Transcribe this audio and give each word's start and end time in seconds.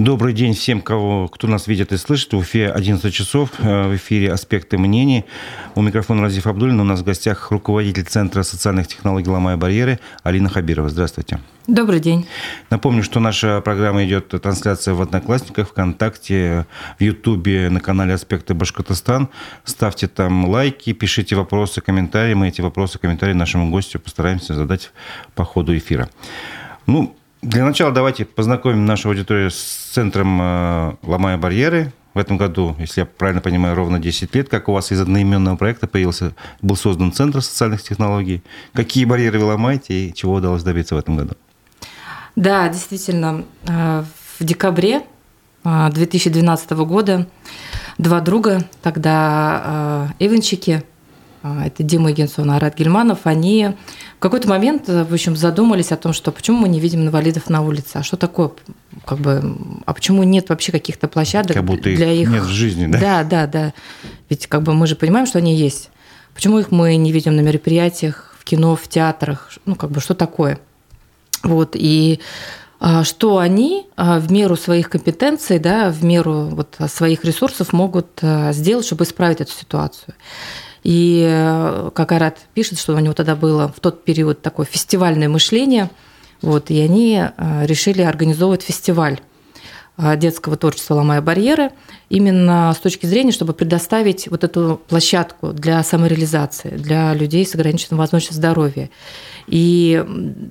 Добрый 0.00 0.32
день 0.32 0.54
всем, 0.54 0.80
кого, 0.80 1.28
кто 1.28 1.46
нас 1.46 1.66
видит 1.66 1.92
и 1.92 1.98
слышит. 1.98 2.32
В 2.32 2.38
Уфе 2.38 2.70
11 2.70 3.12
часов. 3.12 3.50
Э, 3.58 3.86
в 3.86 3.96
эфире 3.96 4.32
«Аспекты 4.32 4.78
мнений». 4.78 5.26
У 5.74 5.82
микрофона 5.82 6.22
Разиф 6.22 6.46
Абдулин. 6.46 6.80
У 6.80 6.84
нас 6.84 7.00
в 7.00 7.04
гостях 7.04 7.50
руководитель 7.50 8.04
Центра 8.04 8.42
социальных 8.42 8.86
технологий 8.86 9.28
«Ломая 9.28 9.58
барьеры» 9.58 10.00
Алина 10.22 10.48
Хабирова. 10.48 10.88
Здравствуйте. 10.88 11.38
Добрый 11.66 12.00
день. 12.00 12.26
Напомню, 12.70 13.02
что 13.02 13.20
наша 13.20 13.60
программа 13.60 14.02
идет 14.06 14.28
трансляция 14.28 14.94
в 14.94 15.02
Одноклассниках, 15.02 15.68
ВКонтакте, 15.68 16.64
в 16.98 17.02
Ютубе, 17.02 17.68
на 17.68 17.80
канале 17.80 18.14
«Аспекты 18.14 18.54
Башкортостан». 18.54 19.28
Ставьте 19.64 20.08
там 20.08 20.48
лайки, 20.48 20.94
пишите 20.94 21.36
вопросы, 21.36 21.82
комментарии. 21.82 22.32
Мы 22.32 22.48
эти 22.48 22.62
вопросы, 22.62 22.98
комментарии 22.98 23.34
нашему 23.34 23.70
гостю 23.70 24.00
постараемся 24.00 24.54
задать 24.54 24.92
по 25.34 25.44
ходу 25.44 25.76
эфира. 25.76 26.08
Ну, 26.86 27.14
для 27.42 27.64
начала 27.64 27.90
давайте 27.90 28.24
познакомим 28.24 28.84
нашу 28.84 29.08
аудиторию 29.08 29.50
с 29.50 29.90
центром 29.92 30.40
э, 30.40 30.96
«Ломая 31.02 31.38
барьеры». 31.38 31.92
В 32.12 32.18
этом 32.18 32.36
году, 32.36 32.74
если 32.78 33.02
я 33.02 33.06
правильно 33.06 33.40
понимаю, 33.40 33.76
ровно 33.76 34.00
10 34.00 34.34
лет, 34.34 34.48
как 34.48 34.68
у 34.68 34.72
вас 34.72 34.90
из 34.90 35.00
одноименного 35.00 35.56
проекта 35.56 35.86
появился, 35.86 36.32
был 36.60 36.76
создан 36.76 37.12
Центр 37.12 37.40
социальных 37.40 37.82
технологий. 37.82 38.42
Какие 38.72 39.04
барьеры 39.04 39.38
вы 39.38 39.46
ломаете 39.46 40.08
и 40.08 40.12
чего 40.12 40.34
удалось 40.34 40.64
добиться 40.64 40.96
в 40.96 40.98
этом 40.98 41.16
году? 41.16 41.34
Да, 42.36 42.68
действительно, 42.68 43.44
э, 43.66 44.04
в 44.38 44.44
декабре 44.44 45.02
2012 45.64 46.70
э, 46.72 46.74
года 46.84 47.26
два 47.96 48.20
друга, 48.20 48.64
тогда 48.82 50.12
Иванчики, 50.18 50.82
это 51.42 51.82
Дима 51.82 52.10
Егенсон 52.10 52.50
и 52.50 52.54
Арат 52.54 52.76
Гельманов, 52.76 53.20
они 53.24 53.70
в 54.16 54.20
какой-то 54.20 54.48
момент, 54.48 54.88
э, 54.88 55.04
в 55.04 55.12
общем, 55.12 55.36
задумались 55.36 55.92
о 55.92 55.96
том, 55.96 56.12
что 56.12 56.32
почему 56.32 56.58
мы 56.58 56.68
не 56.68 56.80
видим 56.80 57.02
инвалидов 57.02 57.48
на 57.48 57.62
улице, 57.62 57.96
а 57.96 58.02
что 58.02 58.16
такое, 58.16 58.50
как 59.06 59.18
бы, 59.18 59.56
а 59.86 59.94
почему 59.94 60.22
нет 60.22 60.48
вообще 60.50 60.72
каких-то 60.72 61.08
площадок 61.08 61.54
как 61.54 61.64
будто 61.64 61.84
для 61.84 62.12
их 62.12 62.28
нет 62.28 62.42
в 62.42 62.48
жизни, 62.48 62.86
да? 62.86 63.00
Да, 63.00 63.24
да, 63.24 63.46
да. 63.46 63.72
Ведь 64.28 64.46
как 64.46 64.62
бы 64.62 64.74
мы 64.74 64.86
же 64.86 64.96
понимаем, 64.96 65.26
что 65.26 65.38
они 65.38 65.56
есть. 65.56 65.90
Почему 66.34 66.58
их 66.58 66.70
мы 66.70 66.96
не 66.96 67.12
видим 67.12 67.34
на 67.36 67.40
мероприятиях, 67.40 68.34
в 68.38 68.44
кино, 68.44 68.76
в 68.76 68.88
театрах, 68.88 69.50
ну 69.64 69.74
как 69.74 69.90
бы 69.90 70.00
что 70.00 70.14
такое? 70.14 70.60
Вот 71.42 71.70
и 71.74 72.20
а, 72.80 73.04
что 73.04 73.38
они 73.38 73.86
а, 73.94 74.18
в 74.18 74.32
меру 74.32 74.56
своих 74.56 74.88
компетенций, 74.88 75.58
да, 75.58 75.90
в 75.90 76.02
меру 76.02 76.48
вот 76.50 76.78
своих 76.88 77.24
ресурсов 77.24 77.74
могут 77.74 78.06
а, 78.22 78.52
сделать, 78.52 78.86
чтобы 78.86 79.04
исправить 79.04 79.42
эту 79.42 79.52
ситуацию. 79.52 80.14
И 80.82 81.26
э, 81.28 81.90
как 81.94 82.12
Арат 82.12 82.38
пишет, 82.54 82.78
что 82.78 82.94
у 82.94 82.98
него 82.98 83.12
тогда 83.12 83.36
было 83.36 83.68
в 83.68 83.80
тот 83.80 84.04
период 84.04 84.40
такое 84.40 84.66
фестивальное 84.66 85.28
мышление, 85.28 85.90
вот, 86.40 86.70
и 86.70 86.80
они 86.80 87.22
э, 87.22 87.66
решили 87.66 88.00
организовывать 88.00 88.62
фестиваль 88.62 89.20
э, 89.98 90.16
детского 90.16 90.56
творчества 90.56 90.94
«Ломая 90.94 91.20
барьеры», 91.20 91.72
именно 92.08 92.72
с 92.74 92.80
точки 92.80 93.04
зрения, 93.04 93.30
чтобы 93.30 93.52
предоставить 93.52 94.28
вот 94.28 94.42
эту 94.42 94.80
площадку 94.88 95.52
для 95.52 95.82
самореализации, 95.82 96.70
для 96.70 97.12
людей 97.12 97.44
с 97.44 97.54
ограниченным 97.54 97.98
возможностью 97.98 98.36
здоровья. 98.36 98.88
И 99.48 100.02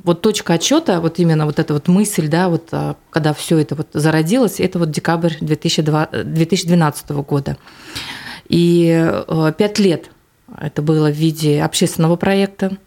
вот 0.04 0.22
точка 0.22 0.54
отчета, 0.54 1.02
вот 1.02 1.18
именно 1.18 1.48
вот 1.48 1.58
эта 1.58 1.74
вот 1.74 1.88
мысль, 1.88 2.28
да, 2.28 2.50
вот 2.50 2.72
когда 3.10 3.34
все 3.34 3.58
это 3.58 3.74
вот 3.76 3.88
зародилось, 3.94 4.60
это 4.60 4.78
вот 4.78 4.92
декабрь 4.92 5.34
2012 5.42 7.10
года. 7.10 7.58
И 8.48 9.24
пять 9.58 9.80
лет 9.80 10.10
это 10.58 10.81
было 10.81 11.09
в 11.09 11.16
виде 11.16 11.61
общественного 11.61 12.16
проекта. 12.16 12.78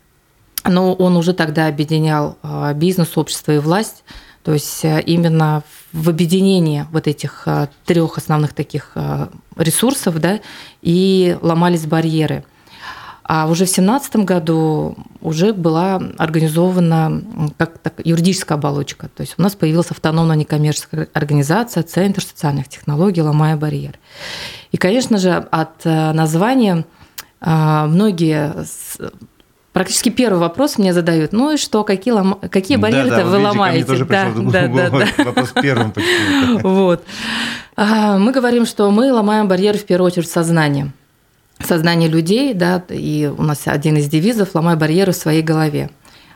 Но 0.65 0.95
он 0.95 1.17
уже 1.17 1.33
тогда 1.33 1.67
объединял 1.67 2.39
а, 2.43 2.73
бизнес, 2.73 3.19
общество 3.19 3.53
и 3.53 3.59
власть. 3.59 4.05
То 4.45 4.53
есть 4.53 4.85
э, 4.85 5.01
именно 5.03 5.63
в 5.93 6.09
объединении 6.09 6.87
вот 6.93 7.07
этих 7.07 7.43
а, 7.47 7.69
трех 7.85 8.19
основных 8.19 8.53
таких 8.55 8.97
ресурсов, 9.57 10.21
да, 10.21 10.41
и 10.83 11.37
ломались 11.43 11.87
барьеры. 11.87 12.45
А 13.25 13.47
уже 13.47 13.65
в 13.65 13.73
2017 13.73 14.17
году 14.17 14.97
уже 15.21 15.53
была 15.53 16.03
организована 16.19 17.23
как 17.57 17.79
так, 17.79 17.95
юридическая 18.05 18.59
оболочка. 18.59 19.09
То 19.15 19.23
есть 19.23 19.35
у 19.39 19.43
нас 19.43 19.55
появилась 19.55 19.91
автономная 19.91 20.37
некоммерческая 20.37 21.09
организация 21.13 21.83
Центр 21.83 22.23
социальных 22.23 22.69
технологий 22.69 23.23
«Ломая 23.23 23.57
барьеры». 23.57 23.99
И, 24.73 24.77
конечно 24.77 25.19
же, 25.19 25.33
от 25.33 25.85
э, 25.85 26.13
названия 26.13 26.85
многие 27.45 28.55
Практически 29.73 30.11
первый 30.11 30.39
вопрос 30.39 30.77
мне 30.77 30.93
задают, 30.93 31.33
ну 31.33 31.53
и 31.53 31.57
что, 31.57 31.83
какие, 31.83 32.13
лом... 32.13 32.39
какие 32.51 32.77
барьеры 32.77 33.09
да, 33.09 33.17
да, 33.19 33.25
вы 33.25 33.39
ломаете? 33.39 33.87
Тоже 33.87 34.05
да, 34.05 34.31
да, 34.31 34.69
да, 34.69 34.91
да. 34.91 35.25
Вопрос 35.25 35.55
первым 35.63 35.93
почему 35.93 36.59
Вот. 36.63 37.03
А, 37.75 38.19
мы 38.19 38.33
говорим, 38.33 38.67
что 38.67 38.91
мы 38.91 39.11
ломаем 39.11 39.49
барьеры 39.49 39.79
в 39.79 39.87
первую 39.87 40.09
очередь 40.09 40.31
сознание. 40.31 40.93
Сознание 41.59 42.11
людей, 42.11 42.53
да, 42.53 42.83
и 42.91 43.33
у 43.35 43.43
нас 43.43 43.63
один 43.65 43.97
из 43.97 44.09
девизов 44.09 44.55
«ломай 44.55 44.77
барьеры 44.77 45.13
в 45.13 45.17
своей 45.17 45.43
голове». 45.43 45.89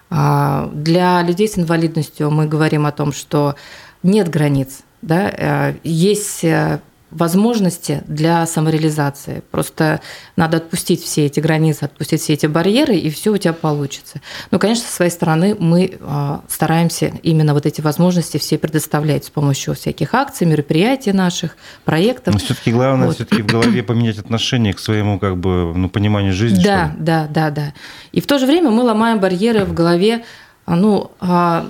А, 0.09 0.71
для 0.73 1.21
людей 1.21 1.47
с 1.47 1.59
инвалидностью 1.59 2.31
мы 2.31 2.47
говорим 2.47 2.87
о 2.87 2.93
том, 2.93 3.13
что 3.13 3.55
нет 4.03 4.31
границ, 4.31 4.79
да, 5.03 5.29
э, 5.29 5.75
есть 5.85 6.43
э, 6.45 6.81
возможности 7.11 8.03
для 8.07 8.45
самореализации. 8.47 9.43
Просто 9.51 10.01
надо 10.35 10.57
отпустить 10.57 11.03
все 11.03 11.27
эти 11.27 11.39
границы, 11.39 11.85
отпустить 11.85 12.21
все 12.21 12.33
эти 12.33 12.47
барьеры, 12.47 12.97
и 12.97 13.11
все 13.11 13.31
у 13.33 13.37
тебя 13.37 13.53
получится. 13.53 14.21
Ну, 14.51 14.59
конечно, 14.59 14.87
со 14.87 14.93
своей 14.93 15.11
стороны 15.11 15.57
мы 15.59 15.99
а, 16.01 16.43
стараемся 16.49 17.13
именно 17.23 17.55
вот 17.55 17.65
эти 17.65 17.81
возможности 17.81 18.39
все 18.39 18.59
предоставлять 18.59 19.25
с 19.25 19.31
помощью 19.31 19.75
всяких 19.75 20.15
акций, 20.15 20.47
мероприятий 20.47 21.13
наших, 21.13 21.57
проектов. 21.85 22.35
Но 22.35 22.41
все-таки 22.41 22.73
главное 22.73 23.07
вот. 23.07 23.17
все-таки 23.17 23.43
в 23.43 23.47
голове 23.47 23.83
поменять 23.83 24.19
отношение 24.19 24.75
к 24.75 24.81
своему 24.81 25.19
как 25.21 25.37
бы 25.37 25.73
ну, 25.75 25.89
пониманию 25.89 26.33
жизни. 26.33 26.63
Да, 26.63 26.93
да, 26.99 27.29
да, 27.31 27.51
да. 27.51 27.73
И 28.13 28.21
в 28.21 28.27
то 28.27 28.39
же 28.39 28.47
время 28.47 28.71
мы 28.71 28.83
ломаем 28.83 29.21
барьеры 29.21 29.65
в 29.65 29.73
голове, 29.73 30.25
ну, 30.67 31.13
а, 31.21 31.69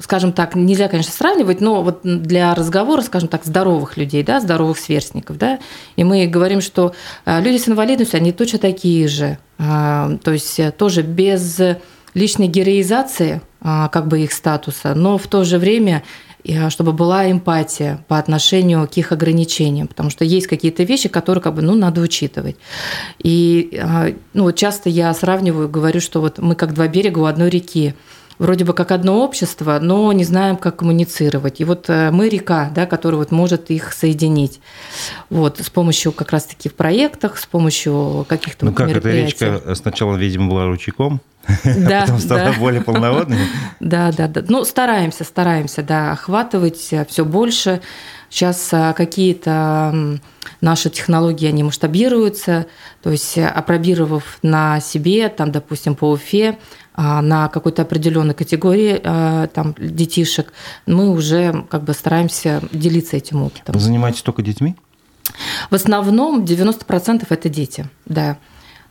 скажем 0.00 0.32
так, 0.32 0.54
нельзя, 0.54 0.88
конечно, 0.88 1.12
сравнивать, 1.12 1.60
но 1.60 1.82
вот 1.82 2.00
для 2.02 2.54
разговора, 2.54 3.02
скажем 3.02 3.28
так, 3.28 3.44
здоровых 3.44 3.96
людей, 3.96 4.22
да, 4.22 4.40
здоровых 4.40 4.78
сверстников, 4.78 5.38
да, 5.38 5.58
и 5.96 6.04
мы 6.04 6.26
говорим, 6.26 6.60
что 6.60 6.94
а, 7.24 7.40
люди 7.40 7.58
с 7.58 7.68
инвалидностью, 7.68 8.18
они 8.18 8.32
точно 8.32 8.60
такие 8.60 9.08
же, 9.08 9.38
а, 9.58 10.16
то 10.22 10.32
есть 10.32 10.58
э, 10.60 10.70
тоже 10.70 11.02
без 11.02 11.60
личной 12.14 12.46
героизации 12.46 13.42
как 13.60 14.06
бы 14.06 14.20
их 14.20 14.32
статуса, 14.32 14.94
но 14.94 15.18
в 15.18 15.26
то 15.26 15.42
же 15.42 15.58
время 15.58 16.04
чтобы 16.68 16.92
была 16.92 17.30
эмпатия 17.30 18.04
по 18.06 18.16
отношению 18.16 18.88
к 18.88 18.96
их 18.96 19.10
ограничениям, 19.10 19.88
потому 19.88 20.08
что 20.08 20.24
есть 20.24 20.46
какие-то 20.46 20.84
вещи, 20.84 21.08
которые 21.08 21.42
как 21.42 21.56
бы, 21.56 21.62
ну, 21.62 21.74
надо 21.74 22.00
учитывать. 22.00 22.56
И 23.18 23.82
ну, 24.32 24.44
вот 24.44 24.56
часто 24.56 24.88
я 24.88 25.12
сравниваю, 25.12 25.68
говорю, 25.68 26.00
что 26.00 26.20
вот 26.20 26.38
мы 26.38 26.54
как 26.54 26.72
два 26.72 26.86
берега 26.86 27.18
у 27.18 27.24
одной 27.24 27.50
реки 27.50 27.94
вроде 28.38 28.64
бы 28.64 28.72
как 28.72 28.92
одно 28.92 29.22
общество, 29.22 29.78
но 29.80 30.12
не 30.12 30.24
знаем, 30.24 30.56
как 30.56 30.76
коммуницировать. 30.76 31.60
И 31.60 31.64
вот 31.64 31.86
э, 31.88 32.10
мы 32.10 32.28
река, 32.28 32.70
да, 32.74 32.86
которая 32.86 33.18
вот 33.18 33.30
может 33.30 33.70
их 33.70 33.92
соединить. 33.92 34.60
Вот, 35.30 35.58
с 35.58 35.70
помощью 35.70 36.12
как 36.12 36.32
раз-таки 36.32 36.68
в 36.68 36.74
проектах, 36.74 37.38
с 37.38 37.46
помощью 37.46 38.24
каких-то 38.28 38.66
Ну 38.66 38.72
как 38.72 38.90
эта 38.90 39.10
речка 39.10 39.60
сначала, 39.74 40.16
видимо, 40.16 40.48
была 40.48 40.66
ручейком, 40.66 41.20
да, 41.64 41.98
а 41.98 42.00
потом 42.02 42.20
стала 42.20 42.52
да. 42.52 42.52
более 42.58 42.82
полноводной? 42.82 43.38
Да, 43.80 44.12
да, 44.12 44.28
да. 44.28 44.44
Ну, 44.48 44.64
стараемся, 44.64 45.24
стараемся, 45.24 45.82
да, 45.82 46.12
охватывать 46.12 46.88
э, 46.92 47.04
все 47.06 47.24
больше. 47.24 47.80
Сейчас 48.30 48.72
э, 48.72 48.92
какие-то 48.94 50.18
наши 50.60 50.90
технологии, 50.90 51.46
они 51.46 51.62
масштабируются, 51.62 52.66
то 53.02 53.10
есть 53.10 53.38
опробировав 53.38 54.38
на 54.42 54.80
себе, 54.80 55.28
там, 55.28 55.52
допустим, 55.52 55.94
по 55.94 56.10
Уфе, 56.10 56.58
а, 56.94 57.22
на 57.22 57.48
какой-то 57.48 57.82
определенной 57.82 58.34
категории 58.34 59.00
а, 59.04 59.46
там, 59.46 59.74
детишек, 59.78 60.52
мы 60.86 61.10
уже 61.10 61.64
как 61.70 61.84
бы 61.84 61.92
стараемся 61.92 62.60
делиться 62.72 63.16
этим 63.16 63.44
опытом. 63.44 63.72
Вы 63.72 63.80
занимаетесь 63.80 64.22
только 64.22 64.42
детьми? 64.42 64.74
В 65.70 65.74
основном 65.74 66.42
90% 66.42 67.26
это 67.28 67.48
дети, 67.48 67.86
да 68.06 68.30
а, 68.32 68.36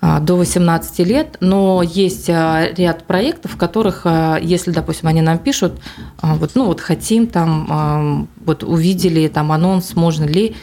до 0.02 0.36
18 0.36 1.00
лет, 1.00 1.38
но 1.40 1.82
есть 1.82 2.30
ряд 2.30 3.04
проектов, 3.06 3.54
в 3.54 3.58
которых, 3.58 4.06
если, 4.42 4.72
допустим, 4.72 5.08
они 5.08 5.22
нам 5.22 5.40
пишут, 5.40 5.80
вот, 6.22 6.52
ну 6.54 6.66
вот 6.66 6.82
хотим 6.82 7.26
там, 7.26 8.28
вот 8.46 8.64
увидели 8.64 9.28
там 9.28 9.52
анонс, 9.52 9.96
можно 9.96 10.26
ли, 10.26 10.56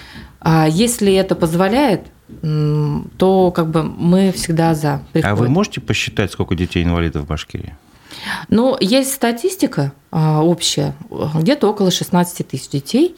если 0.68 1.12
это 1.14 1.34
позволяет, 1.34 2.06
то 3.18 3.52
как 3.54 3.70
бы 3.70 3.82
мы 3.82 4.32
всегда 4.32 4.74
за. 4.74 5.02
Приходим. 5.12 5.36
А 5.36 5.36
вы 5.36 5.48
можете 5.48 5.80
посчитать, 5.80 6.32
сколько 6.32 6.54
детей-инвалидов 6.54 7.24
в 7.24 7.26
Башкирии? 7.26 7.74
Ну, 8.48 8.76
есть 8.80 9.12
статистика 9.12 9.92
а, 10.10 10.42
общая, 10.42 10.94
где-то 11.10 11.68
около 11.68 11.90
16 11.90 12.46
тысяч 12.48 12.68
детей. 12.68 13.16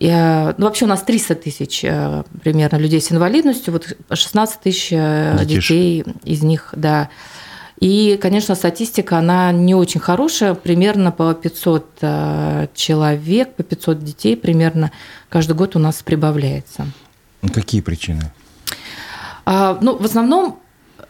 А, 0.00 0.54
ну, 0.58 0.66
вообще 0.66 0.84
у 0.84 0.88
нас 0.88 1.02
300 1.02 1.34
тысяч 1.36 1.84
а, 1.84 2.24
примерно 2.42 2.76
людей 2.76 3.00
с 3.00 3.10
инвалидностью, 3.10 3.72
вот 3.72 3.96
16 4.10 4.60
тысяч 4.60 4.90
детей 4.90 6.04
из 6.24 6.42
них, 6.42 6.70
да. 6.76 7.08
И, 7.80 8.18
конечно, 8.20 8.54
статистика, 8.54 9.18
она 9.18 9.52
не 9.52 9.74
очень 9.74 10.00
хорошая, 10.00 10.54
примерно 10.54 11.12
по 11.12 11.32
500 11.32 11.86
э, 12.00 12.66
человек, 12.74 13.54
по 13.54 13.62
500 13.62 14.02
детей 14.02 14.36
примерно 14.36 14.90
каждый 15.28 15.54
год 15.54 15.76
у 15.76 15.78
нас 15.78 16.02
прибавляется. 16.02 16.88
Какие 17.54 17.80
причины? 17.80 18.32
А, 19.46 19.78
ну, 19.80 19.96
в 19.96 20.04
основном 20.04 20.58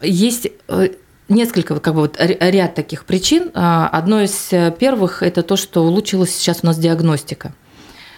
есть 0.03 0.49
э, 0.69 0.89
несколько, 1.31 1.81
как 1.81 1.95
бы 1.95 2.03
вот 2.03 2.17
ряд 2.19 2.75
таких 2.75 3.07
причин. 3.07 3.51
А, 3.55 3.89
одно 3.89 4.21
из 4.21 4.51
первых– 4.79 5.23
это 5.25 5.43
то, 5.43 5.57
что 5.57 5.85
улучшилась 5.85 6.37
сейчас 6.37 6.61
у 6.63 6.67
нас 6.67 6.79
диагностика. 6.79 7.55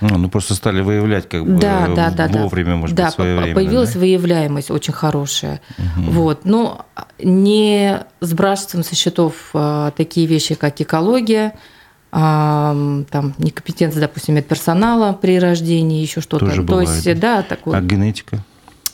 Ну, 0.01 0.17
ну, 0.17 0.29
просто 0.29 0.55
стали 0.55 0.81
выявлять 0.81 1.29
как 1.29 1.45
бы 1.45 1.59
да, 1.59 1.89
да, 1.95 2.11
да, 2.11 2.29
вовремя, 2.29 2.77
может 2.77 2.97
да, 2.97 3.07
быть, 3.07 3.15
своевременно. 3.15 3.55
появилась 3.55 3.93
да? 3.93 4.01
выявляемость 4.01 4.71
очень 4.71 4.95
хорошая. 4.95 5.61
Угу. 5.79 6.11
Вот. 6.11 6.45
Но 6.45 6.87
не 7.19 8.01
сбрасываем 8.21 8.85
со 8.85 8.95
счетов 8.95 9.51
а, 9.53 9.91
такие 9.91 10.27
вещи, 10.27 10.55
как 10.55 10.81
экология, 10.81 11.55
а, 12.13 12.75
там 13.11 13.35
некомпетенция, 13.39 14.01
допустим, 14.01 14.37
медперсонала 14.37 15.13
при 15.13 15.39
рождении, 15.39 16.01
еще 16.03 16.21
что-то. 16.21 16.47
Тоже 16.47 16.63
То 16.63 16.67
бывает. 16.67 16.89
есть, 16.89 17.21
да, 17.21 17.43
такое. 17.43 17.79
А 17.79 17.81
генетика? 17.83 18.43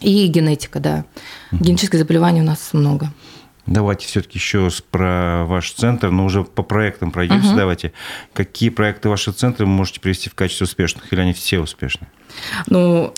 И 0.01 0.27
генетика, 0.27 0.81
да. 0.81 1.05
Угу. 1.53 1.65
Генетических 1.65 1.99
заболеваний 2.01 2.43
у 2.43 2.45
нас 2.45 2.71
много. 2.73 3.13
Давайте 3.67 4.07
все-таки 4.07 4.39
еще 4.39 4.71
про 4.91 5.45
ваш 5.45 5.73
центр, 5.73 6.11
но 6.11 6.25
уже 6.25 6.45
по 6.45 6.63
проектам 6.63 7.11
пройдемся. 7.11 7.49
Угу. 7.49 7.57
Давайте. 7.57 7.93
Какие 8.33 8.71
проекты 8.71 9.09
ваши 9.09 9.33
центры 9.33 9.67
вы 9.67 9.73
можете 9.73 10.01
привести 10.01 10.31
в 10.31 10.35
качестве 10.35 10.65
успешных, 10.65 11.13
или 11.13 11.21
они 11.21 11.33
все 11.33 11.59
успешны? 11.59 12.07
Ну, 12.69 13.13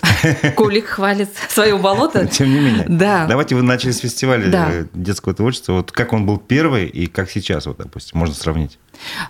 Кулик 0.55 0.87
хвалит 0.87 1.29
свое 1.49 1.77
болото. 1.77 2.25
Тем 2.31 2.49
не 2.49 2.59
менее. 2.59 2.85
Да. 2.87 3.25
Давайте 3.27 3.55
вы 3.55 3.61
начали 3.61 3.91
с 3.91 3.99
фестиваля 3.99 4.49
да. 4.49 4.71
детского 4.93 5.33
творчества. 5.33 5.73
Вот 5.73 5.91
как 5.91 6.13
он 6.13 6.25
был 6.25 6.37
первый 6.37 6.87
и 6.87 7.07
как 7.07 7.29
сейчас, 7.29 7.65
вот, 7.65 7.77
допустим, 7.77 8.19
можно 8.19 8.35
сравнить? 8.35 8.79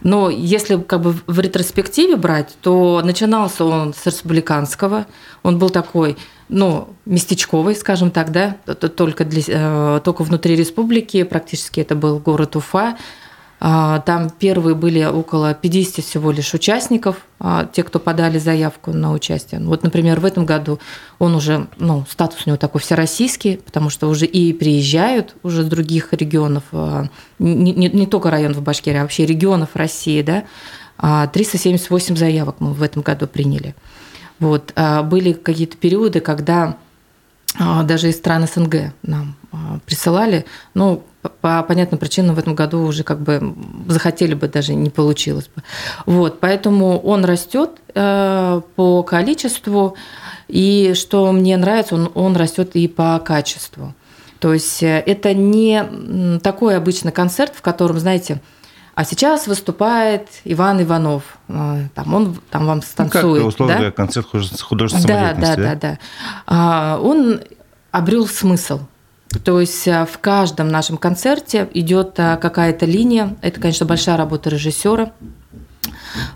Но 0.01 0.29
если 0.29 0.81
как 0.81 1.01
бы 1.01 1.15
в 1.27 1.39
ретроспективе 1.39 2.15
брать, 2.15 2.55
то 2.61 3.01
начинался 3.03 3.65
он 3.65 3.93
с 3.93 4.05
республиканского. 4.05 5.05
Он 5.43 5.59
был 5.59 5.69
такой 5.69 6.17
ну, 6.49 6.89
местечковый, 7.05 7.75
скажем 7.75 8.11
так, 8.11 8.31
да, 8.31 8.57
только, 8.65 9.23
для, 9.23 9.41
э, 9.47 10.01
только 10.03 10.23
внутри 10.23 10.55
республики, 10.55 11.23
практически 11.23 11.79
это 11.79 11.95
был 11.95 12.19
город 12.19 12.55
Уфа. 12.55 12.97
А, 13.61 13.99
там 13.99 14.29
первые 14.29 14.73
были 14.73 15.03
около 15.03 15.53
50 15.53 16.03
всего 16.05 16.31
лишь 16.31 16.53
участников, 16.53 17.17
а, 17.39 17.65
те, 17.65 17.83
кто 17.83 17.99
подали 17.99 18.37
заявку 18.37 18.93
на 18.93 19.11
участие. 19.11 19.59
Вот, 19.59 19.83
например, 19.83 20.21
в 20.21 20.25
этом 20.25 20.45
году 20.45 20.79
он 21.19 21.35
уже, 21.35 21.67
ну, 21.77 22.05
статус 22.09 22.43
у 22.45 22.49
него 22.49 22.57
такой 22.57 22.79
всероссийский, 22.79 23.57
потому 23.57 23.89
что 23.89 24.07
уже 24.07 24.25
и 24.25 24.53
приезжают 24.53 25.35
уже 25.43 25.63
с 25.63 25.67
других 25.67 26.13
регионов, 26.13 26.63
а, 26.71 27.09
не, 27.37 27.73
не, 27.73 27.89
не 27.89 28.07
только 28.07 28.31
районов 28.31 28.61
Башкирии, 28.61 28.99
а 28.99 29.01
вообще 29.01 29.25
регионов 29.25 29.69
России, 29.73 30.21
да, 30.21 30.43
378 31.01 32.17
заявок 32.17 32.57
мы 32.59 32.73
в 32.73 32.83
этом 32.83 33.03
году 33.03 33.25
приняли. 33.25 33.73
Вот. 34.39 34.71
А 34.75 35.03
были 35.03 35.33
какие-то 35.33 35.77
периоды, 35.77 36.19
когда 36.19 36.77
а, 37.57 37.83
даже 37.83 38.09
из 38.09 38.17
стран 38.17 38.47
СНГ 38.47 38.93
нам 39.01 39.35
а, 39.51 39.79
присылали, 39.85 40.45
ну, 40.73 41.03
по 41.41 41.63
понятным 41.63 41.99
причинам 41.99 42.35
в 42.35 42.39
этом 42.39 42.55
году 42.55 42.83
уже 42.83 43.03
как 43.03 43.19
бы 43.19 43.53
захотели 43.87 44.33
бы, 44.33 44.47
даже 44.47 44.73
не 44.73 44.89
получилось 44.89 45.49
бы. 45.53 45.63
Вот, 46.05 46.39
поэтому 46.39 46.97
он 46.99 47.25
растет 47.25 47.71
э, 47.93 48.61
по 48.75 49.03
количеству, 49.03 49.95
и 50.47 50.93
что 50.95 51.29
мне 51.33 51.57
нравится, 51.57 51.95
он, 51.95 52.09
он 52.13 52.37
растет 52.37 52.71
и 52.75 52.87
по 52.87 53.19
качеству. 53.19 53.93
То 54.39 54.53
есть 54.53 54.81
э, 54.81 55.03
это 55.05 55.33
не 55.33 56.39
такой 56.41 56.77
обычный 56.77 57.11
концерт, 57.11 57.53
в 57.53 57.61
котором, 57.61 57.99
знаете, 57.99 58.41
а 58.99 59.05
сейчас 59.05 59.47
выступает 59.47 60.27
Иван 60.43 60.81
Иванов. 60.81 61.23
А, 61.47 61.83
там 61.95 62.13
он 62.13 62.35
там 62.51 62.65
вам 62.65 62.81
станцует. 62.81 63.23
Ну, 63.23 63.35
как, 63.37 63.47
условно 63.47 63.79
да? 63.79 63.91
концерт 63.91 64.27
художественной 64.61 65.07
да, 65.07 65.33
да, 65.33 65.55
да, 65.55 65.55
да, 65.55 65.75
да. 65.75 65.99
А, 66.45 66.99
он 67.01 67.39
обрел 67.91 68.27
смысл. 68.27 68.81
То 69.45 69.61
есть 69.61 69.87
а, 69.87 70.05
в 70.05 70.17
каждом 70.17 70.67
нашем 70.67 70.97
концерте 70.97 71.69
идет 71.73 72.15
какая-то 72.15 72.85
линия. 72.85 73.37
Это, 73.39 73.61
конечно, 73.61 73.85
большая 73.85 74.17
работа 74.17 74.49
режиссера. 74.49 75.13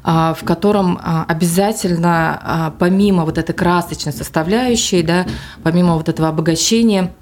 А, 0.03 0.33
в 0.33 0.43
котором 0.43 0.99
а, 1.01 1.25
обязательно, 1.27 2.39
а, 2.41 2.73
помимо 2.77 3.25
вот 3.25 3.37
этой 3.37 3.53
красочной 3.53 4.13
составляющей, 4.13 5.01
да, 5.01 5.25
помимо 5.63 5.95
вот 5.95 6.09
этого 6.09 6.29
обогащения 6.29 7.13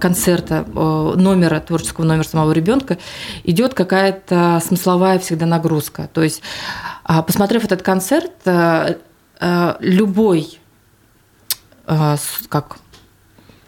концерта, 0.00 0.64
номера, 0.64 1.58
творческого 1.58 2.04
номера 2.04 2.24
самого 2.24 2.52
ребенка, 2.52 2.98
идет 3.42 3.74
какая-то 3.74 4.62
смысловая 4.64 5.18
всегда 5.18 5.46
нагрузка. 5.46 6.08
То 6.12 6.22
есть, 6.22 6.40
посмотрев 7.04 7.64
этот 7.64 7.82
концерт, 7.82 8.30
любой 9.80 10.60
как 12.48 12.76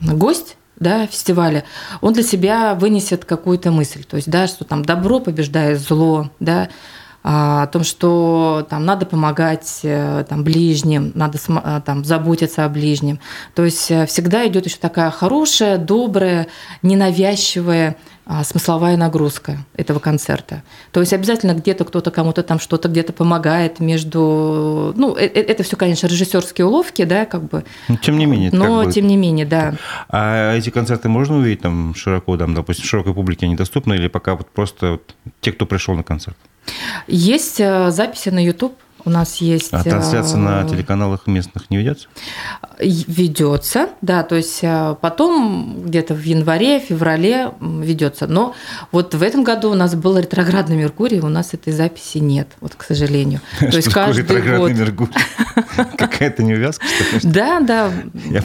гость 0.01 0.57
да, 0.77 1.07
фестиваля, 1.09 1.65
он 2.01 2.13
для 2.13 2.23
себя 2.23 2.75
вынесет 2.75 3.25
какую-то 3.25 3.73
мысль, 3.73 4.05
то 4.05 4.17
есть, 4.17 4.31
да, 4.31 4.47
что 4.47 4.65
там 4.65 4.85
добро 4.85 5.19
побеждает 5.19 5.81
зло, 5.81 6.31
да, 6.39 6.69
о 7.31 7.67
том, 7.67 7.85
что 7.85 8.67
там 8.71 8.87
надо 8.87 9.05
помогать 9.05 9.81
э, 9.83 10.25
там, 10.27 10.45
ближним, 10.45 11.13
надо 11.15 11.37
э, 11.37 11.83
там, 11.85 12.03
заботиться 12.03 12.65
о 12.65 12.71
ближнем. 12.71 13.21
То 13.55 13.67
есть 13.67 13.91
э, 13.91 14.07
всегда 14.07 14.47
идет 14.47 14.65
еще 14.65 14.79
такая 14.79 15.11
хорошая, 15.11 15.77
добрая, 15.77 16.47
ненавязчивая 16.81 17.91
а, 17.91 17.95
смысловая 18.45 18.97
нагрузка 18.97 19.59
этого 19.75 19.99
концерта. 19.99 20.63
То 20.93 21.01
есть 21.01 21.13
обязательно 21.13 21.55
где-то 21.55 21.85
кто-то 21.85 22.11
кому-то 22.11 22.43
там 22.43 22.61
что-то 22.61 22.89
где-то 22.89 23.13
помогает 23.13 23.81
между... 23.81 24.93
Ну, 24.97 25.15
это 25.15 25.63
все, 25.63 25.77
конечно, 25.77 26.07
режиссерские 26.07 26.67
уловки, 26.67 27.05
да, 27.05 27.25
как 27.25 27.45
бы. 27.45 27.65
Но 27.89 27.97
тем 27.97 28.19
не 28.19 28.27
менее. 28.27 28.51
Но 28.53 28.91
тем 28.91 29.07
не 29.07 29.17
менее, 29.17 29.47
да. 29.47 29.75
А 30.09 30.55
эти 30.55 30.71
концерты 30.71 31.09
можно 31.09 31.37
увидеть 31.37 31.63
там 31.63 31.95
широко, 31.95 32.37
там, 32.37 32.55
допустим, 32.55 32.85
широкой 32.85 33.15
публике 33.15 33.49
недоступны 33.49 33.95
или 33.95 34.09
пока 34.09 34.35
вот 34.35 34.49
просто 34.51 35.01
те, 35.41 35.53
кто 35.53 35.65
пришел 35.67 35.95
на 35.95 36.03
концерт? 36.03 36.37
Есть 37.07 37.61
э, 37.61 37.91
записи 37.91 38.29
на 38.29 38.45
YouTube. 38.45 38.75
У 39.05 39.11
нас 39.11 39.37
есть... 39.37 39.69
А 39.73 39.83
трансляция 39.83 40.39
на 40.39 40.65
э, 40.65 40.69
телеканалах 40.69 41.27
местных 41.27 41.71
не 41.71 41.79
ведется? 41.79 42.09
Ведется, 42.79 43.89
да, 44.03 44.23
то 44.23 44.35
есть 44.35 44.61
э, 44.63 44.97
потом 45.01 45.83
где-то 45.87 46.15
в 46.15 46.23
январе, 46.23 46.81
феврале 46.81 47.53
ведется. 47.61 48.27
Но 48.27 48.55
вот 48.93 49.15
в 49.15 49.23
этом 49.23 49.45
году 49.45 49.71
у 49.71 49.75
нас 49.75 49.95
был 49.95 50.19
ретроградный 50.19 50.77
Меркурий, 50.77 51.21
у 51.21 51.29
нас 51.29 51.55
этой 51.55 51.73
записи 51.73 52.19
нет, 52.19 52.49
вот 52.61 52.75
к 52.75 52.83
сожалению. 52.83 53.41
То 53.61 53.77
есть 53.77 53.93
каждый 53.93 54.23
ретроградный 54.23 54.75
Меркурий? 54.75 55.13
Какая-то 55.97 56.43
неувязка, 56.43 56.85
что 56.87 57.17
ли? 57.17 57.33
Да, 57.33 57.61
да. 57.61 57.91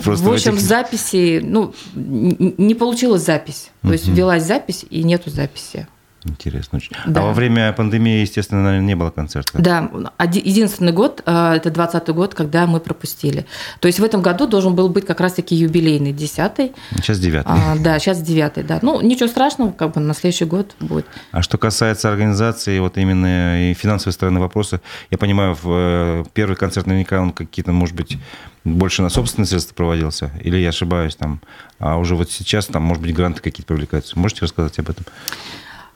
В 0.06 0.30
общем, 0.30 0.60
записи, 0.60 1.42
ну, 1.44 1.74
не 1.96 2.76
получилась 2.76 3.26
запись. 3.26 3.72
То 3.82 3.92
есть 3.92 4.08
велась 4.08 4.44
запись 4.44 4.86
и 4.90 5.04
нету 5.04 5.30
записи. 5.30 5.88
Интересно 6.26 6.78
очень. 6.78 6.92
Да. 7.06 7.22
А 7.22 7.24
во 7.26 7.34
время 7.34 7.74
пандемии, 7.74 8.22
естественно, 8.22 8.64
наверное, 8.64 8.88
не 8.88 8.96
было 8.96 9.10
концерта? 9.10 9.62
Да, 9.62 9.90
единственный 10.20 10.92
год, 10.92 11.22
э, 11.26 11.54
это 11.56 11.70
20 11.70 12.10
год, 12.10 12.34
когда 12.34 12.66
мы 12.66 12.80
пропустили. 12.80 13.46
То 13.80 13.88
есть 13.88 14.00
в 14.00 14.04
этом 14.04 14.22
году 14.22 14.48
должен 14.48 14.76
был 14.76 14.90
быть 14.90 15.06
как 15.06 15.20
раз-таки 15.20 15.56
юбилейный, 15.56 16.14
10 16.14 16.72
Сейчас 16.96 17.20
9 17.20 17.44
а, 17.46 17.76
Да, 17.80 18.00
сейчас 18.00 18.22
9 18.22 18.66
да. 18.66 18.80
Ну, 18.82 19.02
ничего 19.02 19.28
страшного, 19.28 19.72
как 19.72 19.94
бы 19.94 20.02
на 20.02 20.14
следующий 20.14 20.46
год 20.46 20.76
будет. 20.80 21.06
А 21.32 21.42
что 21.42 21.58
касается 21.58 22.10
организации, 22.10 22.80
вот 22.80 22.98
именно 22.98 23.72
и 23.72 23.74
финансовой 23.74 24.14
стороны 24.14 24.40
вопроса, 24.40 24.82
я 25.12 25.18
понимаю, 25.18 25.58
в 25.62 25.70
э, 25.70 26.24
первый 26.34 26.56
концерт 26.56 26.88
наверняка 26.88 27.22
он 27.22 27.32
какие-то, 27.32 27.72
может 27.72 27.96
быть, 27.96 28.18
больше 28.64 29.02
на 29.02 29.10
собственные 29.10 29.48
средства 29.48 29.76
проводился, 29.76 30.32
или 30.42 30.58
я 30.58 30.70
ошибаюсь 30.70 31.16
там, 31.16 31.42
а 31.80 31.98
уже 31.98 32.16
вот 32.16 32.32
сейчас 32.32 32.68
там, 32.68 32.84
может 32.84 33.04
быть, 33.04 33.14
гранты 33.14 33.42
какие-то 33.42 33.74
привлекаются. 33.74 34.18
Можете 34.18 34.46
рассказать 34.46 34.80
об 34.80 34.90
этом? 34.90 35.06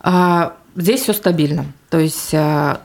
А, 0.09 0.55
здесь 0.73 1.01
все 1.01 1.11
стабильно. 1.11 1.65
То 1.89 1.99
есть 1.99 2.33
а, 2.33 2.79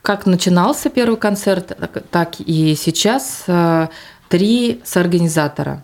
как 0.00 0.24
начинался 0.24 0.88
первый 0.88 1.18
концерт, 1.18 1.76
так 2.10 2.40
и 2.40 2.74
сейчас 2.76 3.44
а, 3.46 3.90
три 4.30 4.80
соорганизатора. 4.82 5.82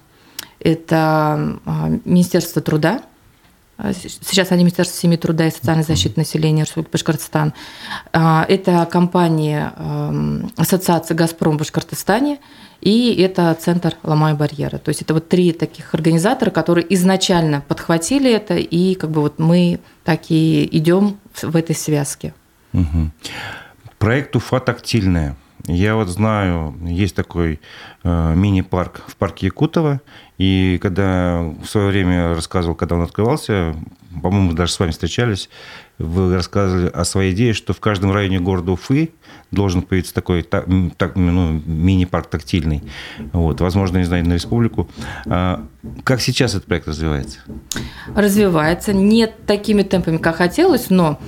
Это 0.61 1.59
Министерство 2.07 2.63
труда, 2.63 3.03
Сейчас 3.79 4.51
они 4.53 4.65
Министерство 4.65 4.99
семьи, 4.99 5.17
труда 5.17 5.47
и 5.47 5.51
социальной 5.51 5.85
защиты 5.85 6.19
населения 6.19 6.65
Республики 6.65 6.93
Башкортостан. 6.93 7.55
Это 8.13 8.89
компания 8.91 9.73
Ассоциация 10.57 11.15
«Газпром» 11.15 11.57
в 11.57 11.59
Башкортостане– 11.59 12.39
и 12.81 13.21
это 13.21 13.55
центр 13.55 13.97
«Ломай 14.05 14.35
барьеры». 14.35 14.79
То 14.79 14.91
есть 14.91 15.03
это 15.03 15.15
вот 15.15 15.29
три 15.29 15.53
таких 15.53 15.95
организатора, 15.95 16.51
которые 16.51 16.93
изначально 16.95 17.61
подхватили 17.61 18.33
это, 18.33 18.55
и 18.55 18.95
как 18.95 19.11
бы 19.11 19.21
вот 19.21 19.39
мы 19.39 19.81
так 20.05 20.31
и 20.31 20.69
идем 20.71 21.19
в 21.43 21.57
этой 21.57 21.75
связке. 21.75 22.35
Угу. 22.73 23.11
Проект 23.99 24.37
«Уфа 24.37 24.61
тактильная». 24.61 25.37
Я 25.69 25.97
вот 25.97 26.09
знаю, 26.09 26.75
есть 26.83 27.15
такой 27.15 27.61
э, 28.03 28.35
мини-парк 28.35 29.03
в 29.07 29.17
парке 29.17 29.47
Якутова, 29.47 30.01
и 30.39 30.79
когда 30.81 31.43
в 31.63 31.67
свое 31.67 31.89
время 31.89 32.35
рассказывал, 32.35 32.75
когда 32.75 32.97
он 32.97 33.03
открывался, 33.03 33.77
по-моему, 34.23 34.53
даже 34.55 34.73
с 34.73 34.81
вами 34.81 34.93
встречались, 34.93 35.51
вы 35.99 36.35
рассказывали 36.35 36.89
о 36.89 37.05
своей 37.05 37.35
идее, 37.35 37.53
что 37.53 37.75
в 37.75 37.81
каждом 37.81 38.13
районе 38.13 38.41
города 38.41 38.73
Уфы 38.73 39.11
должен 39.51 39.83
появиться 39.83 40.15
такой 40.15 40.43
так, 40.43 40.67
ну, 40.67 41.61
мини-парк 41.67 42.29
тактильный. 42.29 42.83
Вот, 43.33 43.61
возможно, 43.61 43.99
не 43.99 44.05
знаю, 44.05 44.27
на 44.27 44.35
республику. 44.35 44.89
А 45.27 45.67
как 46.05 46.23
сейчас 46.23 46.53
этот 46.55 46.65
проект 46.65 46.89
развивается? 46.89 47.41
Развивается. 48.15 48.95
Не 48.95 49.27
такими 49.27 49.83
темпами, 49.83 50.17
как 50.17 50.37
хотелось, 50.37 50.89
но 50.89 51.21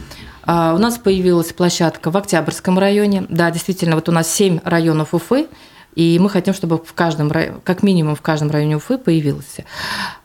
у 0.50 0.78
нас 0.78 0.98
появилась 0.98 1.52
площадка 1.52 2.10
в 2.10 2.16
Октябрьском 2.16 2.78
районе. 2.78 3.24
Да, 3.28 3.50
действительно, 3.50 3.94
вот 3.94 4.08
у 4.08 4.12
нас 4.12 4.32
7 4.32 4.60
районов 4.64 5.14
Уфы, 5.14 5.46
и 5.94 6.18
мы 6.20 6.30
хотим, 6.30 6.54
чтобы 6.54 6.78
в 6.78 6.92
каждом, 6.94 7.30
как 7.64 7.82
минимум 7.82 8.14
в 8.14 8.20
каждом 8.20 8.50
районе 8.50 8.76
Уфы 8.76 8.96
появился. 8.96 9.64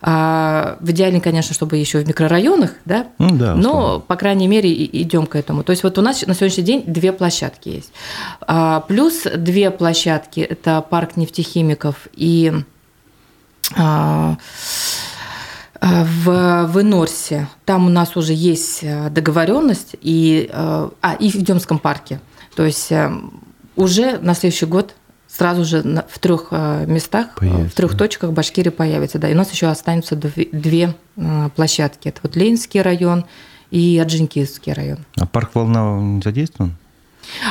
А, 0.01 0.77
в 0.79 0.91
идеале, 0.91 1.19
конечно, 1.19 1.53
чтобы 1.53 1.77
еще 1.77 1.99
в 1.99 2.07
микрорайонах, 2.07 2.71
да? 2.85 3.07
Ну, 3.17 3.35
да 3.35 3.55
но, 3.55 3.99
по 3.99 4.15
крайней 4.15 4.47
мере, 4.47 4.71
идем 4.73 5.25
к 5.25 5.35
этому. 5.35 5.63
То 5.63 5.71
есть 5.71 5.83
вот 5.83 5.97
у 5.97 6.01
нас 6.01 6.25
на 6.25 6.35
сегодняшний 6.35 6.63
день 6.63 6.83
две 6.85 7.11
площадки 7.11 7.69
есть. 7.69 7.91
А, 8.41 8.81
плюс 8.81 9.23
две 9.23 9.71
площадки– 9.71 10.39
это 10.41 10.81
парк 10.81 11.17
нефтехимиков 11.17 12.07
и 12.13 12.53
а, 13.75 14.37
в, 15.85 16.65
в 16.65 16.81
Инорсе. 16.81 17.47
Там 17.63 17.85
у 17.85 17.89
нас 17.89 18.17
уже 18.17 18.33
есть 18.33 18.83
договоренность, 19.11 19.95
и, 20.01 20.49
а, 20.51 21.15
и 21.19 21.29
в 21.29 21.41
Демском 21.41 21.79
парке. 21.79 22.19
То 22.55 22.65
есть 22.65 22.91
уже 23.75 24.17
на 24.19 24.33
следующий 24.33 24.65
год 24.65 24.95
сразу 25.35 25.65
же 25.65 26.03
в 26.07 26.19
трех 26.19 26.47
э, 26.51 26.85
местах, 26.87 27.27
э, 27.37 27.39
появится, 27.39 27.69
в 27.69 27.73
трех 27.73 27.91
да? 27.91 27.97
точках 27.97 28.31
Башкирии 28.31 28.69
появится. 28.69 29.19
Да. 29.19 29.29
И 29.29 29.33
у 29.33 29.37
нас 29.37 29.51
еще 29.51 29.67
останутся 29.67 30.15
две 30.15 30.95
э, 31.17 31.49
площадки. 31.55 32.07
Это 32.09 32.19
вот 32.23 32.35
Ленинский 32.35 32.81
район 32.81 33.25
и 33.71 33.99
Аджинкиевский 33.99 34.73
район. 34.73 34.99
А 35.19 35.25
парк 35.25 35.51
Волна 35.53 35.99
не 35.99 36.21
задействован? 36.21 36.75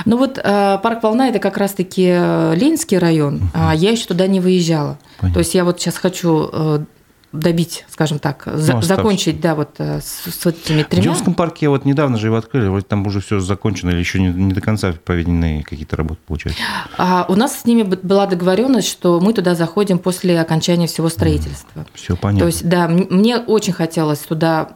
Ну 0.04 0.16
вот 0.16 0.40
парк 0.40 1.02
Волна 1.02 1.28
это 1.28 1.40
как 1.40 1.56
раз-таки 1.56 2.06
Ленинский 2.06 2.96
район, 2.96 3.36
угу. 3.36 3.48
а 3.54 3.74
я 3.74 3.90
еще 3.90 4.06
туда 4.06 4.28
не 4.28 4.38
выезжала. 4.38 4.98
Понятно. 5.18 5.34
То 5.34 5.38
есть 5.40 5.54
я 5.54 5.64
вот 5.64 5.80
сейчас 5.80 5.96
хочу 5.96 6.86
добить, 7.34 7.84
скажем 7.88 8.18
так, 8.18 8.46
ну, 8.46 8.80
закончить, 8.82 9.40
да, 9.40 9.54
вот 9.54 9.74
э, 9.78 10.00
с, 10.00 10.30
с 10.30 10.46
этими 10.46 10.82
тремя. 10.82 11.02
В 11.02 11.04
Демском 11.04 11.34
парке 11.34 11.68
вот 11.68 11.84
недавно 11.84 12.16
же 12.16 12.28
его 12.28 12.36
открыли, 12.36 12.68
вроде 12.68 12.86
там 12.86 13.06
уже 13.06 13.20
все 13.20 13.40
закончено 13.40 13.90
или 13.90 13.98
еще 13.98 14.20
не, 14.20 14.28
не 14.28 14.52
до 14.52 14.60
конца 14.60 14.92
проведены 15.04 15.62
какие-то 15.62 15.96
работы, 15.96 16.20
получается? 16.26 16.60
А, 16.96 17.26
у 17.28 17.34
нас 17.34 17.60
с 17.60 17.64
ними 17.64 17.82
была 17.82 18.26
договоренность, 18.26 18.88
что 18.88 19.20
мы 19.20 19.32
туда 19.32 19.54
заходим 19.54 19.98
после 19.98 20.40
окончания 20.40 20.86
всего 20.86 21.08
строительства. 21.08 21.86
Все 21.94 22.16
понятно. 22.16 22.40
То 22.40 22.46
есть, 22.46 22.68
да, 22.68 22.88
мне 22.88 23.38
очень 23.38 23.72
хотелось 23.72 24.20
туда 24.20 24.70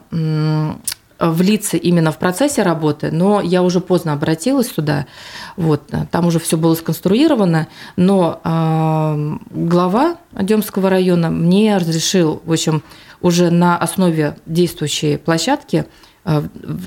влиться 1.19 1.77
именно 1.77 2.11
в 2.11 2.17
процессе 2.17 2.63
работы, 2.63 3.11
но 3.11 3.41
я 3.41 3.61
уже 3.61 3.81
поздно 3.81 4.13
обратилась 4.13 4.67
туда. 4.67 5.05
Вот, 5.57 5.91
там 6.11 6.27
уже 6.27 6.39
все 6.39 6.57
было 6.57 6.75
сконструировано, 6.75 7.67
но 7.95 8.39
э, 8.43 9.37
глава 9.51 10.17
Демского 10.33 10.89
района 10.89 11.29
мне 11.29 11.77
разрешил, 11.77 12.41
в 12.45 12.51
общем, 12.51 12.83
уже 13.21 13.51
на 13.51 13.77
основе 13.77 14.37
действующей 14.45 15.17
площадки, 15.17 15.85
э, 16.25 16.43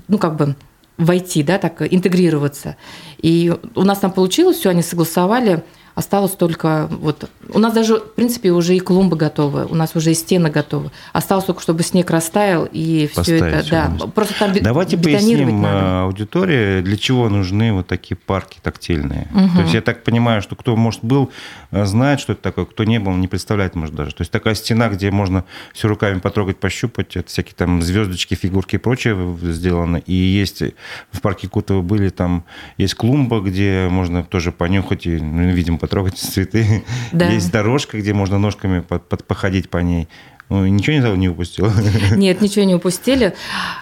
ну, 0.09 0.19
как 0.19 0.37
бы 0.37 0.57
войти, 0.97 1.43
да, 1.43 1.59
так 1.59 1.83
интегрироваться. 1.93 2.77
И 3.19 3.55
у 3.75 3.83
нас 3.83 3.99
там 3.99 4.13
получилось, 4.13 4.59
все 4.59 4.71
они 4.71 4.83
согласовали, 4.83 5.63
Осталось 5.95 6.33
только 6.33 6.89
вот 6.91 7.31
у 7.49 7.59
нас 7.59 7.73
даже 7.75 7.97
в 7.97 8.15
принципе 8.15 8.51
уже 8.51 8.77
и 8.77 8.81
клумбы 8.81 9.17
готовы, 9.17 9.67
у 9.67 9.75
нас 9.75 9.95
уже 9.95 10.13
и 10.13 10.15
стены 10.15 10.51
готовы. 10.51 10.91
Осталось 11.13 11.45
только 11.45 11.61
чтобы 11.61 11.83
снег 11.83 12.11
растаял 12.11 12.69
и 12.71 13.09
все 13.13 13.37
это, 13.37 13.71
да. 13.71 14.07
Просто 14.09 14.35
там 14.39 14.53
Давайте 14.61 14.97
поясним 14.97 15.61
надо. 15.63 15.79
Э, 15.79 16.03
аудитории, 16.05 16.81
для 16.81 16.97
чего 16.97 17.29
нужны 17.29 17.73
вот 17.73 17.87
такие 17.87 18.17
парки 18.17 18.59
тактильные. 18.63 19.29
Угу. 19.35 19.57
То 19.57 19.63
есть 19.63 19.75
я 19.75 19.83
так 19.83 20.05
понимаю, 20.05 20.43
что 20.43 20.57
кто 20.57 20.77
может 20.77 21.05
был 21.05 21.31
э, 21.71 21.85
знает, 21.85 22.21
что 22.21 22.33
это 22.33 22.43
такое, 22.43 22.65
кто 22.65 22.85
не 22.85 22.99
был, 22.99 23.13
не 23.13 23.29
представляет, 23.29 23.75
может 23.75 23.95
даже. 23.95 24.15
То 24.15 24.23
есть 24.23 24.31
такая 24.31 24.55
стена, 24.55 24.89
где 24.89 25.11
можно 25.11 25.45
все 25.73 25.89
руками 25.89 26.19
потрогать, 26.21 26.59
пощупать, 26.59 27.17
это 27.17 27.29
всякие 27.29 27.55
там 27.55 27.83
звездочки, 27.83 28.35
фигурки 28.35 28.77
и 28.77 28.79
прочее 28.79 29.37
сделано. 29.43 29.97
И 29.99 30.15
есть 30.15 30.63
в 31.11 31.21
парке 31.21 31.49
Кутова 31.49 31.83
были 31.83 32.09
там 32.09 32.45
есть 32.79 32.95
клумба, 32.95 33.41
где 33.41 33.89
можно 33.91 34.23
тоже 34.23 34.53
понюхать 34.53 35.07
и, 35.07 35.19
ну, 35.19 35.51
видимо, 35.51 35.79
потрогать 35.83 36.17
цветы. 36.17 36.85
Да. 37.13 37.27
Есть 37.27 37.51
дорожка, 37.51 37.99
где 37.99 38.15
можно 38.15 38.39
ножками 38.39 38.81
под, 38.81 39.07
под, 39.09 39.25
походить 39.25 39.69
по 39.69 39.79
ней. 39.79 40.09
Ну, 40.49 40.65
ничего 40.67 41.15
не 41.17 41.29
упустил? 41.29 41.71
Нет, 42.17 42.41
ничего 42.41 42.65
не 42.65 42.75
упустили. 42.75 43.35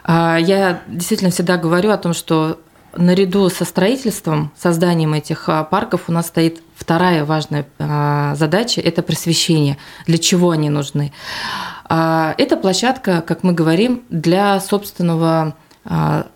А, 0.02 0.38
я 0.38 0.80
действительно 0.88 1.30
всегда 1.30 1.58
говорю 1.58 1.90
о 1.90 1.98
том, 1.98 2.14
что 2.14 2.58
наряду 2.96 3.48
со 3.50 3.64
строительством, 3.64 4.50
созданием 4.58 5.12
этих 5.12 5.48
а, 5.48 5.62
парков 5.62 6.02
у 6.08 6.12
нас 6.12 6.26
стоит 6.26 6.62
вторая 6.74 7.24
важная 7.24 7.66
а, 7.78 8.34
задача– 8.34 8.80
это 8.84 9.02
просвещение. 9.02 9.76
Для 10.06 10.18
чего 10.18 10.50
они 10.50 10.70
нужны? 10.70 11.12
Это 11.88 12.56
площадка, 12.60 13.20
как 13.20 13.42
мы 13.42 13.52
говорим, 13.52 14.02
для 14.10 14.58
собственного 14.60 15.54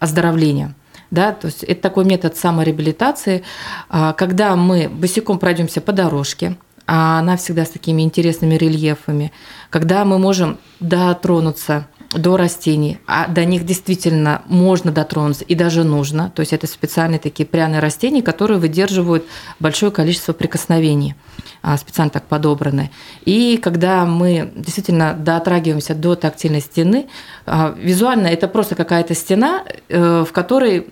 оздоровления– 0.01 0.75
да, 1.15 1.33
то 1.33 1.47
есть 1.47 1.63
это 1.65 1.81
такой 1.81 2.05
метод 2.05 2.37
самореабилитации, 2.37 3.45
а, 3.89 4.13
когда 4.13 4.57
мы 4.57 4.89
босиком 4.89 5.39
пройдемся 5.39 5.81
по 5.81 5.93
дорожке, 5.93 6.57
а 6.87 7.19
она 7.19 7.37
всегда 7.37 7.65
с 7.65 7.71
такими 7.71 8.03
интересными 8.03 8.55
рельефами, 8.57 9.33
когда 9.71 10.05
мы 10.05 10.19
можем 10.19 10.59
дотронуться 10.81 11.87
до 12.15 12.37
растений, 12.37 12.99
а 13.07 13.27
до 13.27 13.45
них 13.45 13.65
действительно 13.65 14.43
можно 14.47 14.93
дотронуться 14.93 15.45
и 15.45 15.55
даже 15.55 15.85
нужно. 15.85 16.31
То 16.35 16.41
есть 16.41 16.53
это 16.53 16.67
специальные 16.67 17.19
такие 17.19 17.47
пряные 17.47 17.81
растения, 17.81 18.23
которые 18.23 18.59
выдерживают 18.59 19.25
большое 19.59 19.91
количество 19.91 20.33
прикосновений, 20.33 21.15
а, 21.63 21.77
специально 21.77 22.11
так 22.11 22.25
подобраны. 22.25 22.91
И 23.25 23.59
когда 23.63 24.05
мы 24.05 24.53
действительно 24.55 25.15
дотрагиваемся 25.15 25.95
до 25.95 26.15
тактильной 26.15 26.61
стены, 26.61 27.09
а, 27.47 27.75
визуально 27.77 28.29
это 28.29 28.49
просто 28.49 28.75
какая-то 28.75 29.15
стена, 29.15 29.65
э, 29.89 30.25
в 30.29 30.33
которой 30.33 30.89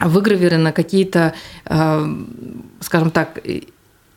выгравированы 0.00 0.72
какие-то, 0.72 1.34
э, 1.66 2.14
скажем 2.80 3.10
так, 3.10 3.40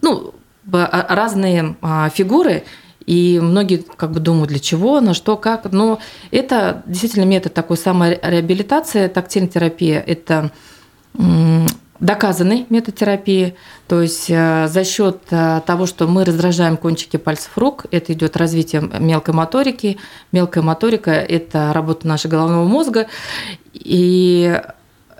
ну, 0.01 0.33
разные 0.69 1.75
а, 1.81 2.09
фигуры, 2.09 2.63
и 3.05 3.39
многие 3.41 3.77
как 3.77 4.11
бы 4.11 4.19
думают, 4.19 4.49
для 4.49 4.59
чего, 4.59 4.99
на 4.99 5.13
что, 5.13 5.37
как. 5.37 5.71
Но 5.71 5.99
это 6.29 6.83
действительно 6.85 7.23
метод 7.23 7.53
такой 7.53 7.77
самореабилитации, 7.77 9.07
тактильная 9.07 9.49
терапия– 9.49 10.03
это 10.07 10.51
доказанный 11.99 12.65
метод 12.69 12.95
терапии. 12.95 13.55
То 13.87 14.01
есть 14.01 14.29
э, 14.29 14.67
за 14.67 14.83
счет 14.83 15.19
э, 15.31 15.61
того, 15.65 15.87
что 15.87 16.07
мы 16.07 16.25
раздражаем 16.25 16.77
кончики 16.77 17.17
пальцев 17.17 17.57
рук, 17.57 17.85
это 17.89 18.13
идет 18.13 18.37
развитие 18.37 18.81
мелкой 18.99 19.33
моторики. 19.33 19.97
Мелкая 20.31 20.63
моторика– 20.63 21.11
это 21.11 21.71
работа 21.73 22.07
нашего 22.07 22.33
головного 22.33 22.67
мозга. 22.67 23.07
И 23.73 24.61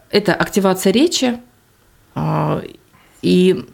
это 0.09 0.33
активация 0.33 0.91
речи. 0.91 1.39
А, 2.15 2.61
и 3.21 3.65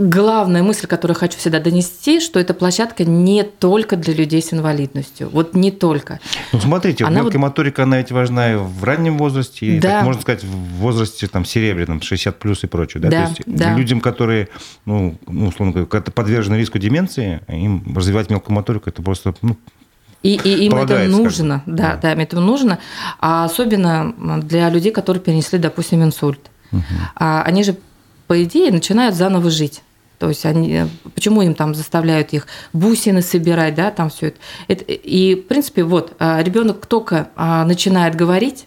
главная 0.00 0.62
мысль, 0.62 0.86
которую 0.86 1.16
хочу 1.16 1.36
всегда 1.36 1.60
донести, 1.60 2.20
что 2.20 2.40
эта 2.40 2.54
площадка 2.54 3.04
не 3.04 3.44
только 3.44 3.96
для 3.96 4.14
людей 4.14 4.42
с 4.42 4.52
инвалидностью. 4.52 5.28
Вот 5.30 5.54
не 5.54 5.70
только. 5.70 6.20
Ну, 6.52 6.60
смотрите, 6.60 7.04
она 7.04 7.16
мелкая 7.16 7.38
вот... 7.38 7.48
моторика, 7.48 7.82
она 7.82 7.98
ведь 7.98 8.10
важна 8.10 8.52
и 8.52 8.56
в 8.56 8.82
раннем 8.82 9.18
возрасте, 9.18 9.66
и, 9.66 9.78
да. 9.78 9.98
так 9.98 10.04
можно 10.04 10.22
сказать, 10.22 10.42
в 10.42 10.56
возрасте 10.78 11.26
там, 11.26 11.44
серебряном, 11.44 12.00
60 12.00 12.38
плюс 12.38 12.64
и 12.64 12.66
прочее. 12.66 13.02
Да? 13.02 13.10
Да, 13.10 13.22
То 13.24 13.28
есть 13.28 13.42
да. 13.46 13.76
людям, 13.76 14.00
которые, 14.00 14.48
ну, 14.86 15.18
ну 15.26 15.48
условно 15.48 15.84
говоря, 15.84 16.02
подвержены 16.10 16.56
риску 16.56 16.78
деменции, 16.78 17.40
им 17.48 17.94
развивать 17.94 18.30
мелкую 18.30 18.54
моторику, 18.54 18.88
это 18.88 19.02
просто 19.02 19.34
ну, 19.42 19.56
и, 20.22 20.34
и 20.34 20.66
им 20.66 20.74
это 20.76 21.04
нужно, 21.04 21.62
да, 21.66 21.96
да, 21.96 22.14
да, 22.14 22.22
это 22.22 22.40
нужно, 22.40 22.78
а 23.18 23.44
особенно 23.44 24.14
для 24.42 24.68
людей, 24.68 24.92
которые 24.92 25.22
перенесли, 25.22 25.58
допустим, 25.58 26.02
инсульт. 26.02 26.50
Угу. 26.72 26.82
А 27.16 27.42
они 27.42 27.64
же, 27.64 27.76
по 28.26 28.42
идее, 28.42 28.70
начинают 28.70 29.14
заново 29.14 29.50
жить. 29.50 29.82
То 30.18 30.28
есть 30.28 30.44
они, 30.44 30.82
почему 31.14 31.40
им 31.40 31.54
там 31.54 31.74
заставляют 31.74 32.34
их 32.34 32.46
бусины 32.74 33.22
собирать, 33.22 33.74
да, 33.74 33.90
там 33.90 34.10
все 34.10 34.28
это. 34.28 34.38
это. 34.68 34.84
И, 34.84 35.34
в 35.34 35.48
принципе, 35.48 35.82
вот 35.82 36.12
а, 36.18 36.42
ребенок 36.42 36.84
только 36.84 37.30
а, 37.36 37.64
начинает 37.64 38.14
говорить, 38.14 38.66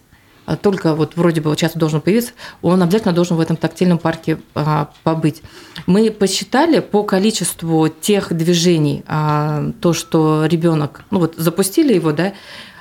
только 0.60 0.94
вот 0.94 1.16
вроде 1.16 1.40
бы 1.40 1.50
вот 1.50 1.58
сейчас 1.58 1.72
должен 1.74 2.00
появиться, 2.00 2.32
он 2.62 2.82
обязательно 2.82 3.14
должен 3.14 3.36
в 3.36 3.40
этом 3.40 3.56
тактильном 3.56 3.98
парке 3.98 4.38
а, 4.54 4.90
побыть. 5.02 5.42
Мы 5.86 6.10
посчитали 6.10 6.80
по 6.80 7.02
количеству 7.02 7.88
тех 7.88 8.32
движений, 8.32 9.04
а, 9.06 9.70
то, 9.80 9.92
что 9.92 10.46
ребенок, 10.46 11.04
ну 11.10 11.20
вот 11.20 11.34
запустили 11.36 11.94
его, 11.94 12.12
да, 12.12 12.32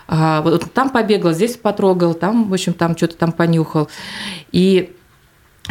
вот 0.07 0.71
там 0.73 0.89
побегал, 0.89 1.31
здесь 1.31 1.55
потрогал, 1.55 2.13
там, 2.13 2.49
в 2.49 2.53
общем, 2.53 2.73
там 2.73 2.95
что-то 2.95 3.15
там 3.15 3.31
понюхал. 3.31 3.87
И 4.51 4.93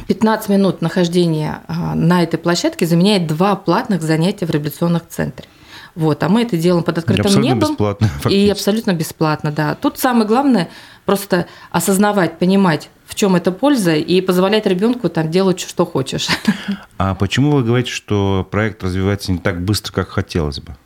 15 0.08 0.48
минут 0.48 0.82
нахождения 0.82 1.62
а, 1.68 1.94
на 1.94 2.22
этой 2.22 2.38
площадке 2.38 2.86
заменяет 2.86 3.26
два 3.26 3.56
платных 3.56 4.02
занятия 4.02 4.46
в 4.46 4.50
реабилитационных 4.50 5.06
центре. 5.08 5.46
Вот, 5.94 6.22
а 6.22 6.30
мы 6.30 6.42
это 6.42 6.56
делаем 6.56 6.82
под 6.82 6.98
открытым 6.98 7.26
абсолютно 7.26 7.48
небом. 7.48 7.70
Бесплатно, 7.72 8.10
и 8.30 8.48
абсолютно 8.48 8.92
бесплатно, 8.94 9.52
да. 9.52 9.74
Тут 9.74 9.98
самое 9.98 10.26
главное 10.26 10.70
просто 11.04 11.46
осознавать, 11.70 12.38
понимать, 12.38 12.90
в 13.06 13.14
чем 13.14 13.36
эта 13.36 13.52
польза, 13.52 13.94
и 13.94 14.20
позволять 14.20 14.66
ребенку 14.66 15.08
там 15.08 15.30
делать, 15.30 15.60
что 15.60 15.86
хочешь. 15.86 16.28
А 16.98 17.16
почему 17.16 17.50
вы 17.50 17.64
говорите, 17.64 17.90
что 17.90 18.46
проект 18.48 18.84
развивается 18.84 19.32
не 19.32 19.38
так 19.38 19.60
быстро, 19.64 19.92
как 19.92 20.08
хотелось 20.10 20.60
бы? 20.60 20.76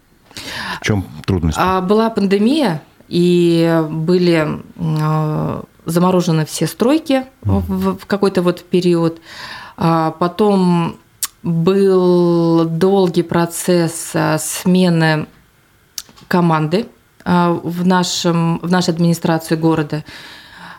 В 0.81 0.85
чем 0.85 1.05
трудность? 1.27 1.59
А, 1.61 1.83
была 1.83 2.09
пандемия, 2.09 2.81
и 3.09 3.85
были 3.91 4.49
а, 4.79 5.65
заморожены 5.85 6.47
все 6.47 6.67
стройки 6.67 7.25
в, 7.43 7.99
в 7.99 8.07
какой-то 8.07 8.41
вот 8.41 8.65
период. 8.65 9.21
А 9.77 10.13
потом 10.13 10.97
был 11.43 12.65
долгий 12.65 13.23
процесс 13.23 14.13
а, 14.15 14.39
смены 14.39 15.27
команды 16.29 16.87
в, 17.27 17.87
нашем, 17.87 18.59
в 18.61 18.71
нашей 18.71 18.91
администрации 18.91 19.57
города. 19.57 20.05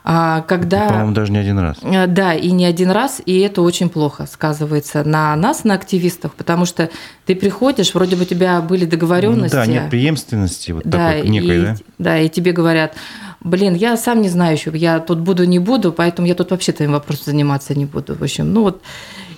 А, 0.10 0.42
когда... 0.44 0.88
По-моему, 0.88 1.12
даже 1.12 1.34
не 1.34 1.38
один 1.38 1.60
раз. 1.60 1.76
Э, 1.82 2.08
да, 2.08 2.34
и 2.34 2.52
не 2.52 2.64
один 2.64 2.92
раз, 2.92 3.22
и 3.26 3.40
это 3.40 3.62
очень 3.62 3.90
плохо 3.90 4.26
сказывается 4.26 5.04
на 5.04 5.36
нас, 5.36 5.66
на 5.66 5.74
активистах, 5.74 6.34
потому 6.34 6.66
что 6.66 6.90
ты 7.26 7.36
приходишь, 7.36 7.94
вроде 7.94 8.16
бы 8.16 8.22
у 8.22 8.26
тебя 8.26 8.62
были 8.62 8.86
договоренности. 8.86 9.56
Да, 9.56 9.66
нет 9.66 9.90
преемственности 9.90 10.72
вот 10.72 10.84
да, 10.86 11.12
такой 11.12 11.30
некой, 11.30 11.58
и, 11.58 11.62
да? 11.62 11.76
Да, 11.98 12.20
и 12.20 12.30
тебе 12.30 12.54
говорят, 12.54 12.96
блин, 13.42 13.76
я 13.76 13.98
сам 13.98 14.22
не 14.22 14.30
знаю 14.30 14.54
еще, 14.54 14.72
я 14.74 15.00
тут 15.00 15.20
буду, 15.20 15.44
не 15.44 15.60
буду, 15.60 15.92
поэтому 15.92 16.26
я 16.26 16.36
тут 16.36 16.52
вообще 16.52 16.72
твоим 16.72 16.94
вопросом 16.94 17.26
заниматься 17.26 17.76
не 17.78 17.86
буду. 17.86 18.16
В 18.16 18.24
общем, 18.24 18.54
ну 18.54 18.62
вот, 18.62 18.82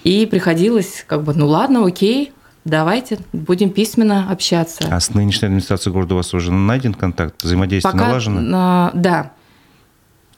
и 0.04 0.28
приходилось 0.28 1.04
как 1.08 1.24
бы, 1.24 1.34
ну 1.34 1.48
ладно, 1.48 1.84
окей, 1.84 2.32
Давайте 2.70 3.18
будем 3.34 3.72
письменно 3.72 4.32
общаться. 4.32 4.88
А 4.92 5.00
с 5.00 5.14
нынешней 5.14 5.48
администрацией 5.48 5.92
города 5.92 6.14
у 6.14 6.18
вас 6.18 6.34
уже 6.34 6.52
найден 6.52 6.94
контакт, 6.94 7.44
взаимодействие 7.44 7.92
Пока, 7.92 8.08
налажено? 8.08 8.92
Да, 8.94 9.32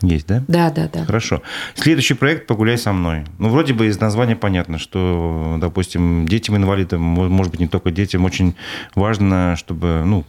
есть, 0.01 0.27
да? 0.27 0.43
Да, 0.47 0.71
да, 0.71 0.89
да. 0.91 1.05
Хорошо. 1.05 1.41
Следующий 1.75 2.13
проект 2.13 2.47
«Погуляй 2.47 2.77
со 2.77 2.93
мной». 2.93 3.25
Ну, 3.37 3.49
вроде 3.49 3.73
бы 3.73 3.87
из 3.87 3.99
названия 3.99 4.35
понятно, 4.35 4.79
что, 4.79 5.57
допустим, 5.59 6.25
детям-инвалидам, 6.27 7.01
может 7.01 7.51
быть, 7.51 7.59
не 7.59 7.67
только 7.67 7.91
детям, 7.91 8.25
очень 8.25 8.55
важно, 8.95 9.55
чтобы, 9.57 10.03
ну, 10.05 10.25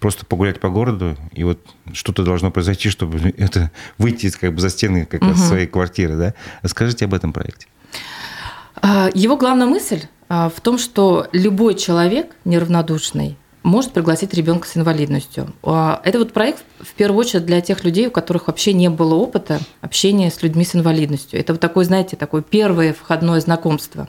просто 0.00 0.26
погулять 0.26 0.60
по 0.60 0.68
городу, 0.68 1.16
и 1.32 1.44
вот 1.44 1.60
что-то 1.92 2.24
должно 2.24 2.50
произойти, 2.50 2.88
чтобы 2.88 3.32
это 3.36 3.70
выйти 3.98 4.30
как 4.30 4.54
бы 4.54 4.60
за 4.60 4.70
стены 4.70 5.06
как 5.06 5.22
угу. 5.22 5.34
своей 5.34 5.66
квартиры, 5.66 6.16
да? 6.16 6.34
Расскажите 6.62 7.04
об 7.04 7.14
этом 7.14 7.32
проекте. 7.32 7.66
А, 8.82 9.10
его 9.14 9.36
главная 9.36 9.66
мысль 9.66 10.02
а, 10.23 10.23
в 10.28 10.54
том, 10.62 10.78
что 10.78 11.26
любой 11.32 11.74
человек 11.74 12.34
неравнодушный 12.44 13.36
может 13.64 13.92
пригласить 13.92 14.34
ребенка 14.34 14.68
с 14.68 14.76
инвалидностью. 14.76 15.52
А, 15.62 16.00
это 16.04 16.18
вот 16.18 16.32
проект 16.32 16.62
в 16.80 16.92
первую 16.92 17.20
очередь 17.20 17.46
для 17.46 17.62
тех 17.62 17.82
людей, 17.82 18.06
у 18.06 18.10
которых 18.10 18.46
вообще 18.46 18.74
не 18.74 18.90
было 18.90 19.14
опыта 19.14 19.58
общения 19.80 20.30
с 20.30 20.42
людьми 20.42 20.64
с 20.64 20.76
инвалидностью. 20.76 21.40
Это 21.40 21.54
вот 21.54 21.60
такое, 21.60 21.86
знаете, 21.86 22.14
такое 22.16 22.42
первое 22.42 22.92
входное 22.92 23.40
знакомство. 23.40 24.08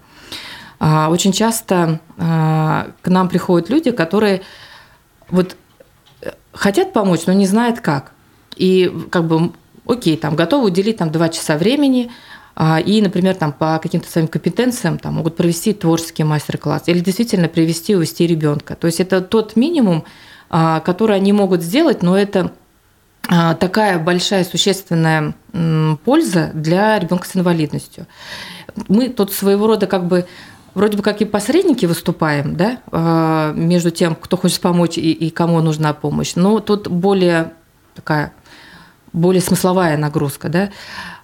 А, 0.77 1.09
очень 1.09 1.31
часто 1.31 2.01
а, 2.17 2.89
к 3.01 3.07
нам 3.07 3.29
приходят 3.29 3.69
люди, 3.69 3.91
которые 3.91 4.41
вот 5.29 5.55
э, 6.21 6.31
хотят 6.51 6.91
помочь, 6.91 7.21
но 7.25 7.31
не 7.31 7.47
знают 7.47 7.79
как. 7.79 8.11
И 8.57 8.93
как 9.09 9.25
бы, 9.25 9.53
окей, 9.87 10.17
там 10.17 10.35
готовы 10.35 10.65
уделить 10.65 10.97
там 10.97 11.11
два 11.11 11.29
часа 11.29 11.57
времени, 11.57 12.11
а, 12.11 12.11
и, 12.57 13.01
например, 13.01 13.35
там, 13.35 13.51
по 13.51 13.77
каким-то 13.79 14.09
своим 14.09 14.27
компетенциям 14.27 14.97
там, 14.97 15.15
могут 15.15 15.35
провести 15.35 15.73
творческий 15.73 16.23
мастер-класс 16.23 16.83
или 16.87 16.99
действительно 16.99 17.49
привести 17.49 17.95
увести 17.95 18.25
ребенка. 18.25 18.75
То 18.75 18.87
есть 18.87 19.01
это 19.01 19.21
тот 19.21 19.57
минимум, 19.57 20.05
а, 20.49 20.79
который 20.79 21.17
они 21.17 21.33
могут 21.33 21.61
сделать, 21.61 22.01
но 22.01 22.17
это 22.17 22.53
а, 23.27 23.55
такая 23.55 23.99
большая 23.99 24.45
существенная 24.45 25.33
польза 26.05 26.51
для 26.53 26.97
ребенка 26.97 27.27
с 27.27 27.35
инвалидностью. 27.35 28.07
Мы 28.87 29.09
тут 29.09 29.33
своего 29.33 29.67
рода 29.67 29.87
как 29.87 30.05
бы 30.05 30.25
вроде 30.75 30.97
бы 30.97 31.03
как 31.03 31.21
и 31.21 31.25
посредники 31.25 31.85
выступаем, 31.85 32.55
да, 32.57 33.53
между 33.55 33.91
тем, 33.91 34.15
кто 34.15 34.35
хочет 34.35 34.59
помочь 34.59 34.97
и, 34.97 35.11
и 35.11 35.29
кому 35.29 35.61
нужна 35.61 35.93
помощь, 35.93 36.35
но 36.35 36.59
тут 36.59 36.89
более 36.89 37.53
такая 37.95 38.33
более 39.15 39.41
смысловая 39.41 39.97
нагрузка, 39.97 40.49
да, 40.49 40.69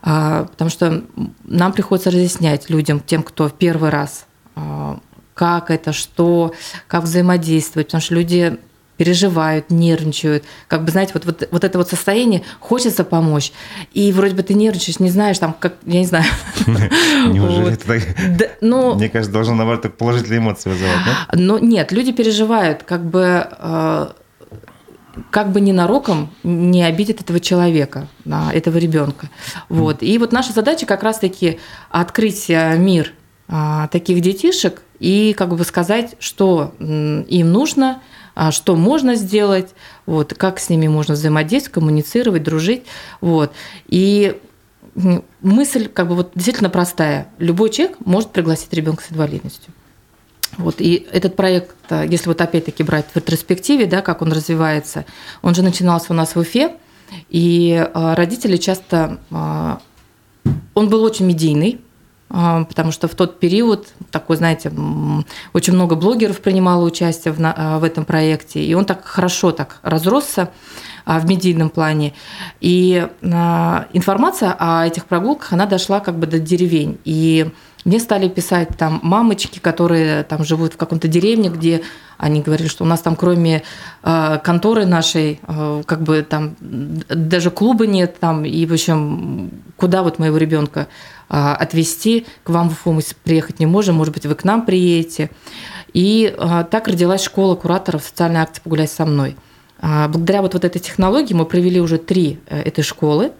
а, 0.02 0.46
потому 0.46 0.70
что 0.70 1.04
нам 1.44 1.74
приходится 1.74 2.10
разъяснять 2.10 2.70
людям, 2.70 3.00
тем, 3.00 3.22
кто 3.22 3.50
в 3.50 3.54
первый 3.54 3.90
раз, 3.90 4.26
а, 4.56 5.00
как 5.34 5.70
это, 5.70 5.94
что, 5.94 6.54
как 6.88 7.04
взаимодействовать, 7.04 7.88
потому 7.88 8.02
что 8.02 8.16
люди 8.16 8.58
переживают, 8.98 9.72
нервничают. 9.72 10.44
Как 10.68 10.84
бы, 10.84 10.92
знаете, 10.92 11.14
вот, 11.16 11.26
вот, 11.26 11.48
вот 11.50 11.64
это 11.64 11.78
вот 11.80 11.90
состояние, 11.90 12.44
хочется 12.60 13.04
помочь. 13.04 13.52
И 13.94 14.12
вроде 14.12 14.36
бы 14.36 14.44
ты 14.44 14.54
нервничаешь, 14.54 15.00
не 15.00 15.10
знаешь, 15.10 15.40
там, 15.40 15.56
как, 15.60 15.74
я 15.88 16.02
не 16.02 16.06
знаю. 16.06 16.26
Неужели 16.68 17.74
это 17.74 17.88
так? 17.88 18.62
Мне 18.96 19.10
кажется, 19.10 19.34
должно, 19.34 19.56
наоборот, 19.56 19.82
так 19.82 19.98
положительные 19.98 20.38
эмоции 20.38 20.70
вызывать, 20.70 21.00
да? 21.04 21.36
Но 21.36 21.58
нет, 21.58 21.92
люди 21.92 22.12
переживают, 22.12 22.84
как 22.84 23.04
бы 23.04 23.24
а, 23.50 24.14
как 25.30 25.52
бы 25.52 25.62
ненароком 25.62 26.30
не 26.44 26.84
обидит 26.84 27.22
этого 27.22 27.40
человека, 27.40 28.08
этого 28.26 28.78
ребенка. 28.78 29.30
Вот. 29.70 30.04
И 30.04 30.18
вот 30.18 30.32
наша 30.32 30.54
задача 30.54 30.86
как 30.86 31.04
раз-таки 31.04 31.60
открыть 31.90 32.50
э, 32.50 32.78
мир 32.78 33.14
а, 33.48 33.88
таких 33.88 34.22
детишек 34.22 34.82
и 35.00 35.34
как 35.38 35.50
бы 35.50 35.64
сказать, 35.66 36.16
что 36.20 36.74
им 36.80 37.52
нужно, 37.52 38.02
а, 38.34 38.52
что 38.52 38.76
можно 38.76 39.16
сделать, 39.16 39.76
вот, 40.06 40.34
как 40.34 40.60
с 40.60 40.70
ними 40.70 40.88
можно 40.88 41.16
взаимодействовать, 41.16 41.74
коммуницировать, 41.74 42.44
дружить. 42.44 42.84
Вот. 43.20 43.52
И 43.88 44.40
мысль 45.42 45.88
как 45.88 46.08
бы 46.08 46.16
вот 46.16 46.32
действительно 46.36 46.70
простая. 46.70 47.28
Любой 47.40 47.70
человек 47.70 47.98
может 48.06 48.32
пригласить 48.32 48.72
ребенка 48.74 49.04
с 49.04 49.12
инвалидностью. 49.12 49.71
Вот, 50.62 50.76
и 50.80 51.08
этот 51.12 51.36
проект, 51.36 51.76
э, 51.90 52.06
если 52.08 52.28
вот 52.28 52.40
опять-таки 52.40 52.84
брать 52.84 53.06
в 53.12 53.16
ретроспективе, 53.16 53.86
да, 53.86 54.02
как 54.02 54.22
он 54.22 54.32
развивается, 54.32 55.06
он 55.42 55.56
же 55.56 55.64
начинался 55.64 56.14
у 56.14 56.16
нас 56.16 56.36
в 56.36 56.40
Уфе, 56.40 56.76
и 57.30 57.88
э, 57.94 58.14
родители 58.14 58.58
часто... 58.58 59.20
Э, 59.32 59.78
он 60.74 60.90
был 60.90 61.04
очень 61.04 61.26
медийный, 61.28 61.82
потому 62.30 62.92
что 62.92 63.08
в 63.08 63.14
тот 63.14 63.40
период, 63.40 63.90
такой, 64.10 64.38
знаете, 64.38 64.72
очень 65.54 65.74
много 65.74 65.96
блогеров 65.96 66.40
принимало 66.40 66.84
участие 66.84 67.32
в, 67.32 67.38
в 67.38 67.84
этом 67.84 68.06
проекте, 68.06 68.66
и 68.66 68.74
он 68.74 68.86
так 68.86 69.06
хорошо 69.06 69.52
так 69.52 69.80
разросся 69.84 70.50
в 71.06 71.26
медийном 71.28 71.70
плане. 71.70 72.14
И 72.60 73.08
информация 73.22 74.56
о 74.58 74.88
этих 74.88 75.06
прогулках, 75.06 75.54
она 75.54 75.68
дошла 75.68 76.00
как 76.00 76.18
бы 76.18 76.26
до 76.26 76.40
деревень. 76.40 76.98
И 77.06 77.52
мне 77.84 78.00
стали 78.00 78.30
писать 78.30 78.70
там 78.78 79.00
мамочки, 79.02 79.60
которые 79.60 80.24
там 80.24 80.44
живут 80.44 80.74
в 80.74 80.78
каком-то 80.78 81.08
деревне, 81.08 81.50
где 81.50 81.82
они 82.18 82.42
говорили, 82.42 82.68
что 82.68 82.84
у 82.84 82.88
нас 82.88 83.02
там 83.02 83.16
кроме 83.16 83.64
э, 84.04 84.40
конторы 84.44 84.86
нашей, 84.86 85.40
э, 85.42 85.84
как 85.86 86.04
бы 86.04 86.22
там 86.22 86.56
даже 86.60 87.50
клуба 87.50 87.88
нет 87.88 88.20
там, 88.20 88.46
и 88.46 88.66
в 88.68 88.74
общем, 88.74 89.50
куда 89.78 90.04
вот 90.04 90.20
моего 90.20 90.38
ребенка 90.38 90.88
э, 91.30 91.36
отвезти, 91.36 92.28
к 92.44 92.50
вам 92.52 92.70
в 92.70 92.74
Уфу 92.74 92.92
мы 92.92 93.02
приехать 93.24 93.60
не 93.60 93.66
можем, 93.66 93.96
может 93.96 94.14
быть, 94.14 94.28
вы 94.28 94.36
к 94.36 94.44
нам 94.44 94.66
приедете. 94.66 95.32
И 95.94 96.34
э, 96.38 96.66
так 96.70 96.88
родилась 96.88 97.24
школа 97.24 97.56
кураторов 97.56 98.04
социальной 98.04 98.42
акции 98.42 98.62
«Погуляй 98.64 98.88
со 98.88 99.06
мной». 99.06 99.36
Э, 99.82 100.08
благодаря 100.08 100.44
вот, 100.44 100.54
вот 100.54 100.64
этой 100.64 100.80
технологии 100.80 101.34
мы 101.34 101.46
провели 101.46 101.82
уже 101.82 101.98
три 101.98 102.40
э, 102.46 102.62
этой 102.62 102.84
школы, 102.84 103.32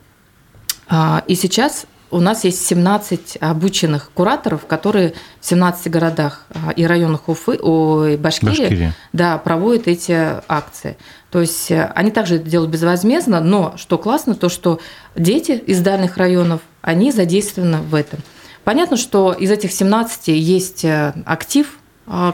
и 1.28 1.36
сейчас 1.36 1.86
у 2.12 2.20
нас 2.20 2.44
есть 2.44 2.66
17 2.68 3.38
обученных 3.40 4.12
кураторов, 4.12 4.66
которые 4.66 5.14
в 5.40 5.46
17 5.46 5.90
городах 5.90 6.46
а, 6.50 6.72
и 6.72 6.86
районах 6.86 7.28
Уфы, 7.30 7.58
ой, 7.62 8.18
Башкирии, 8.18 8.50
Башкирия. 8.50 8.96
Да, 9.14 9.38
проводят 9.38 9.88
эти 9.88 10.12
акции. 10.48 10.98
То 11.32 11.40
есть 11.40 11.72
э, 11.72 11.92
они 11.96 12.12
также 12.12 12.36
это 12.36 12.50
делают 12.50 12.72
безвозмездно, 12.72 13.40
но 13.40 13.74
что 13.78 13.98
классно, 13.98 14.36
то 14.36 14.50
что 14.50 14.80
дети 15.16 15.52
из 15.52 15.80
дальних 15.80 16.18
районов, 16.18 16.62
они 16.82 17.12
задействованы 17.12 17.78
в 17.78 17.96
этом. 17.96 18.20
Понятно, 18.64 18.98
что 18.98 19.32
из 19.32 19.50
этих 19.50 19.72
17 19.72 20.28
есть 20.28 20.86
э, 20.86 21.14
актив, 21.26 21.80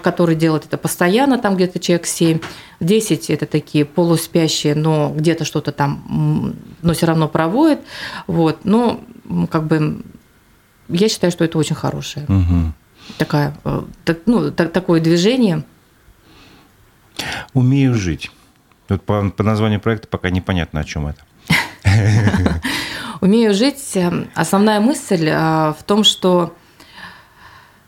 который 0.01 0.35
делает 0.35 0.65
это 0.65 0.77
постоянно, 0.77 1.37
там 1.37 1.55
где-то 1.55 1.79
человек 1.79 2.07
7. 2.07 2.39
10 2.79 3.29
это 3.29 3.45
такие 3.45 3.85
полуспящие, 3.85 4.75
но 4.75 5.13
где-то 5.15 5.45
что-то 5.45 5.71
там, 5.71 6.55
но 6.81 6.93
все 6.93 7.05
равно 7.05 7.27
проводят. 7.27 7.81
Вот. 8.27 8.65
Но 8.65 9.01
как 9.49 9.67
бы 9.67 10.03
я 10.89 11.09
считаю, 11.09 11.31
что 11.31 11.43
это 11.43 11.57
очень 11.57 11.75
хорошее. 11.75 12.25
Угу. 12.27 12.73
Такая, 13.17 13.55
э, 13.63 13.83
так, 14.05 14.19
ну, 14.25 14.51
так, 14.51 14.71
такое 14.71 14.99
движение. 15.01 15.63
Умею 17.53 17.95
жить. 17.95 18.31
Вот 18.89 19.03
по, 19.03 19.29
по 19.29 19.43
названию 19.43 19.79
проекта 19.79 20.07
пока 20.07 20.29
непонятно, 20.29 20.79
о 20.79 20.83
чем 20.83 21.07
это. 21.07 21.21
Умею 23.21 23.53
жить. 23.53 23.81
Эм, 23.95 24.29
основная 24.35 24.79
мысль 24.79 25.27
э, 25.27 25.73
в 25.77 25.83
том, 25.85 26.03
что, 26.03 26.55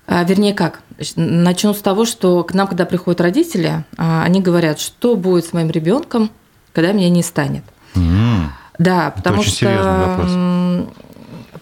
э, 0.07 0.25
вернее, 0.25 0.53
как, 0.53 0.81
начну 1.15 1.73
с 1.73 1.81
того, 1.81 2.05
что 2.05 2.43
к 2.43 2.53
нам, 2.53 2.67
когда 2.67 2.85
приходят 2.85 3.21
родители, 3.21 3.85
э, 3.97 4.21
они 4.23 4.41
говорят, 4.41 4.79
что 4.79 5.15
будет 5.15 5.45
с 5.45 5.53
моим 5.53 5.69
ребенком, 5.69 6.29
когда 6.73 6.91
меня 6.91 7.09
не 7.09 7.23
станет. 7.23 7.63
Mm. 7.95 8.47
Да, 8.77 9.11
потому 9.11 9.41
Это 9.41 9.49
очень 9.49 9.67
что 9.67 10.87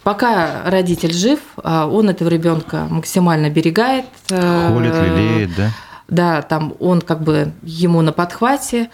пока 0.03 0.61
родитель 0.65 1.11
жив, 1.11 1.39
он 1.61 2.09
этого 2.09 2.29
ребенка 2.29 2.87
максимально 2.89 3.49
берегает. 3.49 4.05
Холит, 4.29 4.93
лелеет, 4.93 5.55
да? 5.55 5.71
Да, 6.07 6.41
там 6.41 6.75
он 6.79 7.01
как 7.01 7.21
бы 7.23 7.51
ему 7.63 8.01
на 8.01 8.13
подхвате, 8.13 8.89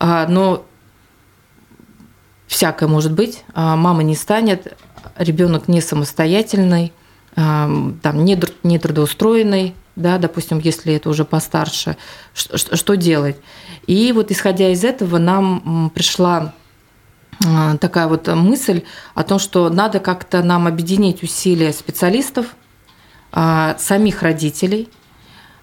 но 0.00 0.64
всякое 2.48 2.88
может 2.88 3.12
быть. 3.12 3.44
А, 3.54 3.76
мама 3.76 4.02
не 4.02 4.16
станет, 4.16 4.76
ребенок 5.16 5.68
не 5.68 5.80
самостоятельный, 5.80 6.92
а, 6.92 7.07
там, 7.38 8.24
не, 8.24 8.40
не 8.64 8.78
трудоустроенный, 8.80 9.74
да, 9.94 10.18
допустим, 10.18 10.58
если 10.58 10.94
это 10.94 11.08
уже 11.08 11.24
постарше, 11.24 11.96
что, 12.34 12.96
делать? 12.96 13.36
И 13.86 14.10
вот 14.12 14.32
исходя 14.32 14.70
из 14.70 14.82
этого 14.82 15.18
нам 15.18 15.92
пришла 15.94 16.52
а, 17.46 17.76
такая 17.76 18.08
вот 18.08 18.26
мысль 18.26 18.82
о 19.14 19.22
том, 19.22 19.38
что 19.38 19.70
надо 19.70 20.00
как-то 20.00 20.42
нам 20.42 20.66
объединить 20.66 21.22
усилия 21.22 21.72
специалистов, 21.72 22.46
самих 23.30 24.22
родителей 24.22 24.88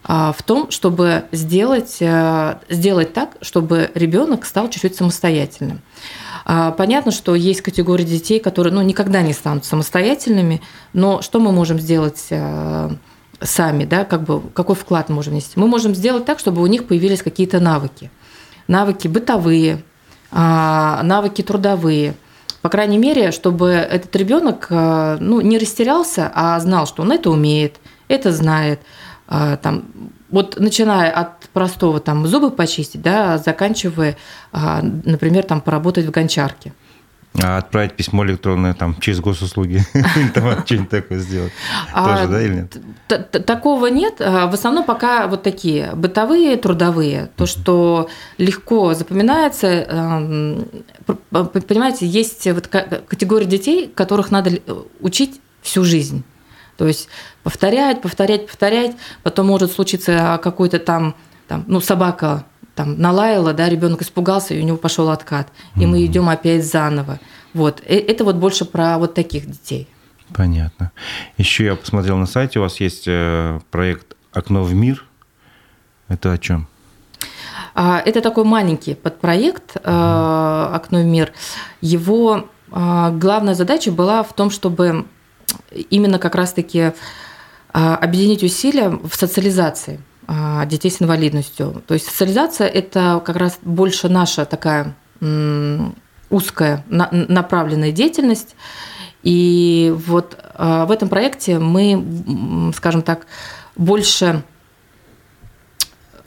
в 0.03 0.37
том, 0.45 0.69
чтобы 0.69 1.25
сделать, 1.31 1.97
сделать 2.69 3.13
так, 3.13 3.37
чтобы 3.41 3.89
ребенок 3.95 4.45
стал 4.45 4.69
чуть-чуть 4.69 4.95
самостоятельным. 4.95 5.81
А, 6.45 6.71
понятно, 6.71 7.11
что 7.11 7.33
есть 7.33 7.61
категории 7.61 8.03
детей, 8.03 8.39
которые 8.39 8.71
ну, 8.71 8.81
никогда 8.83 9.21
не 9.23 9.33
станут 9.33 9.65
самостоятельными, 9.65 10.61
но 10.93 11.23
что 11.23 11.39
мы 11.39 11.51
можем 11.51 11.79
сделать 11.79 12.27
э, 12.29 12.89
сами, 13.41 13.85
да, 13.85 14.05
как 14.05 14.23
бы, 14.23 14.41
какой 14.53 14.75
вклад 14.75 15.09
мы 15.09 15.15
можем 15.15 15.33
внести? 15.33 15.59
Мы 15.59 15.67
можем 15.67 15.95
сделать 15.95 16.25
так, 16.25 16.37
чтобы 16.37 16.61
у 16.61 16.67
них 16.67 16.85
появились 16.85 17.23
какие-то 17.23 17.59
навыки. 17.59 18.11
Навыки 18.67 19.07
бытовые, 19.07 19.83
а, 20.31 21.01
навыки 21.03 21.41
трудовые. 21.41 22.15
По 22.61 22.69
крайней 22.69 22.99
мере, 22.99 23.31
чтобы 23.31 23.69
этот 23.69 24.15
ребенок 24.15 24.67
э, 24.69 25.17
ну, 25.19 25.41
не 25.41 25.57
растерялся, 25.57 26.31
а 26.33 26.59
знал, 26.59 26.87
что 26.87 27.03
он 27.03 27.11
это 27.11 27.29
умеет, 27.29 27.79
это 28.07 28.31
знает, 28.31 28.79
а, 29.27 29.57
там, 29.57 29.85
вот 30.29 30.59
начиная 30.59 31.11
от 31.11 31.47
простого 31.49 31.99
там 31.99 32.25
зубы 32.27 32.51
почистить, 32.51 33.01
да, 33.01 33.37
заканчивая, 33.37 34.17
а, 34.51 34.81
например, 34.81 35.43
там 35.43 35.61
поработать 35.61 36.05
в 36.05 36.11
гончарке. 36.11 36.73
А 37.43 37.57
отправить 37.57 37.93
письмо 37.93 38.25
электронное 38.25 38.73
там 38.73 38.95
через 38.99 39.19
госуслуги, 39.19 39.83
там 40.33 40.61
что-нибудь 40.65 40.89
такое 40.89 41.19
сделать. 41.19 41.51
А, 41.93 42.15
Тоже, 42.15 42.27
да, 42.29 42.41
или 42.41 42.53
нет? 42.53 43.45
Такого 43.45 43.87
нет. 43.87 44.19
В 44.19 44.53
основном 44.53 44.85
пока 44.85 45.27
вот 45.27 45.43
такие 45.43 45.91
бытовые, 45.95 46.55
трудовые. 46.55 47.29
То, 47.35 47.45
что 47.45 48.09
легко 48.37 48.93
запоминается. 48.93 49.67
Эм, 49.67 50.67
понимаете, 51.05 52.05
есть 52.07 52.47
вот 52.47 52.67
категория 52.67 53.45
детей, 53.45 53.91
которых 53.93 54.31
надо 54.31 54.51
учить 55.01 55.41
всю 55.61 55.83
жизнь. 55.83 56.23
То 56.77 56.87
есть 56.87 57.07
повторять, 57.43 58.01
повторять, 58.01 58.47
повторять, 58.47 58.95
потом 59.23 59.47
может 59.47 59.71
случиться 59.71 60.39
какой-то 60.43 60.79
там, 60.79 61.15
там 61.47 61.63
ну, 61.67 61.79
собака 61.79 62.45
там 62.75 62.99
налаяла, 62.99 63.53
да, 63.53 63.69
ребенок 63.69 64.01
испугался, 64.01 64.53
и 64.53 64.61
у 64.61 64.63
него 64.63 64.77
пошел 64.77 65.09
откат. 65.09 65.47
И 65.75 65.79
mm-hmm. 65.79 65.87
мы 65.87 66.05
идем 66.05 66.29
опять 66.29 66.65
заново. 66.65 67.19
Вот. 67.53 67.81
Э, 67.85 67.95
это 67.95 68.25
вот 68.25 68.35
больше 68.35 68.65
про 68.65 68.97
вот 68.97 69.13
таких 69.13 69.49
детей. 69.49 69.87
Понятно. 70.33 70.91
Еще 71.37 71.65
я 71.65 71.75
посмотрел 71.75 72.17
на 72.17 72.25
сайте, 72.25 72.59
у 72.59 72.63
вас 72.63 72.79
есть 72.79 73.05
э, 73.07 73.59
проект 73.71 74.15
«Окно 74.33 74.63
в 74.63 74.73
мир». 74.73 75.05
Это 76.09 76.33
о 76.33 76.37
чем? 76.37 76.67
А, 77.73 78.01
это 78.05 78.21
такой 78.21 78.43
маленький 78.43 78.93
подпроект 78.93 79.77
э, 79.77 80.69
«Окно 80.73 80.99
в 80.99 81.05
мир». 81.05 81.31
Его 81.81 82.49
главная 82.71 83.53
задача 83.53 83.91
была 83.91 84.23
в 84.23 84.33
том, 84.33 84.49
чтобы 84.49 85.05
именно 85.89 86.19
как 86.19 86.35
раз-таки 86.35 86.93
а, 87.71 87.95
объединить 87.97 88.43
усилия 88.43 88.89
в 88.89 89.13
социализации 89.15 89.99
а, 90.27 90.65
детей 90.65 90.89
с 90.89 91.01
инвалидностью. 91.01 91.83
То 91.87 91.93
есть 91.93 92.07
социализация– 92.07 92.67
это 92.69 93.21
как 93.25 93.35
раз 93.35 93.59
больше 93.61 94.09
наша 94.09 94.45
такая 94.45 94.95
узкая 96.29 96.83
направленная 96.89 97.91
деятельность. 97.91 98.55
И 99.23 99.93
вот 100.07 100.37
а, 100.53 100.85
в 100.85 100.91
этом 100.91 101.09
проекте 101.09 101.59
мы, 101.59 102.71
скажем 102.75 103.01
так, 103.01 103.25
больше 103.75 104.43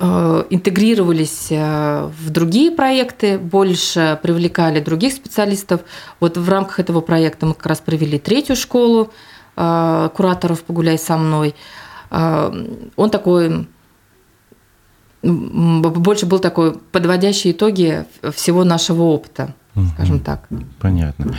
интегрировались 0.01 1.49
в 1.51 2.31
другие 2.31 2.71
проекты, 2.71 3.37
больше 3.37 4.19
привлекали 4.23 4.79
других 4.81 5.13
специалистов. 5.13 5.81
Вот 6.21 6.37
в 6.37 6.49
рамках 6.49 6.79
этого 6.79 7.01
проекта 7.01 7.47
мы 7.47 7.55
как 7.55 7.67
раз 7.67 7.81
провели 7.81 8.19
третью 8.19 8.55
школу 8.55 9.11
Э, 9.61 10.09
кураторов 10.15 10.63
«Погуляй 10.63 10.99
со 10.99 11.17
мной». 11.17 11.57
Э, 12.11 12.51
он 12.95 13.11
такой 13.11 13.67
больше 15.21 16.27
был 16.27 16.39
такой 16.39 16.79
подводящий 16.79 17.51
итоги 17.51 18.05
всего 18.33 18.63
нашего 18.63 19.03
опыта, 19.03 19.53
скажем 19.95 20.21
так. 20.21 20.47
Понятно. 20.79 21.35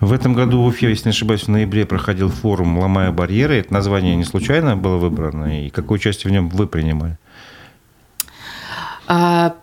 В 0.00 0.14
этом 0.14 0.32
году 0.32 0.62
в 0.62 0.66
Уфе, 0.66 0.88
если 0.88 1.08
не 1.08 1.10
ошибаюсь, 1.10 1.42
в 1.42 1.48
ноябре 1.48 1.84
проходил 1.84 2.30
форум 2.30 2.78
«Ломая 2.78 3.12
барьеры». 3.12 3.56
Это 3.56 3.74
название 3.74 4.16
не 4.16 4.24
случайно 4.24 4.78
было 4.78 4.96
выбрано? 4.96 5.66
И 5.66 5.68
какое 5.68 5.98
участие 5.98 6.30
в 6.30 6.32
нем 6.32 6.48
вы 6.48 6.66
принимали? 6.66 7.18
А, 9.08 9.56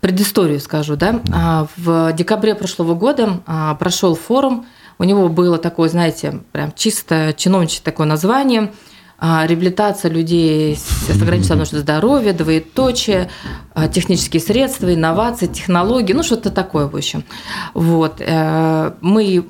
предысторию 0.00 0.60
скажу, 0.60 0.96
да. 0.96 1.20
да. 1.24 1.68
В 1.76 2.12
декабре 2.12 2.54
прошлого 2.54 2.94
года 2.94 3.40
а, 3.46 3.74
прошел 3.76 4.14
форум 4.14 4.66
у 4.98 5.04
него 5.04 5.28
было 5.28 5.58
такое, 5.58 5.88
знаете, 5.88 6.40
прям 6.52 6.72
чисто 6.74 7.34
чиновничье 7.36 7.82
такое 7.84 8.06
название 8.06 8.72
а, 9.18 9.46
реабилитация 9.46 10.10
людей 10.10 10.76
с 10.76 11.22
ограниченным 11.22 11.64
здоровья, 11.64 12.32
двоеточие, 12.32 13.30
а, 13.74 13.88
технические 13.88 14.40
средства, 14.40 14.92
инновации, 14.92 15.46
технологии, 15.46 16.12
ну 16.12 16.22
что-то 16.22 16.50
такое, 16.50 16.86
в 16.86 16.96
общем. 16.96 17.24
Вот. 17.72 18.20
Э, 18.20 18.92
мы, 19.00 19.46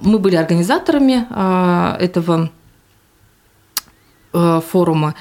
мы 0.00 0.18
были 0.18 0.36
организаторами 0.36 1.26
а, 1.30 1.96
этого 2.00 2.50
э, 4.32 4.60
форума. 4.68 5.14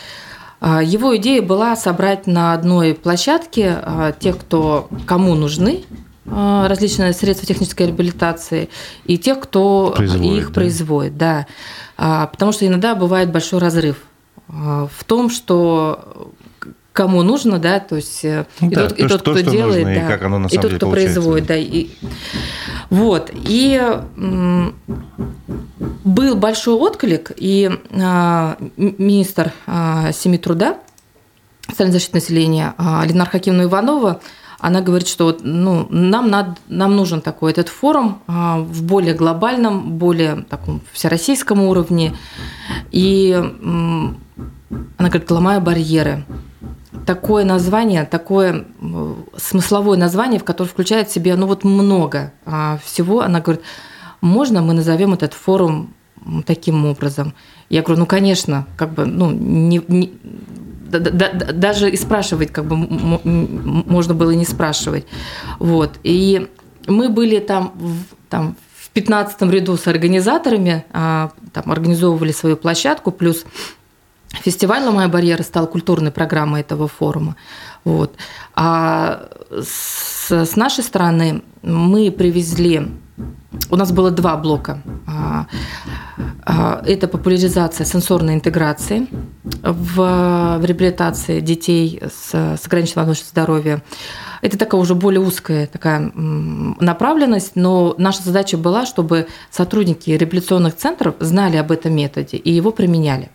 Его 0.63 1.17
идея 1.17 1.41
была 1.41 1.75
собрать 1.75 2.25
на 2.25 2.53
одной 2.53 2.93
площадке 2.93 3.77
тех, 4.19 4.37
кто 4.37 4.87
кому 5.05 5.35
нужны 5.35 5.83
а, 6.25 6.67
различные 6.69 7.13
средства 7.13 7.47
технической 7.47 7.87
реабилитации 7.87 8.69
и 9.05 9.17
тех, 9.17 9.41
кто 9.41 9.93
производит, 9.95 10.37
их 10.37 10.47
да? 10.47 10.53
производит, 10.53 11.17
да. 11.17 11.47
А, 11.97 12.27
потому 12.27 12.53
что 12.53 12.65
иногда 12.65 12.95
бывает 12.95 13.31
большой 13.31 13.59
разрыв 13.59 13.97
а, 14.47 14.87
в 14.87 15.03
том, 15.03 15.29
что 15.29 16.31
кому 16.93 17.23
нужно, 17.23 17.59
да, 17.59 17.79
то 17.79 17.95
есть 17.97 18.23
э, 18.23 18.45
ну, 18.61 18.69
и 18.69 18.75
да, 18.75 18.87
тот, 18.87 18.97
то, 18.97 19.05
и 19.05 19.07
тот 19.07 19.21
кто 19.21 19.39
делает, 19.39 19.85
нужно, 19.85 19.99
да, 19.99 20.05
и, 20.05 20.07
как 20.07 20.23
оно 20.23 20.39
на 20.39 20.49
самом 20.49 20.65
и 20.65 20.69
тот, 20.69 20.77
кто 20.77 20.89
производит, 20.89 21.47
да, 21.47 21.55
и 21.57 21.89
вот 22.89 23.31
и 23.33 23.81
был 26.05 26.35
большой 26.35 26.75
отклик, 26.75 27.31
и 27.35 27.71
министр 28.77 29.51
семьи 30.13 30.37
труда, 30.37 30.77
социальной 31.67 31.93
защиты 31.93 32.15
населения 32.15 32.75
Ленар 32.77 33.29
Хакимовна 33.29 33.63
Иванова 33.63 34.21
она 34.63 34.79
говорит, 34.79 35.09
что 35.09 35.25
вот, 35.25 35.41
ну, 35.43 35.87
нам, 35.89 36.29
надо, 36.29 36.55
нам 36.69 36.95
нужен 36.95 37.19
такой 37.19 37.51
этот 37.51 37.67
форум 37.67 38.21
а, 38.27 38.59
в 38.59 38.81
более 38.83 39.13
глобальном, 39.13 39.97
более 39.97 40.43
таком 40.43 40.79
всероссийском 40.93 41.59
уровне. 41.59 42.15
И 42.89 43.33
она 43.33 44.15
говорит, 44.97 45.29
ломая 45.29 45.59
барьеры. 45.59 46.23
Такое 47.05 47.43
название, 47.43 48.05
такое 48.05 48.65
смысловое 49.35 49.97
название, 49.97 50.39
в 50.39 50.43
которое 50.43 50.69
включает 50.69 51.09
в 51.09 51.13
себя 51.13 51.35
ну, 51.35 51.47
вот 51.47 51.63
много 51.63 52.33
а, 52.45 52.79
всего. 52.83 53.21
Она 53.21 53.41
говорит, 53.41 53.63
можно 54.21 54.61
мы 54.61 54.73
назовем 54.73 55.13
этот 55.13 55.33
форум 55.33 55.93
таким 56.45 56.85
образом? 56.85 57.33
Я 57.69 57.81
говорю, 57.81 58.01
ну, 58.01 58.05
конечно, 58.05 58.67
как 58.77 58.93
бы, 58.93 59.05
ну, 59.05 59.31
не, 59.31 59.81
не, 59.87 60.13
даже 60.99 61.89
и 61.89 61.97
спрашивать 61.97 62.51
как 62.51 62.65
бы 62.65 62.75
можно 62.75 64.13
было 64.13 64.31
не 64.31 64.45
спрашивать. 64.45 65.05
Вот. 65.59 65.99
И 66.03 66.47
мы 66.87 67.09
были 67.09 67.39
там, 67.39 67.73
там 68.29 68.55
в 68.75 68.89
15 68.91 69.41
ряду 69.43 69.77
с 69.77 69.87
организаторами, 69.87 70.85
а, 70.91 71.31
там 71.51 71.71
организовывали 71.71 72.31
свою 72.31 72.57
площадку, 72.57 73.11
плюс 73.11 73.45
фестиваль 74.33 74.83
«Ломая 74.83 75.07
барьеры» 75.07 75.43
стал 75.43 75.67
культурной 75.67 76.11
программой 76.11 76.61
этого 76.61 76.87
форума. 76.87 77.35
Вот. 77.83 78.15
А 78.55 79.29
с, 79.51 80.31
с 80.31 80.55
нашей 80.55 80.83
стороны 80.83 81.43
мы 81.61 82.11
привезли 82.11 82.87
у 83.69 83.75
нас 83.75 83.91
было 83.91 84.09
два 84.09 84.35
блока. 84.37 84.81
А, 85.05 85.45
а, 86.43 86.81
это 86.85 87.07
популяризация 87.07 87.85
сенсорной 87.85 88.33
интеграции 88.33 89.07
в, 89.43 90.57
в 90.59 90.65
реабилитации 90.65 91.39
детей 91.39 92.01
с, 92.01 92.33
с 92.33 92.65
ограниченным 92.65 93.05
возможностью 93.05 93.29
здоровья. 93.29 93.83
Это 94.41 94.57
такая 94.57 94.81
уже 94.81 94.95
более 94.95 95.21
узкая 95.21 95.67
такая 95.67 96.11
направленность, 96.15 97.55
но 97.55 97.95
наша 97.97 98.23
задача 98.23 98.57
была, 98.57 98.85
чтобы 98.85 99.27
сотрудники 99.51 100.09
реабилитационных 100.09 100.75
центров 100.75 101.15
знали 101.19 101.57
об 101.57 101.71
этом 101.71 101.95
методе 101.95 102.37
и 102.37 102.51
его 102.51 102.71
применяли. 102.71 103.29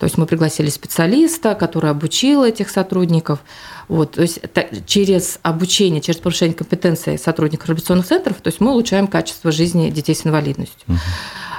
То 0.00 0.04
есть 0.04 0.16
мы 0.16 0.24
пригласили 0.24 0.70
специалиста, 0.70 1.54
который 1.54 1.90
обучил 1.90 2.42
этих 2.42 2.70
сотрудников. 2.70 3.40
Вот, 3.86 4.12
то 4.12 4.22
есть 4.22 4.40
через 4.86 5.38
обучение, 5.42 6.00
через 6.00 6.18
повышение 6.18 6.56
компетенции 6.56 7.16
сотрудников 7.16 7.68
реабилитационных 7.68 8.06
центров, 8.06 8.40
то 8.40 8.48
есть 8.48 8.60
мы 8.60 8.70
улучшаем 8.70 9.06
качество 9.08 9.52
жизни 9.52 9.90
детей 9.90 10.14
с 10.14 10.24
инвалидностью. 10.24 10.88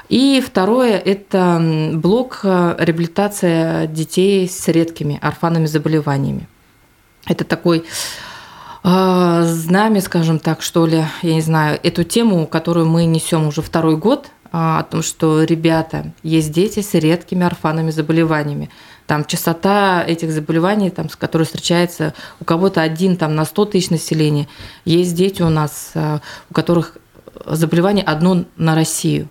И 0.10 0.44
второе– 0.46 0.98
это 1.06 1.62
блок 1.94 2.40
э, 2.44 2.76
реабилитация 2.80 3.86
детей 3.86 4.50
с 4.50 4.68
редкими 4.68 5.20
орфанными 5.22 5.68
заболеваниями. 5.68 6.50
Это 7.28 7.46
такой 7.46 7.86
э, 8.84 9.44
знамя, 9.46 10.02
скажем 10.02 10.40
так, 10.40 10.64
что 10.64 10.88
ли, 10.88 11.06
я 11.22 11.34
не 11.36 11.42
знаю, 11.42 11.80
эту 11.84 12.04
тему, 12.04 12.48
которую 12.48 12.88
мы 12.88 13.06
несем 13.06 13.48
уже 13.48 13.62
второй 13.62 13.98
год, 13.98 14.32
о 14.52 14.84
том, 14.84 15.02
что, 15.02 15.44
ребята, 15.44 16.14
есть 16.24 16.52
дети 16.52 16.82
с 16.82 16.94
редкими 16.94 17.46
орфанными 17.46 17.92
заболеваниями. 17.92 18.70
Там 19.08 19.26
частота 19.26 20.04
этих 20.06 20.32
заболеваний, 20.32 20.90
там, 20.90 21.10
с 21.10 21.16
которой 21.16 21.44
встречается 21.44 22.14
у 22.40 22.46
кого-то 22.46 22.82
один 22.82 23.16
там, 23.16 23.36
на 23.36 23.46
100 23.46 23.66
тысяч 23.66 23.90
населения. 23.90 24.48
Есть 24.86 25.16
дети 25.16 25.42
у 25.42 25.50
нас, 25.50 25.92
а, 25.96 26.22
у 26.50 26.54
которых 26.54 26.98
заболевание 27.46 28.04
одно 28.04 28.46
на 28.58 28.76
Россию. 28.76 29.30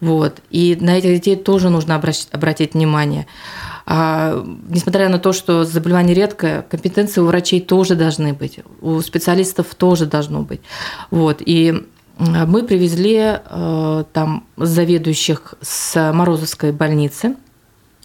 Вот. 0.00 0.40
И 0.50 0.76
на 0.80 0.96
этих 0.96 1.10
детей 1.14 1.36
тоже 1.36 1.70
нужно 1.70 1.96
обратить 1.96 2.74
внимание. 2.74 3.26
А, 3.86 4.44
несмотря 4.68 5.08
на 5.08 5.18
то, 5.18 5.32
что 5.32 5.64
заболевание 5.64 6.14
редкое, 6.14 6.62
компетенции 6.62 7.20
у 7.20 7.26
врачей 7.26 7.60
тоже 7.60 7.96
должны 7.96 8.32
быть, 8.32 8.60
у 8.80 9.00
специалистов 9.00 9.74
тоже 9.74 10.06
должно 10.06 10.42
быть. 10.42 10.60
Вот. 11.10 11.38
И 11.40 11.86
мы 12.18 12.64
привезли 12.64 13.16
э, 13.16 14.04
там 14.12 14.44
заведующих 14.56 15.54
с 15.60 16.12
Морозовской 16.12 16.72
больницы 16.72 17.36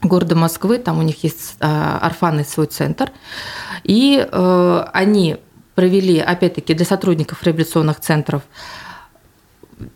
города 0.04 0.36
Москвы, 0.36 0.78
там 0.78 1.00
у 1.00 1.02
них 1.02 1.24
есть 1.24 1.56
э, 1.60 1.66
орфанный 1.66 2.46
свой 2.46 2.68
центр, 2.68 3.12
и 3.84 4.28
э, 4.30 4.86
они 4.94 5.38
провели, 5.74 6.20
опять-таки, 6.20 6.76
для 6.76 6.86
сотрудников 6.86 7.42
реабилитационных 7.44 8.00
центров 8.02 8.44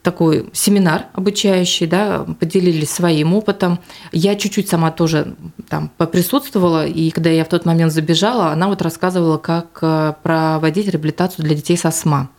такой 0.01 0.49
семинар 0.51 1.05
обучающий, 1.13 1.85
да, 1.85 2.25
поделились 2.39 2.89
своим 2.89 3.35
опытом. 3.35 3.79
Я 4.11 4.35
чуть-чуть 4.35 4.67
сама 4.67 4.89
тоже 4.89 5.35
там 5.69 5.91
поприсутствовала, 5.95 6.87
и 6.87 7.11
когда 7.11 7.29
я 7.29 7.45
в 7.45 7.49
тот 7.49 7.65
момент 7.65 7.93
забежала, 7.93 8.51
она 8.51 8.67
вот 8.67 8.81
рассказывала, 8.81 9.37
как 9.37 9.79
проводить 10.23 10.87
реабилитацию 10.87 11.45
для 11.45 11.55
детей 11.55 11.77
со 11.77 11.91
СМА. 11.91 12.29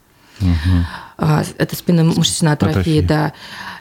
Угу. 0.40 0.48
Это 1.18 1.74
спинномышечная 1.74 2.52
атрофия, 2.52 2.80
атрофия, 2.80 3.02
да. 3.02 3.32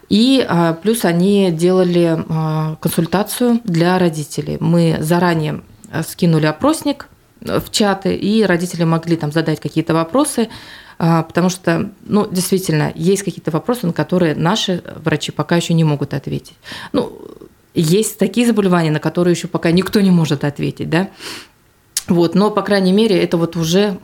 И 0.10 0.45
а, 0.47 0.73
плюс 0.73 1.06
они 1.06 1.52
делали 1.52 2.17
а, 2.30 2.78
консультацию 2.82 3.62
для 3.63 4.00
родителей. 4.00 4.58
Мы 4.60 4.97
заранее 5.02 5.62
скинули 6.08 6.47
опросник 6.47 7.08
в 7.41 7.69
чаты, 7.69 8.15
и 8.15 8.43
родители 8.43 8.84
могли 8.84 9.15
там 9.15 9.32
задать 9.32 9.60
какие-то 9.60 9.93
вопросы, 9.93 10.50
потому 10.97 11.50
что, 11.50 11.91
ну, 12.04 12.28
действительно, 12.30 12.91
есть 12.95 13.21
какие-то 13.21 13.52
вопросы, 13.52 13.86
на 13.86 13.93
которые 13.93 14.34
наши 14.34 14.82
врачи 14.95 15.32
пока 15.32 15.56
еще 15.56 15.76
не 15.76 15.84
могут 15.84 16.15
ответить. 16.15 16.56
Ну, 16.93 17.15
есть 17.76 18.17
такие 18.17 18.47
заболевания, 18.47 18.89
на 18.89 19.00
которые 19.00 19.34
еще 19.34 19.47
пока 19.47 19.71
никто 19.71 20.02
не 20.02 20.10
может 20.10 20.43
ответить, 20.43 20.89
да. 20.89 21.10
Вот, 22.08 22.34
но, 22.34 22.50
по 22.50 22.63
крайней 22.63 22.91
мере, 22.91 23.21
это 23.21 23.38
вот 23.38 23.56
уже 23.56 24.00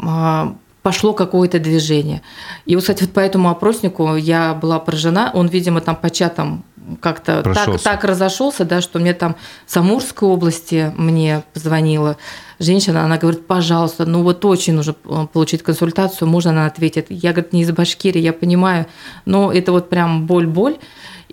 пошло 0.84 1.14
какое-то 1.14 1.60
движение. 1.60 2.22
И 2.66 2.76
вот, 2.76 2.82
кстати, 2.82 3.04
вот 3.04 3.14
по 3.14 3.22
этому 3.22 3.50
опроснику 3.50 4.16
я 4.16 4.54
была 4.54 4.80
поражена. 4.80 5.32
Он, 5.34 5.48
видимо, 5.48 5.82
там 5.82 5.96
по 5.96 6.10
чатам 6.10 6.66
как-то 7.00 7.42
так, 7.42 7.82
так 7.82 8.04
разошелся, 8.04 8.66
да, 8.66 8.82
что 8.82 9.00
мне 9.00 9.14
там 9.14 9.38
с 9.66 9.78
Амурской 9.78 10.28
области 10.28 10.94
мне 10.98 11.44
позвонила 11.54 12.18
женщина, 12.60 13.06
она 13.06 13.18
говорит, 13.18 13.48
пожалуйста, 13.48 14.06
ну 14.06 14.22
вот 14.22 14.44
очень 14.44 14.74
нужно 14.74 14.94
получить 15.32 15.64
консультацию, 15.64 16.28
можно 16.28 16.52
она 16.52 16.66
ответит. 16.66 17.08
Я, 17.10 17.32
говорит, 17.32 17.54
не 17.54 17.62
из 17.62 17.72
Башкирии, 17.72 18.20
я 18.20 18.34
понимаю, 18.34 18.86
но 19.26 19.52
это 19.52 19.72
вот 19.72 19.90
прям 19.90 20.28
боль-боль. 20.28 20.78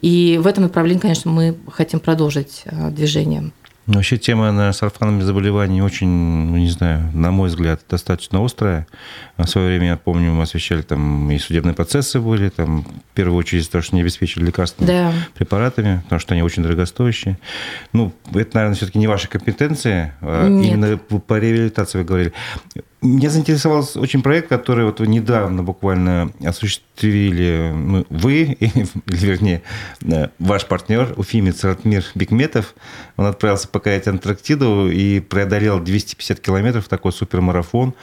И 0.00 0.38
в 0.40 0.46
этом 0.46 0.64
направлении, 0.64 1.00
конечно, 1.00 1.30
мы 1.30 1.58
хотим 1.70 2.00
продолжить 2.00 2.62
э, 2.64 2.90
движение. 2.90 3.50
Ну, 3.90 3.96
вообще 3.96 4.18
тема 4.18 4.52
на 4.52 4.72
с 4.72 4.84
орфанными 4.84 5.22
заболеваниями 5.22 5.84
очень, 5.84 6.06
ну, 6.06 6.56
не 6.58 6.70
знаю, 6.70 7.10
на 7.12 7.32
мой 7.32 7.48
взгляд, 7.48 7.80
достаточно 7.90 8.44
острая. 8.44 8.86
В 9.36 9.46
свое 9.46 9.66
время, 9.66 9.88
я 9.88 9.96
помню, 9.96 10.30
мы 10.30 10.44
освещали 10.44 10.82
там 10.82 11.28
и 11.28 11.36
судебные 11.38 11.74
процессы 11.74 12.20
были, 12.20 12.50
там, 12.50 12.82
в 12.82 13.14
первую 13.14 13.36
очередь, 13.36 13.68
то, 13.68 13.82
что 13.82 13.96
не 13.96 14.02
обеспечили 14.02 14.44
лекарственными 14.44 14.96
да. 14.96 15.12
препаратами, 15.34 16.02
потому 16.04 16.20
что 16.20 16.34
они 16.34 16.42
очень 16.44 16.62
дорогостоящие. 16.62 17.36
Ну, 17.92 18.12
это, 18.32 18.50
наверное, 18.54 18.76
все-таки 18.76 19.00
не 19.00 19.08
ваша 19.08 19.26
компетенция, 19.26 20.14
а 20.20 20.46
Нет. 20.46 20.72
именно 20.72 20.96
по 20.96 21.40
реабилитации 21.40 21.98
вы 21.98 22.04
говорили. 22.04 22.32
Меня 23.02 23.30
заинтересовал 23.30 23.88
очень 23.94 24.22
проект, 24.22 24.48
который 24.48 24.84
вот 24.84 25.00
недавно 25.00 25.62
буквально 25.62 26.32
осуществили 26.44 27.72
ну, 27.74 28.06
вы, 28.10 28.42
или, 28.60 28.86
вернее, 29.06 29.62
э, 30.02 30.28
ваш 30.38 30.66
партнер, 30.66 31.14
уфимец 31.16 31.64
Ратмир 31.64 32.04
Бекметов. 32.14 32.74
Он 33.16 33.24
отправился 33.26 33.68
покорять 33.68 34.06
Антарктиду 34.06 34.90
и 34.90 35.20
преодолел 35.20 35.80
250 35.80 36.40
километров, 36.40 36.88
такой 36.88 37.12
супермарафон. 37.12 37.94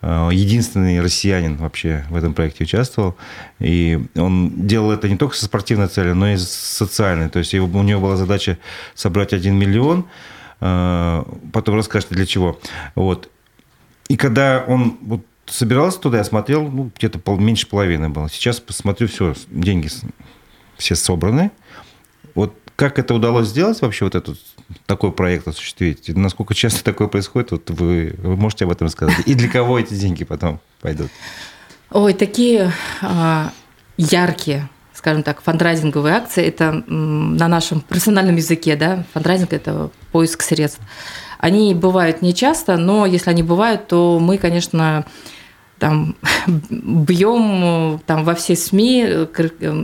Э, 0.00 0.30
единственный 0.32 1.00
россиянин 1.02 1.56
вообще 1.56 2.06
в 2.08 2.16
этом 2.16 2.32
проекте 2.32 2.64
участвовал. 2.64 3.16
И 3.58 4.00
он 4.16 4.66
делал 4.66 4.92
это 4.92 5.10
не 5.10 5.18
только 5.18 5.36
со 5.36 5.44
спортивной 5.44 5.88
целью, 5.88 6.14
но 6.14 6.30
и 6.30 6.38
социальной. 6.38 7.28
То 7.28 7.38
есть 7.38 7.52
у 7.54 7.66
него 7.82 8.00
была 8.00 8.16
задача 8.16 8.56
собрать 8.94 9.34
1 9.34 9.54
миллион, 9.54 10.06
э, 10.62 11.24
потом 11.52 11.76
расскажете 11.76 12.14
для 12.14 12.24
чего. 12.24 12.58
Вот. 12.94 13.28
И 14.08 14.16
когда 14.16 14.64
он 14.66 14.98
вот 15.02 15.22
собирался 15.46 16.00
туда, 16.00 16.18
я 16.18 16.24
смотрел, 16.24 16.68
ну, 16.68 16.90
где-то 16.96 17.18
пол, 17.18 17.38
меньше 17.38 17.66
половины 17.66 18.08
было. 18.08 18.28
Сейчас 18.28 18.60
посмотрю, 18.60 19.08
все, 19.08 19.34
деньги 19.48 19.88
все 20.76 20.94
собраны. 20.94 21.50
Вот 22.34 22.54
как 22.76 22.98
это 22.98 23.14
удалось 23.14 23.48
сделать 23.48 23.80
вообще, 23.82 24.04
вот 24.04 24.14
этот 24.14 24.38
такой 24.86 25.10
проект 25.10 25.48
осуществить? 25.48 26.08
Насколько 26.14 26.54
часто 26.54 26.84
такое 26.84 27.08
происходит, 27.08 27.50
вот 27.50 27.70
вы, 27.70 28.14
вы 28.18 28.36
можете 28.36 28.66
об 28.66 28.70
этом 28.70 28.88
сказать? 28.88 29.16
И 29.26 29.34
для 29.34 29.48
кого 29.48 29.78
эти 29.78 29.94
деньги 29.94 30.24
потом 30.24 30.60
пойдут? 30.80 31.10
Ой, 31.90 32.12
такие 32.12 32.72
а, 33.02 33.50
яркие, 33.96 34.68
скажем 34.94 35.22
так, 35.22 35.42
фандрайзинговые 35.42 36.14
акции, 36.14 36.44
это 36.44 36.84
на 36.86 37.48
нашем 37.48 37.80
профессиональном 37.80 38.36
языке, 38.36 38.76
да, 38.76 39.04
фандрайзинг– 39.12 39.52
это 39.54 39.90
поиск 40.12 40.42
средств. 40.42 40.80
Они 41.38 41.74
бывают 41.74 42.22
не 42.22 42.34
часто, 42.34 42.76
но 42.76 43.06
если 43.06 43.30
они 43.30 43.42
бывают, 43.42 43.86
то 43.86 44.18
мы, 44.20 44.38
конечно, 44.38 45.04
там 45.78 46.16
бьем 46.70 48.00
там 48.06 48.24
во 48.24 48.34
все 48.34 48.56
СМИ, 48.56 49.28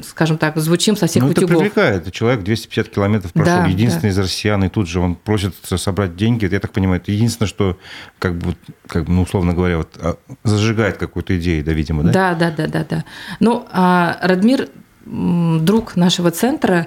скажем 0.05 0.39
так, 0.39 0.57
звучим 0.59 0.97
со 0.97 1.07
всех 1.07 1.23
ну, 1.23 1.31
утюгов. 1.31 1.51
это 1.51 1.59
привлекает. 1.59 2.13
Человек 2.13 2.43
250 2.43 2.89
километров 2.89 3.33
прошел, 3.33 3.63
да, 3.63 3.67
единственный 3.67 4.03
да. 4.03 4.09
из 4.09 4.19
россиян, 4.19 4.65
и 4.65 4.69
тут 4.69 4.89
же 4.89 5.01
он 5.01 5.15
просит 5.15 5.55
собрать 5.65 6.17
деньги. 6.17 6.49
Я 6.51 6.61
так 6.61 6.73
понимаю, 6.73 7.01
это 7.01 7.13
единственное, 7.13 7.49
что, 7.49 7.79
как 8.19 8.37
бы, 8.37 8.57
как 8.87 9.05
бы 9.05 9.13
ну, 9.13 9.23
условно 9.23 9.55
говоря, 9.55 9.79
вот, 9.79 9.97
а, 10.01 10.17
зажигает 10.43 10.97
какую-то 10.97 11.37
идею, 11.39 11.65
да, 11.65 11.73
видимо, 11.73 12.03
да? 12.03 12.13
Да, 12.13 12.35
да, 12.35 12.51
да, 12.51 12.67
да, 12.67 12.87
да. 12.89 13.05
Ну, 13.41 13.67
а 13.71 14.19
Радмир, 14.23 14.69
друг 15.07 15.97
нашего 15.97 16.31
центра, 16.31 16.87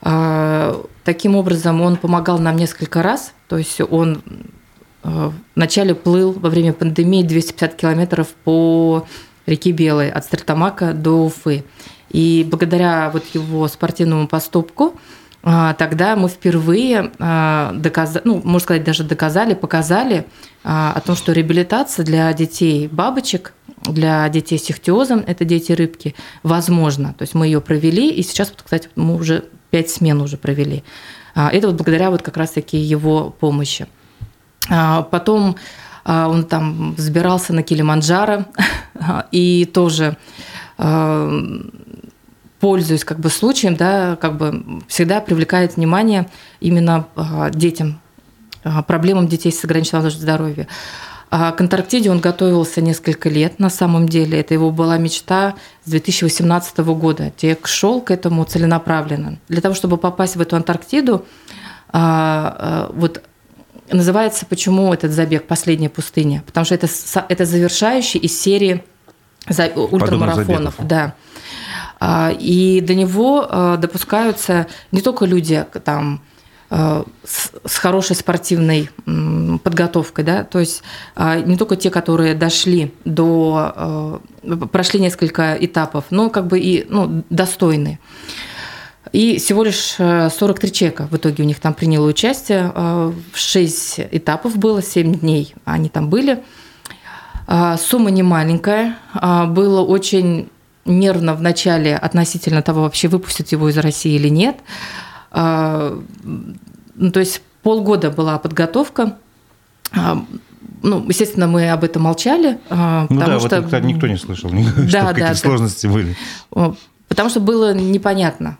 таким 0.00 1.36
образом 1.36 1.80
он 1.80 1.96
помогал 1.96 2.38
нам 2.38 2.56
несколько 2.56 3.02
раз, 3.02 3.32
то 3.48 3.58
есть 3.58 3.80
он 3.80 4.22
э, 5.02 5.30
вначале 5.54 5.94
плыл 5.94 6.32
во 6.32 6.48
время 6.48 6.72
пандемии 6.72 7.22
250 7.22 7.74
километров 7.74 8.28
по 8.44 9.06
реке 9.46 9.72
Белой 9.72 10.10
от 10.10 10.24
Стартамака 10.24 10.92
до 10.92 11.24
Уфы. 11.26 11.64
И 12.10 12.46
благодаря 12.48 13.10
вот 13.10 13.24
его 13.34 13.68
спортивному 13.68 14.26
поступку 14.26 14.94
а, 15.42 15.74
тогда 15.74 16.16
мы 16.16 16.28
впервые 16.28 17.12
а, 17.18 17.72
доказали, 17.74 18.22
ну, 18.24 18.42
можно 18.44 18.60
сказать, 18.60 18.84
даже 18.84 19.04
доказали, 19.04 19.54
показали 19.54 20.26
о 20.62 21.00
том, 21.00 21.16
что 21.16 21.32
реабилитация 21.32 22.04
для 22.04 22.30
детей 22.34 22.86
бабочек, 22.88 23.54
для 23.82 24.28
детей 24.28 24.58
с 24.58 24.70
ихтиозом, 24.70 25.24
это 25.26 25.46
дети 25.46 25.72
рыбки, 25.72 26.14
возможно. 26.42 27.14
То 27.16 27.22
есть 27.22 27.34
мы 27.34 27.46
ее 27.46 27.62
провели, 27.62 28.10
и 28.10 28.22
сейчас, 28.22 28.52
кстати, 28.54 28.90
мы 28.94 29.14
уже 29.14 29.44
пять 29.70 29.90
смен 29.90 30.20
уже 30.20 30.36
провели. 30.36 30.84
А, 31.34 31.50
это 31.50 31.68
вот 31.68 31.76
благодаря 31.76 32.10
вот 32.10 32.22
как 32.22 32.36
раз-таки 32.36 32.76
его 32.76 33.30
помощи. 33.30 33.86
А, 34.68 35.02
потом 35.02 35.56
а, 36.04 36.28
он 36.28 36.44
там 36.44 36.94
взбирался 36.94 37.52
на 37.52 37.62
Килиманджаро 37.62 38.46
и 39.32 39.68
тоже 39.72 40.16
пользуясь 42.58 43.04
как 43.04 43.20
бы 43.20 43.28
случаем, 43.28 43.76
да, 43.76 44.16
как 44.16 44.38
бы 44.38 44.80
всегда 44.88 45.20
привлекает 45.20 45.76
внимание 45.76 46.26
именно 46.60 47.06
детям, 47.52 48.00
проблемам 48.86 49.28
детей 49.28 49.52
с 49.52 49.62
ограниченным 49.62 50.10
здоровьем. 50.10 50.66
А 51.30 51.52
к 51.52 51.60
Антарктиде 51.60 52.10
он 52.10 52.18
готовился 52.18 52.80
несколько 52.80 53.28
лет 53.28 53.60
на 53.60 53.70
самом 53.70 54.08
деле. 54.08 54.40
Это 54.40 54.54
его 54.54 54.70
была 54.72 54.98
мечта 54.98 55.54
с 55.84 55.90
2018 55.90 56.78
года. 56.78 57.32
Тек 57.36 57.68
шел 57.68 58.00
к 58.00 58.10
этому 58.10 58.44
целенаправленно. 58.44 59.38
Для 59.48 59.60
того, 59.60 59.74
чтобы 59.74 59.96
попасть 59.96 60.34
в 60.34 60.40
эту 60.40 60.56
Антарктиду, 60.56 61.24
вот 61.92 63.22
называется 63.90 64.46
почему 64.46 64.92
этот 64.92 65.12
забег 65.12 65.46
«Последняя 65.46 65.88
пустыня», 65.88 66.42
потому 66.46 66.64
что 66.64 66.74
это, 66.74 66.88
это 67.28 67.44
завершающий 67.44 68.20
из 68.20 68.40
серии 68.40 68.84
ультрамарафонов. 69.74 70.74
Да. 70.78 71.14
А, 71.98 72.32
и 72.38 72.80
до 72.80 72.94
него 72.94 73.46
а, 73.48 73.76
допускаются 73.76 74.66
не 74.90 75.02
только 75.02 75.26
люди 75.26 75.64
там, 75.84 76.22
а, 76.70 77.04
с 77.24 77.76
хорошей 77.76 78.16
спортивной 78.16 78.90
подготовкой, 79.64 80.24
да, 80.24 80.44
то 80.44 80.60
есть 80.60 80.82
не 81.16 81.56
только 81.56 81.76
те, 81.76 81.90
которые 81.90 82.34
дошли 82.34 82.94
до, 83.04 84.20
прошли 84.72 85.00
несколько 85.00 85.56
этапов, 85.60 86.06
но 86.10 86.30
как 86.30 86.46
бы 86.46 86.60
и 86.60 86.86
ну, 86.88 87.24
достойные. 87.28 87.98
И 89.12 89.38
всего 89.38 89.64
лишь 89.64 89.96
43 89.96 90.72
человека 90.72 91.08
в 91.10 91.16
итоге 91.16 91.42
у 91.42 91.46
них 91.46 91.58
там 91.58 91.74
приняло 91.74 92.06
участие. 92.06 92.72
6 93.34 94.00
этапов 94.12 94.56
было, 94.56 94.82
7 94.82 95.18
дней 95.18 95.54
они 95.64 95.88
там 95.88 96.08
были. 96.08 96.42
Сумма 97.78 98.10
не 98.10 98.22
маленькая. 98.22 98.96
Было 99.48 99.80
очень 99.80 100.48
нервно 100.84 101.34
в 101.34 101.42
начале 101.42 101.96
относительно 101.96 102.62
того, 102.62 102.82
вообще 102.82 103.08
выпустят 103.08 103.50
его 103.50 103.68
из 103.68 103.78
России 103.78 104.14
или 104.14 104.28
нет. 104.28 104.56
А, 105.30 105.98
ну, 106.94 107.10
то 107.12 107.20
есть 107.20 107.42
полгода 107.62 108.10
была 108.10 108.38
подготовка. 108.38 109.18
А, 109.92 110.24
ну, 110.82 111.04
естественно, 111.08 111.46
мы 111.46 111.70
об 111.70 111.84
этом 111.84 112.02
молчали. 112.02 112.58
А, 112.68 113.06
ну 113.10 113.20
да, 113.20 113.38
что... 113.38 113.62
вот 113.62 113.82
никто 113.82 114.06
не 114.06 114.16
слышал, 114.16 114.50
да, 114.76 114.88
что 114.88 115.14
какие 115.14 115.34
сложности 115.34 115.86
были. 115.86 116.16
Потому 117.08 117.28
что 117.28 117.40
было 117.40 117.74
непонятно 117.74 118.56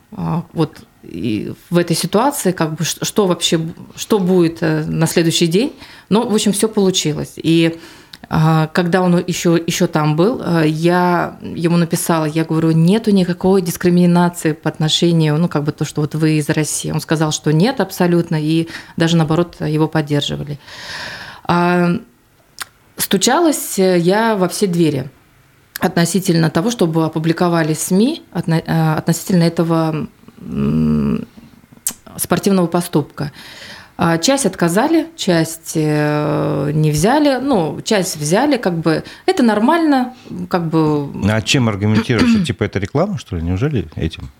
вот 0.53 0.83
и 1.03 1.53
в 1.69 1.77
этой 1.77 1.95
ситуации, 1.95 2.51
как 2.51 2.75
бы, 2.75 2.83
что 2.83 3.25
вообще, 3.25 3.59
что 3.95 4.19
будет 4.19 4.59
э, 4.61 4.85
на 4.85 5.07
следующий 5.07 5.47
день. 5.47 5.73
Но, 6.09 6.27
в 6.27 6.33
общем, 6.33 6.53
все 6.53 6.67
получилось. 6.67 7.33
И 7.37 7.79
когда 8.67 9.01
он 9.01 9.21
еще, 9.27 9.61
еще 9.67 9.87
там 9.87 10.15
был, 10.15 10.41
а, 10.41 10.63
я 10.63 11.37
ему 11.41 11.75
написала, 11.75 12.23
я 12.23 12.45
говорю, 12.45 12.71
нету 12.71 13.11
никакой 13.11 13.61
дискриминации 13.61 14.53
по 14.53 14.69
отношению, 14.69 15.37
ну, 15.37 15.49
как 15.49 15.63
бы 15.63 15.73
то, 15.73 15.83
что 15.83 15.99
вот 15.99 16.15
вы 16.15 16.37
из 16.37 16.47
России. 16.47 16.91
Он 16.91 17.01
сказал, 17.01 17.33
что 17.33 17.51
нет 17.51 17.81
абсолютно, 17.81 18.41
и 18.41 18.69
даже 18.95 19.17
наоборот 19.17 19.57
его 19.59 19.89
поддерживали. 19.89 20.59
А, 21.43 21.97
стучалась 22.95 23.77
я 23.77 24.37
во 24.37 24.47
все 24.47 24.65
двери 24.67 25.09
относительно 25.81 26.49
того, 26.49 26.71
чтобы 26.71 27.03
опубликовали 27.03 27.73
СМИ 27.73 28.23
относительно 28.31 29.43
этого 29.43 30.07
спортивного 32.17 32.67
поступка. 32.67 33.33
А, 34.03 34.17
часть 34.17 34.47
отказали, 34.47 35.09
часть 35.15 35.73
э, 35.75 36.71
не 36.73 36.89
взяли, 36.89 37.39
ну, 37.39 37.81
часть 37.83 38.17
взяли, 38.17 38.57
как 38.57 38.79
бы 38.79 39.03
это 39.27 39.43
нормально, 39.43 40.15
как 40.49 40.69
бы. 40.69 41.07
А 41.29 41.39
чем 41.43 41.69
аргументируешь, 41.69 42.43
типа 42.47 42.63
это 42.63 42.79
реклама, 42.79 43.19
что 43.19 43.35
ли? 43.35 43.43
Неужели 43.43 43.87
этим? 43.95 44.31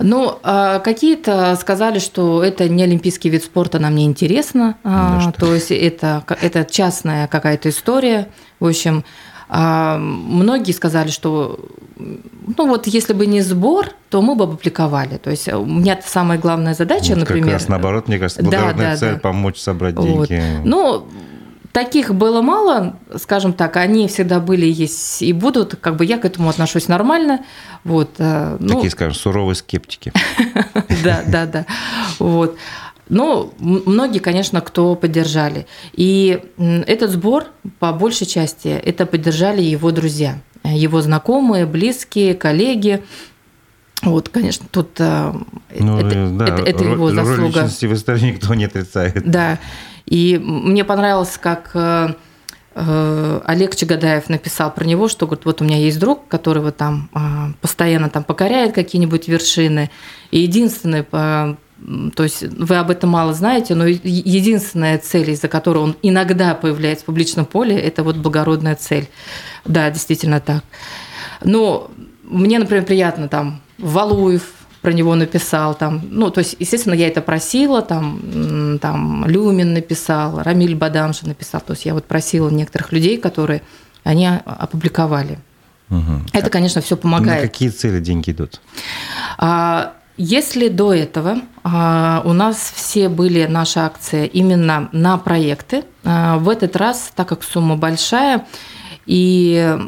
Ну, 0.00 0.40
а, 0.42 0.80
какие-то 0.80 1.56
сказали, 1.60 2.00
что 2.00 2.42
это 2.42 2.68
не 2.68 2.82
олимпийский 2.82 3.28
вид 3.28 3.44
спорта, 3.44 3.78
нам 3.78 3.94
не 3.94 4.04
интересно. 4.04 4.74
Ну, 4.82 5.32
то 5.38 5.54
есть 5.54 5.70
это, 5.70 6.24
это 6.40 6.64
частная 6.64 7.28
какая-то 7.28 7.68
история. 7.68 8.26
В 8.58 8.66
общем, 8.66 9.04
а, 9.48 9.96
многие 9.98 10.72
сказали, 10.72 11.10
что 11.10 11.60
ну 11.98 12.68
вот 12.68 12.86
если 12.86 13.12
бы 13.12 13.26
не 13.26 13.40
сбор, 13.40 13.90
то 14.08 14.22
мы 14.22 14.34
бы 14.34 14.44
опубликовали. 14.44 15.18
То 15.18 15.30
есть 15.30 15.48
у 15.48 15.64
меня 15.64 15.98
самая 16.04 16.38
главная 16.38 16.74
задача, 16.74 17.10
вот 17.10 17.20
например... 17.20 17.44
Как 17.44 17.52
раз 17.54 17.68
наоборот, 17.68 18.08
мне 18.08 18.18
кажется, 18.18 18.42
благородная 18.42 18.86
да, 18.86 18.90
да, 18.92 18.96
цель 18.96 19.14
да. 19.14 19.20
помочь 19.20 19.58
собрать 19.58 19.94
вот. 19.96 20.28
деньги. 20.28 20.62
Ну, 20.64 21.06
таких 21.72 22.14
было 22.14 22.42
мало, 22.42 22.96
скажем 23.16 23.52
так, 23.52 23.76
они 23.76 24.08
всегда 24.08 24.40
были, 24.40 24.66
есть 24.66 25.22
и 25.22 25.32
будут, 25.32 25.76
как 25.80 25.96
бы 25.96 26.04
я 26.04 26.18
к 26.18 26.24
этому 26.24 26.48
отношусь 26.48 26.88
нормально. 26.88 27.44
Вот, 27.84 28.10
э, 28.18 28.56
ну, 28.60 28.74
Такие, 28.74 28.90
скажем, 28.90 29.14
суровые 29.14 29.54
скептики. 29.54 30.12
Да, 31.04 31.22
да, 31.26 31.46
да. 31.46 31.66
Вот. 32.18 32.58
Но 33.08 33.52
многие, 33.58 34.18
конечно, 34.18 34.60
кто 34.60 34.94
поддержали. 34.94 35.66
И 35.92 36.40
этот 36.58 37.10
сбор, 37.10 37.46
по 37.78 37.92
большей 37.92 38.26
части, 38.26 38.68
это 38.68 39.06
поддержали 39.06 39.62
его 39.62 39.90
друзья, 39.92 40.40
его 40.64 41.00
знакомые, 41.00 41.66
близкие, 41.66 42.34
коллеги. 42.34 43.02
Вот, 44.02 44.28
конечно, 44.28 44.66
тут 44.70 44.90
э, 44.98 45.32
ну, 45.78 45.98
это, 45.98 46.30
да, 46.30 46.44
это, 46.46 46.62
это 46.62 46.84
его 46.84 47.10
заслуга. 47.10 47.36
Роль 47.36 47.46
личности 47.48 47.86
в 47.86 47.94
истории 47.94 48.32
никто 48.32 48.54
не 48.54 48.66
отрицает. 48.66 49.28
Да. 49.28 49.58
И 50.06 50.38
мне 50.38 50.84
понравилось, 50.84 51.36
как 51.40 51.72
э, 51.74 52.14
э, 52.76 53.40
Олег 53.44 53.74
Чагадаев 53.74 54.28
написал 54.28 54.72
про 54.72 54.84
него, 54.84 55.08
что 55.08 55.26
говорит, 55.26 55.44
вот 55.46 55.60
у 55.62 55.64
меня 55.64 55.78
есть 55.78 55.98
друг, 55.98 56.28
который 56.28 56.62
вот 56.62 56.76
там 56.76 57.10
постоянно 57.60 58.08
там 58.08 58.22
покоряет 58.22 58.72
какие-нибудь 58.72 59.26
вершины, 59.26 59.90
и 60.30 60.40
единственный 60.40 61.04
то 62.14 62.24
есть 62.24 62.42
вы 62.42 62.76
об 62.76 62.90
этом 62.90 63.10
мало 63.10 63.32
знаете, 63.34 63.74
но 63.74 63.86
единственная 63.86 64.98
цель, 64.98 65.30
из-за 65.30 65.48
которой 65.48 65.78
он 65.78 65.96
иногда 66.02 66.54
появляется 66.54 67.04
в 67.04 67.06
публичном 67.06 67.46
поле, 67.46 67.78
это 67.78 68.02
вот 68.02 68.16
благородная 68.16 68.74
цель. 68.74 69.08
Да, 69.64 69.90
действительно 69.90 70.40
так. 70.40 70.64
Но 71.42 71.90
мне, 72.24 72.58
например, 72.58 72.84
приятно 72.84 73.28
там 73.28 73.60
Валуев 73.78 74.42
про 74.80 74.92
него 74.92 75.14
написал, 75.14 75.74
там, 75.74 76.02
ну, 76.10 76.30
то 76.30 76.38
есть, 76.38 76.56
естественно, 76.58 76.94
я 76.94 77.08
это 77.08 77.20
просила, 77.20 77.82
там, 77.82 78.78
там 78.80 79.24
Люмин 79.26 79.74
написал, 79.74 80.40
Рамиль 80.42 80.76
Бадамша 80.76 81.26
написал, 81.26 81.60
то 81.60 81.72
есть 81.72 81.84
я 81.84 81.94
вот 81.94 82.04
просила 82.04 82.48
некоторых 82.48 82.92
людей, 82.92 83.18
которые 83.18 83.62
они 84.04 84.26
опубликовали. 84.26 85.38
Угу. 85.90 86.22
Это, 86.32 86.50
конечно, 86.50 86.80
все 86.80 86.96
помогает. 86.96 87.42
На 87.42 87.48
какие 87.48 87.70
цели 87.70 87.98
деньги 88.00 88.30
идут? 88.30 88.60
А, 89.38 89.94
если 90.18 90.66
до 90.66 90.92
этого 90.92 91.38
а, 91.62 92.22
у 92.24 92.32
нас 92.32 92.72
все 92.74 93.08
были 93.08 93.46
наши 93.46 93.78
акции 93.78 94.26
именно 94.26 94.88
на 94.90 95.16
проекты, 95.16 95.84
а, 96.02 96.38
в 96.38 96.48
этот 96.48 96.74
раз, 96.74 97.12
так 97.14 97.28
как 97.28 97.44
сумма 97.44 97.76
большая, 97.76 98.44
и 99.06 99.78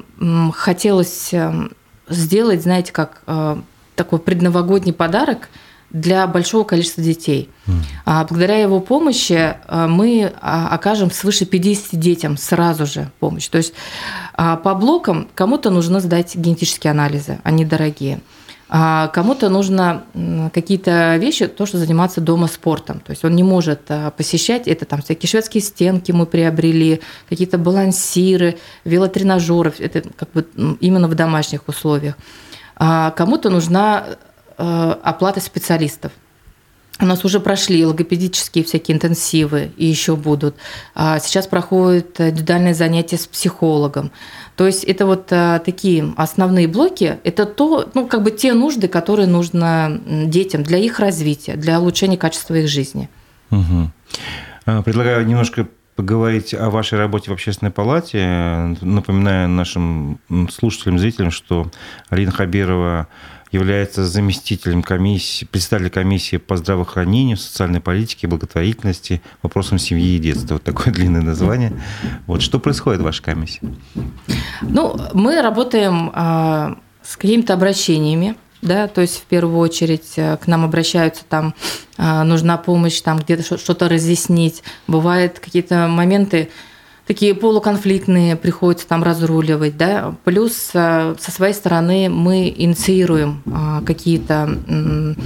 хотелось 0.55 1.35
эм, 1.35 1.73
сделать, 2.09 2.63
знаете, 2.63 2.93
как 2.93 3.23
а, 3.27 3.61
такой 3.97 4.21
предновогодний 4.21 4.93
подарок 4.93 5.51
для 5.91 6.29
большого 6.29 6.63
количества 6.63 7.03
детей. 7.03 7.51
Mm. 7.67 8.27
Благодаря 8.29 8.59
его 8.59 8.79
помощи 8.79 9.57
мы 9.69 10.33
окажем 10.41 11.11
свыше 11.11 11.45
50 11.45 11.99
детям 11.99 12.37
сразу 12.37 12.87
же 12.87 13.11
помощь. 13.19 13.49
То 13.49 13.59
есть 13.59 13.75
по 14.37 14.75
блокам 14.77 15.27
кому-то 15.35 15.71
нужно 15.71 15.99
сдать 15.99 16.37
генетические 16.37 16.93
анализы, 16.93 17.41
они 17.43 17.65
дорогие. 17.65 18.21
А 18.73 19.09
кому-то 19.09 19.49
нужно 19.49 20.05
какие-то 20.55 21.17
вещи, 21.17 21.49
то, 21.49 21.67
что 21.67 21.77
заниматься 21.77 22.21
дома 22.21 22.47
спортом. 22.47 23.01
То 23.01 23.11
есть 23.11 23.25
он 23.25 23.35
не 23.35 23.43
может 23.43 23.81
а, 23.89 24.13
посещать, 24.13 24.69
это 24.69 24.85
там 24.85 25.03
всякие 25.03 25.29
шведские 25.29 25.61
стенки 25.61 26.13
мы 26.13 26.25
приобрели, 26.25 27.01
какие-то 27.29 27.59
балансиры, 27.59 28.59
велотренажеры, 28.85 29.75
это 29.81 30.03
как 30.17 30.31
бы 30.31 30.47
именно 30.79 31.09
в 31.09 31.17
домашних 31.17 31.67
условиях. 31.67 32.15
А 32.77 33.11
кому-то 33.11 33.51
нужна 33.51 34.05
э, 34.57 34.95
оплата 35.03 35.41
специалистов. 35.41 36.13
У 37.01 37.07
нас 37.07 37.25
уже 37.25 37.41
прошли 37.41 37.85
логопедические 37.85 38.65
всякие 38.65 38.97
интенсивы 38.97 39.71
и 39.77 39.87
еще 39.87 40.17
будут. 40.17 40.57
А 40.95 41.19
сейчас 41.19 41.47
проходят 41.47 42.21
индивидуальные 42.21 42.75
занятия 42.75 43.17
с 43.17 43.27
психологом. 43.27 44.11
То 44.57 44.67
есть 44.67 44.85
это 44.85 45.07
вот 45.07 45.29
а, 45.31 45.59
такие 45.61 46.13
основные 46.17 46.69
блоки, 46.69 47.19
это 47.25 47.47
то, 47.47 47.89
ну, 47.95 48.07
как 48.07 48.23
бы 48.23 48.31
те 48.31 48.53
нужды, 48.53 48.89
которые 48.89 49.27
нужно 49.27 50.01
детям 50.07 50.63
для 50.63 50.79
их 50.79 51.01
развития, 51.01 51.57
для 51.57 51.81
улучшения 51.81 52.19
качества 52.19 52.55
их 52.55 52.69
жизни. 52.69 53.09
Угу. 53.51 54.83
Предлагаю 54.85 55.27
немножко 55.27 55.67
поговорить 55.97 56.55
о 56.55 56.71
вашей 56.71 56.99
работе 56.99 57.31
в 57.31 57.35
общественной 57.35 57.71
палате. 57.71 58.77
Напоминаю 58.81 59.49
нашим 59.49 60.19
слушателям, 60.51 60.99
зрителям, 60.99 61.31
что 61.31 61.71
Алина 62.09 62.31
Хабирова 62.31 63.09
является 63.53 64.07
заместителем 64.07 64.83
комиссии, 64.83 65.45
председателем 65.45 65.91
комиссии 65.91 66.37
по 66.37 66.57
здравоохранению, 66.57 67.37
социальной 67.37 67.81
политике, 67.81 68.27
благотворительности, 68.27 69.23
вопросам 69.43 69.79
семьи 69.79 70.17
и 70.17 70.19
детства. 70.19 70.55
Вот 70.55 70.63
такое 70.63 70.93
длинное 70.95 71.23
название. 71.23 71.73
Вот 72.27 72.43
что 72.43 72.59
происходит 72.59 73.01
в 73.01 73.05
вашей 73.05 73.23
комиссии? 73.23 73.61
Ну, 74.63 74.97
мы 75.15 75.43
работаем 75.43 76.11
а, 76.15 76.79
с 77.03 77.17
какими-то 77.17 77.55
обращениями 77.55 78.37
да, 78.63 78.89
то 78.89 79.01
есть 79.01 79.21
в 79.21 79.23
первую 79.23 79.59
очередь 79.59 80.13
э, 80.17 80.37
к 80.37 80.47
нам 80.47 80.65
обращаются, 80.65 81.25
там 81.27 81.55
э, 81.97 82.23
нужна 82.25 82.59
помощь, 82.59 83.01
там 83.01 83.19
где-то 83.19 83.57
что-то 83.57 83.89
разъяснить. 83.89 84.63
Бывают 84.87 85.39
какие-то 85.39 85.89
моменты, 85.89 86.51
такие 87.07 87.35
полуконфликтные, 87.35 88.37
приходится 88.37 88.87
там 88.87 89.03
разруливать, 89.03 89.77
да. 89.77 90.15
Плюс 90.25 90.71
э, 90.75 91.15
со 91.19 91.31
своей 91.31 91.55
стороны 91.55 92.09
мы 92.09 92.53
инициируем 92.57 93.43
какие-то 93.87 95.17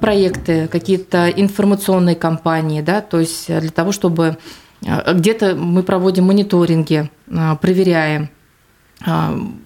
проекты, 0.00 0.68
какие-то 0.68 1.30
информационные 1.30 2.14
кампании, 2.14 2.82
да, 2.82 3.00
то 3.00 3.18
есть 3.20 3.46
для 3.46 3.70
того, 3.70 3.92
чтобы 3.92 4.36
где-то 4.82 5.54
мы 5.54 5.82
проводим 5.82 6.24
мониторинги, 6.24 7.10
проверяем. 7.60 8.28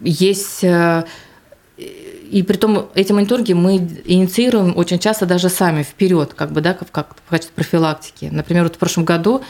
Есть 0.02 0.64
и 2.30 2.42
при 2.42 2.56
том 2.56 2.88
эти 2.94 3.12
мониторинги 3.12 3.52
мы 3.52 3.76
инициируем 4.04 4.76
очень 4.76 4.98
часто 4.98 5.26
даже 5.26 5.48
сами 5.48 5.82
вперед, 5.82 6.34
как 6.34 6.52
бы, 6.52 6.60
да, 6.60 6.74
как 6.74 7.14
в 7.24 7.30
качестве 7.30 7.54
профилактики. 7.54 8.28
Например, 8.32 8.64
вот 8.64 8.74
в 8.76 8.78
прошлом 8.78 9.04
году, 9.04 9.42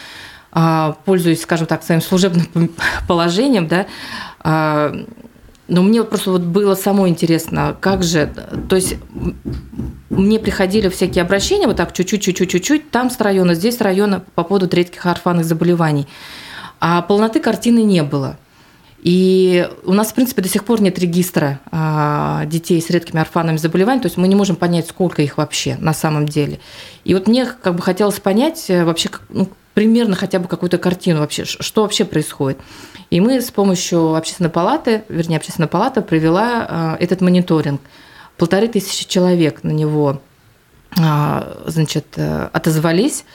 а, 0.58 0.96
пользуясь, 1.04 1.42
скажем 1.42 1.66
так, 1.66 1.82
своим 1.82 2.00
служебным 2.00 2.70
положением, 3.08 3.68
да, 3.68 3.84
а, 4.40 4.90
но 5.68 5.82
мне 5.82 6.02
просто 6.02 6.30
вот 6.30 6.40
было 6.40 6.74
само 6.74 7.08
интересно, 7.08 7.76
как 7.78 8.02
же, 8.02 8.32
то 8.66 8.74
есть 8.74 8.96
мне 10.08 10.38
приходили 10.38 10.88
всякие 10.88 11.20
обращения, 11.20 11.66
вот 11.66 11.76
так 11.76 11.92
чуть-чуть, 11.92 12.22
чуть-чуть, 12.22 12.50
чуть-чуть, 12.50 12.90
там 12.90 13.10
с 13.10 13.20
района, 13.20 13.52
здесь 13.52 13.76
с 13.76 13.82
района 13.82 14.24
по 14.34 14.44
поводу 14.44 14.74
редких 14.74 15.04
орфанных 15.04 15.44
заболеваний. 15.44 16.06
А 16.80 17.02
полноты 17.02 17.40
картины 17.40 17.82
не 17.82 18.02
было. 18.02 18.38
И 19.02 19.68
у 19.84 19.92
нас, 19.92 20.08
в 20.08 20.14
принципе, 20.14 20.40
до 20.40 20.48
сих 20.48 20.64
пор 20.64 20.80
нет 20.80 20.98
регистра 20.98 21.60
а, 21.70 22.46
детей 22.46 22.80
с 22.80 22.88
редкими 22.88 23.20
орфанными 23.20 23.58
заболеваниями, 23.58 24.02
то 24.02 24.06
есть 24.06 24.16
мы 24.16 24.26
не 24.26 24.34
можем 24.34 24.56
понять, 24.56 24.88
сколько 24.88 25.20
их 25.20 25.36
вообще 25.36 25.76
на 25.80 25.92
самом 25.92 26.26
деле. 26.26 26.60
И 27.04 27.12
вот 27.12 27.28
мне 27.28 27.44
как 27.44 27.74
бы 27.74 27.82
хотелось 27.82 28.20
понять 28.20 28.70
э, 28.70 28.84
вообще 28.84 29.10
ну, 29.28 29.48
примерно 29.76 30.16
хотя 30.16 30.38
бы 30.38 30.48
какую-то 30.48 30.78
картину 30.78 31.20
вообще, 31.20 31.44
что 31.44 31.82
вообще 31.82 32.06
происходит. 32.06 32.58
И 33.10 33.20
мы 33.20 33.42
с 33.42 33.50
помощью 33.50 34.14
общественной 34.14 34.48
палаты, 34.48 35.04
вернее, 35.10 35.36
общественная 35.36 35.68
палата 35.68 36.00
провела 36.00 36.66
а, 36.66 36.96
этот 36.98 37.20
мониторинг. 37.20 37.82
Полторы 38.38 38.68
тысячи 38.68 39.06
человек 39.06 39.64
на 39.64 39.72
него 39.72 40.22
а, 40.98 41.62
значит, 41.66 42.06
э, 42.16 42.48
отозвались. 42.54 43.26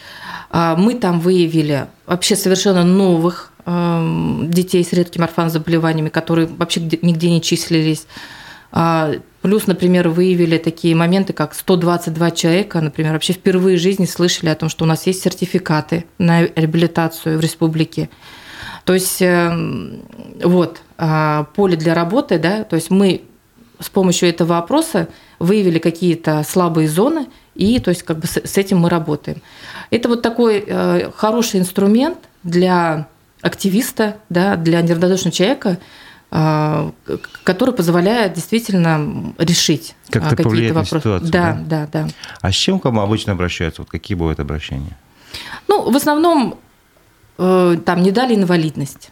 Мы 0.52 0.96
там 0.96 1.20
выявили 1.20 1.86
вообще 2.08 2.36
совершенно 2.36 2.84
новых 2.84 3.54
детей 3.66 4.84
с 4.84 4.92
редкими 4.92 5.26
орфанзаболеваниями, 5.26 6.10
которые 6.10 6.48
вообще 6.48 6.82
нигде 6.82 7.30
не 7.30 7.42
числились. 7.42 8.06
Плюс, 9.42 9.66
например, 9.66 10.10
выявили 10.10 10.58
такие 10.58 10.96
моменты, 10.96 11.34
как 11.34 11.56
122 11.56 12.32
человека, 12.32 12.80
например, 12.80 13.14
вообще 13.14 13.34
впервые 13.34 13.78
в 13.78 13.82
жизни 13.82 14.06
слышали 14.06 14.50
о 14.50 14.56
том, 14.56 14.70
что 14.70 14.86
у 14.86 14.88
нас 14.88 15.08
есть 15.08 15.24
сертификаты 15.24 16.06
на 16.20 16.44
реабилитацию 16.44 17.40
в 17.40 17.42
республике. 17.42 18.10
То 18.86 18.94
есть 18.94 19.22
эм, 19.22 20.02
вот 20.44 20.82
а, 20.98 21.46
поле 21.56 21.76
для 21.76 21.94
работы, 21.94 22.38
да, 22.38 22.64
то 22.64 22.76
есть 22.76 22.92
мы 22.92 23.22
с 23.80 23.90
помощью 23.90 24.30
этого 24.30 24.58
опроса 24.58 25.08
выявили 25.40 25.80
какие-то 25.80 26.44
слабые 26.48 26.88
зоны, 26.88 27.28
и 27.56 27.80
то 27.80 27.90
есть 27.90 28.04
как 28.04 28.20
бы 28.20 28.28
с 28.28 28.58
этим 28.58 28.80
мы 28.80 28.90
работаем. 28.90 29.42
Это 29.90 30.08
вот 30.08 30.22
такой 30.22 30.64
э, 30.66 31.12
хороший 31.16 31.60
инструмент 31.60 32.18
для 32.44 33.08
активиста, 33.42 34.18
да, 34.30 34.56
для 34.56 34.82
неравнодушного 34.82 35.32
человека, 35.36 35.80
который 36.32 37.74
позволяет 37.74 38.34
действительно 38.34 39.34
решить 39.38 39.96
как-то 40.10 40.38
какие-то 40.38 40.74
вопросы. 40.74 41.00
Ситуацию, 41.00 41.32
да, 41.32 41.60
да, 41.66 41.88
да, 41.92 42.04
да. 42.04 42.10
А 42.40 42.52
с 42.52 42.56
чем 42.56 42.80
к 42.80 42.86
вам 42.86 43.00
обычно 43.00 43.34
обращаются? 43.34 43.82
Вот 43.82 43.90
какие 43.90 44.16
бывают 44.16 44.40
обращения? 44.40 44.98
Ну, 45.68 45.92
в 45.92 45.96
основном 45.96 46.58
э, 47.38 47.78
там 47.86 48.02
не 48.02 48.12
дали 48.12 48.36
инвалидность. 48.36 49.12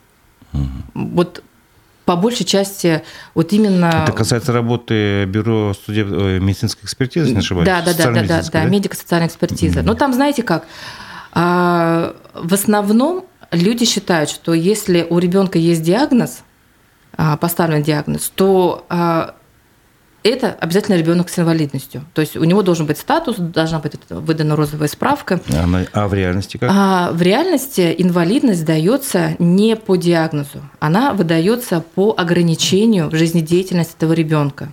Угу. 0.53 0.63
Вот 0.93 1.43
по 2.05 2.15
большей 2.15 2.45
части 2.45 3.03
вот 3.35 3.51
именно... 3.51 4.03
Это 4.03 4.13
касается 4.13 4.53
работы 4.53 5.25
бюро 5.25 5.75
судеб... 5.85 6.07
Э, 6.09 6.39
медицинской 6.39 6.85
экспертизы, 6.85 7.25
если 7.25 7.33
не 7.33 7.39
ошибаюсь? 7.39 7.65
Да, 7.65 7.81
да, 7.81 7.93
да, 7.93 8.11
да, 8.11 8.23
да, 8.23 8.43
да, 8.49 8.63
медико-социальная 8.63 9.27
экспертиза. 9.27 9.81
Mm-hmm. 9.81 9.83
Но 9.83 9.93
там, 9.93 10.13
знаете 10.13 10.41
как, 10.41 10.65
а, 11.33 12.15
в 12.33 12.53
основном 12.53 13.25
люди 13.51 13.85
считают, 13.85 14.29
что 14.29 14.53
если 14.53 15.05
у 15.07 15.19
ребенка 15.19 15.59
есть 15.59 15.83
диагноз, 15.83 16.39
а, 16.39 16.48
поставлен 17.37 17.83
диагноз, 17.83 18.31
то 18.33 18.85
а, 18.87 19.35
это 20.23 20.55
обязательно 20.59 20.95
ребенок 20.95 21.29
с 21.29 21.37
инвалидностью. 21.37 22.05
То 22.13 22.21
есть 22.21 22.37
у 22.37 22.43
него 22.45 22.61
должен 22.61 22.85
быть 22.85 22.97
статус, 22.97 23.35
должна 23.37 23.79
быть 23.79 23.93
выдана 24.09 24.55
розовая 24.55 24.87
справка. 24.87 25.41
А, 25.53 25.67
а 25.91 26.07
в 26.07 26.13
реальности 26.13 26.55
как? 26.55 26.69
А 26.73 27.11
в 27.11 27.21
реальности 27.21 27.93
инвалидность 27.97 28.63
дается 28.63 29.35
не 29.37 29.75
по 29.75 29.97
диагнозу, 29.97 30.61
она 30.79 31.13
выдается 31.13 31.83
по 31.95 32.15
ограничению 32.17 33.09
жизнедеятельности 33.11 33.95
этого 33.97 34.13
ребенка. 34.13 34.69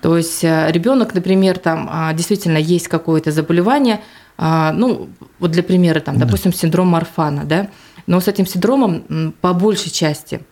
То 0.00 0.16
есть 0.16 0.42
э, 0.42 0.68
ребенок, 0.70 1.14
например, 1.14 1.58
там 1.58 2.10
действительно 2.14 2.56
есть 2.56 2.88
какое-то 2.88 3.32
заболевание, 3.32 4.00
ну 4.38 5.10
вот 5.38 5.50
для 5.50 5.62
примера, 5.62 6.00
там, 6.00 6.18
допустим, 6.18 6.52
синдром 6.52 6.88
Марфана, 6.88 7.44
да, 7.44 7.68
но 8.06 8.20
с 8.20 8.28
этим 8.28 8.46
синдромом 8.46 9.34
по 9.40 9.52
большей 9.52 9.92
части 9.92 10.40
а, 10.40 10.51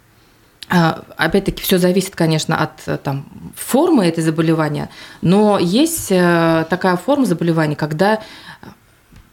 Опять-таки, 0.70 1.62
все 1.62 1.78
зависит, 1.78 2.14
конечно, 2.14 2.56
от 2.56 3.02
там, 3.02 3.26
формы 3.56 4.06
этой 4.06 4.22
заболевания, 4.22 4.88
но 5.20 5.58
есть 5.58 6.12
э, 6.12 6.64
такая 6.70 6.96
форма 6.96 7.26
заболевания, 7.26 7.74
когда 7.74 8.20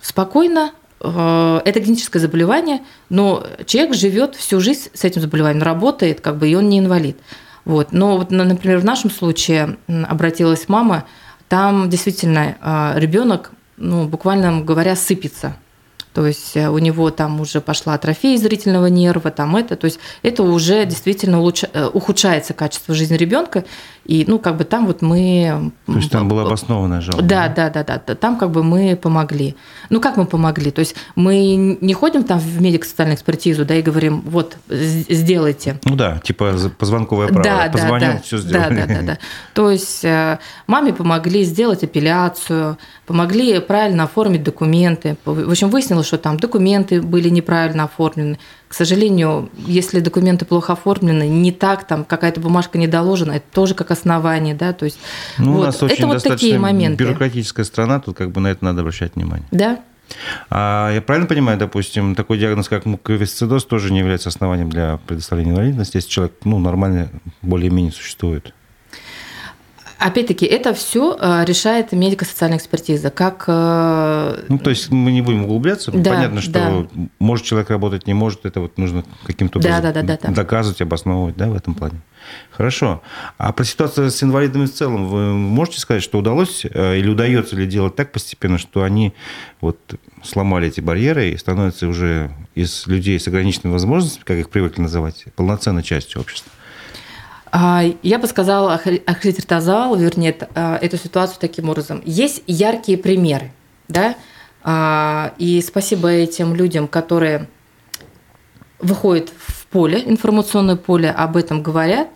спокойно 0.02 0.72
э, 1.00 1.62
это 1.64 1.80
генетическое 1.80 2.20
заболевание, 2.20 2.82
но 3.10 3.46
человек 3.68 3.94
живет 3.94 4.36
всю 4.36 4.60
жизнь 4.60 4.90
с 4.96 5.04
этим 5.04 5.22
заболеванием, 5.22 5.62
работает, 5.62 6.22
как 6.22 6.38
бы, 6.38 6.50
и 6.50 6.56
он 6.56 6.70
не 6.70 6.80
инвалид. 6.80 7.20
Вот. 7.66 7.92
Но 7.92 8.18
вот, 8.18 8.32
например, 8.32 8.80
в 8.80 8.86
нашем 8.86 9.12
случае 9.12 9.78
обратилась 9.88 10.68
мама, 10.68 11.06
там 11.50 11.88
действительно 11.88 12.56
э, 12.60 13.00
ребенок, 13.00 13.52
ну, 13.78 14.08
буквально 14.08 14.62
говоря, 14.62 14.96
сыпется 14.96 15.56
то 16.18 16.26
есть 16.26 16.58
э, 16.58 16.68
у 16.68 16.80
него 16.80 17.12
там 17.12 17.40
уже 17.40 17.62
пошла 17.62 17.94
атрофия 17.94 18.40
зрительного 18.40 18.88
нерва, 18.88 19.30
там 19.30 19.56
это, 19.56 19.76
то 19.76 19.86
есть 19.86 20.00
это 20.24 20.42
уже 20.42 20.84
действительно 20.84 21.40
улуч... 21.42 21.64
Э, 21.72 21.92
ухудшается 21.94 22.56
качество 22.56 22.96
жизни 22.96 23.16
ребенка, 23.16 23.66
и 24.08 24.24
ну 24.26 24.40
как 24.40 24.56
бы 24.56 24.64
там 24.64 24.88
вот 24.88 25.02
мы... 25.02 25.72
То 25.86 25.94
есть 25.94 26.10
там 26.12 26.30
была 26.30 26.44
обоснованная 26.44 27.02
жалоба? 27.02 27.24
Да, 27.24 27.50
да, 27.50 27.70
да, 27.70 27.84
да, 27.84 28.02
да, 28.06 28.16
там 28.16 28.38
как 28.38 28.52
бы 28.52 28.64
мы 28.64 28.96
помогли. 28.96 29.56
Ну 29.90 30.00
как 30.00 30.16
мы 30.16 30.26
помогли? 30.26 30.72
То 30.72 30.80
есть 30.80 30.96
мы 31.16 31.78
не 31.82 31.94
ходим 31.94 32.24
там 32.24 32.40
в 32.40 32.62
медико-социальную 32.62 33.18
экспертизу, 33.18 33.66
да, 33.66 33.76
и 33.76 33.82
говорим, 33.82 34.22
вот, 34.22 34.58
сделайте. 34.70 35.80
Ну 35.84 35.96
да, 35.96 36.20
типа 36.20 36.56
позвонковое 36.78 37.28
право, 37.28 37.44
да, 37.44 37.70
позвонил, 37.70 38.14
да, 38.14 38.22
все 38.22 38.38
сделали. 38.38 38.76
Да, 38.76 38.86
да, 38.86 38.96
да, 38.96 39.02
да. 39.02 39.18
То 39.54 39.70
есть 39.70 40.06
э, 40.06 40.40
маме 40.68 40.94
помогли 40.94 41.44
сделать 41.44 41.84
апелляцию, 41.84 42.78
помогли 43.06 43.60
правильно 43.60 44.06
оформить 44.06 44.44
документы. 44.44 45.18
В 45.26 45.52
общем, 45.52 45.70
выяснилось, 45.70 46.08
что 46.08 46.18
там 46.18 46.38
документы 46.38 47.02
были 47.02 47.28
неправильно 47.28 47.84
оформлены. 47.84 48.40
К 48.68 48.74
сожалению, 48.74 49.50
если 49.58 50.02
документы 50.02 50.46
плохо 50.46 50.74
оформлены, 50.74 51.28
не 51.28 51.52
так, 51.52 51.88
там 51.88 52.04
какая-то 52.04 52.42
бумажка 52.42 52.78
не 52.78 52.88
доложена, 52.88 53.34
это 53.34 53.46
тоже 53.54 53.74
как 53.74 53.92
основание, 53.92 54.56
да, 54.56 54.74
то 54.74 54.86
есть 54.86 55.00
ну, 55.38 55.54
вот. 55.54 55.60
у 55.60 55.64
нас 55.64 55.84
очень 55.84 55.96
это 55.96 56.08
вот 56.08 56.24
такие 56.24 56.60
моменты. 56.60 57.04
бюрократическая 57.04 57.64
страна, 57.64 58.00
тут 58.00 58.18
как 58.18 58.32
бы 58.32 58.42
на 58.42 58.48
это 58.48 58.66
надо 58.66 58.82
обращать 58.82 59.16
внимание. 59.16 59.48
Да. 59.52 59.80
А 60.50 60.94
я 60.94 61.02
правильно 61.02 61.28
понимаю, 61.28 61.58
допустим, 61.58 62.16
такой 62.16 62.38
диагноз, 62.38 62.70
как 62.70 62.86
муковисцидоз, 62.86 63.66
тоже 63.66 63.92
не 63.92 64.00
является 64.00 64.30
основанием 64.30 64.70
для 64.70 65.00
предоставления 65.06 65.52
инвалидности, 65.52 65.98
если 65.98 66.10
человек 66.10 66.36
ну, 66.44 66.60
нормально 66.60 67.10
более-менее 67.42 67.92
существует? 67.92 68.54
Опять-таки, 70.00 70.46
это 70.46 70.74
все 70.74 71.18
э, 71.20 71.44
решает 71.46 71.92
медико-социальная 71.92 72.60
экспертиза. 72.60 73.10
Как... 73.10 73.46
Э, 73.48 74.44
ну, 74.48 74.60
то 74.60 74.70
есть 74.70 74.92
мы 74.92 75.12
не 75.12 75.22
будем 75.22 75.46
углубляться. 75.46 75.92
Да, 75.92 76.12
Понятно, 76.12 76.42
что 76.42 76.88
да. 76.94 77.08
может 77.20 77.46
человек 77.46 77.70
работать, 77.70 78.06
не 78.06 78.14
может. 78.14 78.46
Это 78.46 78.62
вот 78.62 78.78
нужно 78.78 79.04
каким-то 79.26 79.60
образом 79.60 79.82
да, 79.82 79.92
да, 79.92 80.02
да, 80.04 80.20
да, 80.22 80.32
доказывать, 80.32 80.82
обосновывать 80.82 81.36
да, 81.36 81.48
в 81.50 81.56
этом 81.56 81.74
плане. 81.74 82.02
Хорошо. 82.52 83.02
А 83.38 83.52
про 83.54 83.64
ситуацию 83.64 84.12
с 84.12 84.22
инвалидами 84.22 84.66
в 84.66 84.74
целом 84.74 85.08
вы 85.08 85.34
можете 85.34 85.80
сказать, 85.80 86.04
что 86.04 86.20
удалось 86.20 86.66
э, 86.66 86.98
или 86.98 87.10
удается 87.10 87.56
ли 87.56 87.66
делать 87.66 87.96
так 87.96 88.12
постепенно, 88.12 88.58
что 88.58 88.84
они 88.84 89.14
вот 89.62 89.80
сломали 90.24 90.68
эти 90.68 90.82
барьеры 90.82 91.30
и 91.32 91.38
становятся 91.38 91.88
уже 91.88 92.32
из 92.56 92.86
людей 92.88 93.20
с 93.20 93.28
ограниченными 93.28 93.74
возможностями, 93.74 94.26
как 94.26 94.38
их 94.38 94.50
привыкли 94.50 94.82
называть, 94.82 95.26
полноценной 95.36 95.84
частью 95.84 96.22
общества? 96.22 96.52
А, 97.52 97.84
я 98.04 98.20
бы 98.20 98.28
сказала, 98.28 98.74
охарактеризовала, 98.74 99.96
вернее, 99.96 100.36
а, 100.56 100.78
эту 100.78 100.98
ситуацию 100.98 101.38
таким 101.40 101.70
образом. 101.70 102.02
Есть 102.06 102.44
яркие 102.48 102.98
примеры, 102.98 103.52
да, 103.88 104.16
а, 104.64 105.34
и 105.38 105.62
спасибо 105.62 106.10
этим 106.10 106.56
людям, 106.56 106.88
которые 106.88 107.48
выходят 108.80 109.30
в 109.30 109.66
поле, 109.68 110.04
информационное 110.06 110.76
поле, 110.76 111.10
об 111.10 111.36
этом 111.36 111.64
говорят. 111.64 112.10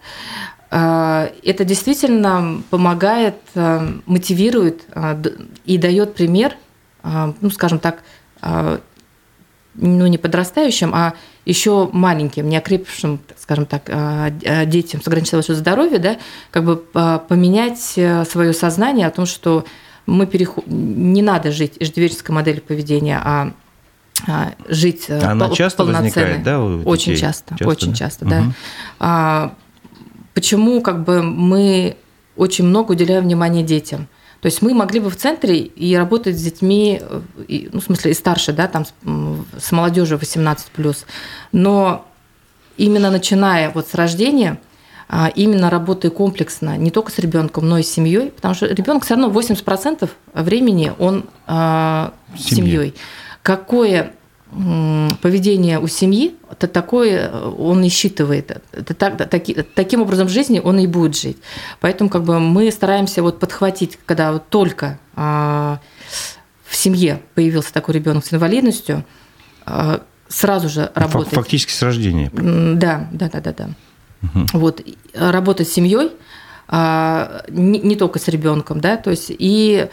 это 0.70 1.66
действительно 1.66 2.62
помогает, 2.70 3.36
мотивирует 4.06 4.86
и 5.66 5.78
дает 5.78 6.14
пример, 6.14 6.56
ну, 7.04 7.50
скажем 7.50 7.80
так, 7.80 8.04
ну, 9.76 10.08
не 10.08 10.18
подрастающим, 10.18 10.94
а 10.94 11.14
еще 11.46 11.90
маленьким, 11.92 12.50
неокрепшим, 12.50 13.20
скажем 13.40 13.66
так, 13.66 13.90
детям 14.68 15.02
с 15.02 15.08
ограниченным 15.08 15.44
здоровьем, 15.44 16.02
да, 16.02 16.18
как 16.52 16.64
бы 16.64 16.76
поменять 16.76 17.94
э, 17.96 18.26
свое 18.26 18.54
сознание 18.54 19.08
о 19.08 19.12
том, 19.12 19.26
что 19.26 19.66
мы 20.06 20.28
переход... 20.28 20.66
не 20.68 21.22
надо 21.22 21.52
жить 21.52 21.74
иждивенческой 21.80 22.36
моделью 22.36 22.62
поведения, 22.62 23.20
а 23.24 23.54
а, 24.28 24.54
жить 24.68 25.06
э, 25.08 25.20
Она 25.20 25.48
пол- 25.48 25.56
часто 25.56 25.84
возникает, 25.84 26.44
да, 26.44 26.62
у 26.62 26.84
Очень 26.84 27.16
часто, 27.16 27.56
часто 27.58 27.68
очень 27.68 27.92
да? 27.92 27.96
часто, 27.96 28.26
да. 28.26 28.42
Угу. 28.42 28.54
А, 29.00 29.56
почему 30.34 30.82
как 30.82 31.04
бы 31.04 31.24
мы 31.24 31.98
очень 32.36 32.66
много 32.66 32.92
уделяем 32.92 33.24
внимания 33.24 33.64
детям? 33.64 34.08
То 34.42 34.48
есть 34.48 34.62
мы 34.62 34.74
могли 34.74 35.00
бы 35.00 35.10
в 35.10 35.16
центре 35.16 35.58
и 35.60 35.96
работать 35.96 36.38
с 36.38 36.42
детьми, 36.42 37.00
э, 37.02 37.22
ну, 37.72 37.80
в 37.80 37.84
смысле, 37.84 38.12
и 38.12 38.14
старше, 38.14 38.54
да, 38.54 38.68
там 38.68 38.86
с 38.86 39.72
молодежью 39.72 40.18
18+. 40.18 41.06
Но 41.52 42.06
именно 42.78 43.12
начиная 43.12 43.70
вот 43.70 43.88
с 43.88 43.94
рождения, 43.94 44.60
а, 45.08 45.30
именно 45.36 45.70
работая 45.70 46.10
комплексно, 46.10 46.78
не 46.78 46.90
только 46.90 47.12
с 47.12 47.20
ребенком, 47.20 47.68
но 47.68 47.78
и 47.78 47.84
с 47.84 47.92
семьей, 47.92 48.32
потому 48.32 48.56
что 48.56 48.66
ребенок 48.68 49.04
все 49.06 49.16
равно 49.16 49.30
80% 49.30 50.10
времени 50.34 50.94
он 50.98 51.26
а, 51.48 52.14
семьей 52.38 52.96
какое 53.44 54.14
поведение 55.22 55.80
у 55.80 55.88
семьи, 55.88 56.36
это 56.52 56.68
такое 56.68 57.32
он 57.32 57.84
и 57.84 57.90
считывает. 57.90 58.62
Это 58.74 58.94
так, 58.94 59.30
таки, 59.30 59.54
таким 59.76 60.02
образом 60.02 60.28
жизни 60.28 60.60
он 60.60 60.78
и 60.80 60.88
будет 60.88 61.18
жить. 61.18 61.38
Поэтому 61.80 62.10
как 62.10 62.24
бы 62.24 62.40
мы 62.40 62.70
стараемся 62.72 63.24
вот 63.24 63.40
подхватить, 63.40 63.98
когда 64.06 64.34
вот 64.34 64.50
только 64.50 65.00
а, 65.16 65.80
в 66.66 66.76
семье 66.76 67.22
появился 67.34 67.72
такой 67.72 67.96
ребенок 67.96 68.26
с 68.26 68.34
инвалидностью, 68.34 69.06
а, 69.66 70.04
сразу 70.28 70.68
же 70.68 70.92
работать. 70.96 71.34
Фактически 71.34 71.72
с 71.72 71.82
рождения. 71.82 72.30
Да, 72.34 73.08
да, 73.12 73.30
да, 73.30 73.40
да, 73.40 73.54
да. 73.54 73.70
Угу. 74.24 74.46
Вот 74.54 74.86
работать 75.14 75.70
с 75.70 75.74
семьей, 75.74 76.12
а, 76.72 77.44
не, 77.50 77.96
только 77.98 78.18
с 78.18 78.28
ребенком, 78.30 78.80
да, 78.80 78.96
то 78.96 79.10
есть 79.10 79.28
и 79.30 79.90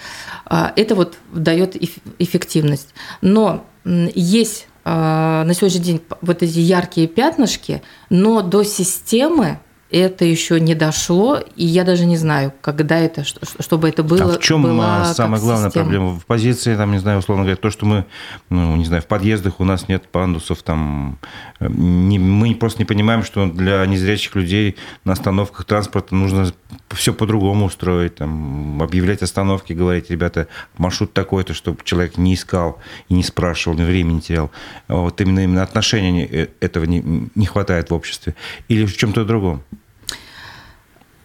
а, 0.47 0.72
это 0.76 0.95
вот 0.95 1.16
дает 1.33 1.76
эффективность. 2.20 2.95
Но 3.20 3.64
есть 3.85 4.68
а, 4.85 5.45
на 5.45 5.55
сегодняшний 5.55 5.85
день 5.85 6.03
вот 6.20 6.43
эти 6.43 6.61
яркие 6.61 7.09
пятнышки, 7.09 7.83
но 8.11 8.43
до 8.43 8.62
системы 8.62 9.59
это 9.91 10.24
еще 10.24 10.61
не 10.61 10.74
дошло, 10.74 11.39
и 11.57 11.64
я 11.64 11.84
даже 11.84 12.05
не 12.05 12.16
знаю, 12.16 12.53
когда 12.61 12.99
это, 12.99 13.24
чтобы 13.24 13.89
это 13.89 14.03
было. 14.03 14.34
А 14.34 14.39
в 14.39 14.41
чем 14.41 14.62
самая 14.62 15.41
главная 15.41 15.68
система. 15.70 15.84
проблема? 15.84 16.11
В 16.18 16.26
позиции, 16.26 16.76
там, 16.76 16.93
не 16.93 16.99
знаю, 16.99 17.18
условно 17.20 17.45
говоря, 17.45 17.57
то, 17.57 17.70
что 17.70 17.86
мы, 17.86 18.05
ну, 18.51 18.76
не 18.76 18.84
знаю, 18.84 19.03
в 19.03 19.07
подъездах 19.07 19.61
у 19.61 19.64
нас 19.64 19.89
нет 19.89 20.07
пандусов, 20.09 20.62
там, 20.62 21.18
не, 21.61 22.18
мы 22.18 22.55
просто 22.55 22.80
не 22.80 22.84
понимаем, 22.84 23.22
что 23.22 23.47
для 23.47 23.84
незрячих 23.86 24.34
людей 24.34 24.76
на 25.05 25.14
остановках 25.14 25.64
транспорта 25.64 26.14
нужно 26.14 26.53
все 26.91 27.14
по-другому 27.14 27.66
устроить, 27.66 28.16
там, 28.16 28.82
объявлять 28.82 29.22
остановки, 29.22 29.72
говорить, 29.72 30.11
ребята, 30.11 30.49
маршрут 30.76 31.14
такой-то, 31.14 31.55
чтобы 31.55 31.78
человек 31.84 32.18
не 32.18 32.34
искал 32.34 32.78
и 33.09 33.14
не 33.14 33.22
спрашивал, 33.22 33.76
ни 33.76 33.84
времени 33.84 34.16
не 34.16 34.20
терял. 34.20 34.51
Вот 34.89 35.20
именно, 35.20 35.41
именно 35.41 35.62
отношения 35.62 36.26
э, 36.26 36.49
этого 36.61 36.84
не, 36.84 37.30
не 37.34 37.47
хватает 37.47 37.91
в 37.91 37.95
обществе. 37.95 38.34
Или 38.68 38.84
в 38.84 38.97
чем-то 38.97 39.24
другом. 39.24 39.62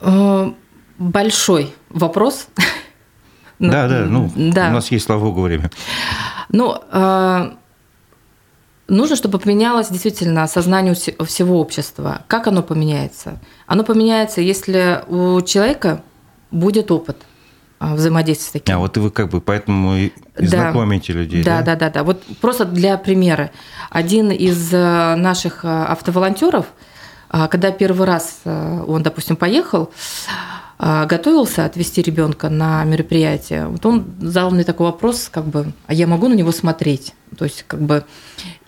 Э, 0.04 0.51
большой 0.97 1.74
вопрос. 1.89 2.47
Да, 3.60 3.88
да, 3.88 3.99
ну, 4.10 4.30
да. 4.36 4.70
у 4.70 4.72
нас 4.72 4.91
есть, 4.91 5.06
слава 5.06 5.22
богу, 5.22 5.41
время. 5.41 5.72
Ну, 6.49 6.76
э, 6.91 7.51
нужно, 8.89 9.16
чтобы 9.16 9.39
поменялось 9.39 9.88
действительно 9.88 10.45
сознание 10.47 10.93
всего 10.93 11.62
общества. 11.62 12.24
Как 12.28 12.47
оно 12.47 12.62
поменяется? 12.62 13.39
Оно 13.66 13.86
поменяется, 13.86 14.41
если 14.41 15.06
у 15.08 15.39
человека 15.43 16.04
будет 16.51 16.91
опыт 16.91 17.22
э, 17.80 17.93
взаимодействия 17.93 18.49
с 18.49 18.51
таким. 18.51 18.76
А 18.76 18.80
вот 18.80 18.97
и 18.97 18.99
вы 18.99 19.12
как 19.12 19.30
бы 19.30 19.39
поэтому 19.39 19.95
и 19.95 20.12
да. 20.38 20.45
знакомите 20.45 21.14
людей. 21.14 21.41
Да, 21.41 21.62
да, 21.62 21.76
да, 21.76 21.76
да, 21.76 21.89
да. 21.89 22.04
Вот 22.04 22.22
просто 22.41 22.66
для 22.66 22.97
примера. 22.97 23.51
Один 23.91 24.30
из 24.32 24.74
наших 24.74 25.64
автоволонтеров– 25.64 26.66
когда 27.47 27.71
первый 27.71 28.05
раз 28.05 28.41
э, 28.45 28.84
он, 28.88 29.01
допустим, 29.01 29.36
поехал, 29.36 29.89
а, 30.77 31.05
готовился 31.05 31.65
отвезти 31.65 32.01
ребенка 32.03 32.49
на 32.49 32.84
мероприятие, 32.84 33.67
вот 33.67 33.84
он 33.86 34.05
задал 34.19 34.51
мне 34.51 34.63
такой 34.63 34.88
вопрос, 34.88 35.29
как 35.31 35.45
бы, 35.45 35.71
а 35.88 35.93
я 35.93 36.05
могу 36.05 36.27
на 36.27 36.34
него 36.34 36.51
смотреть? 36.51 37.13
То 37.38 37.45
есть, 37.45 37.63
как 37.67 37.81
бы, 37.81 38.05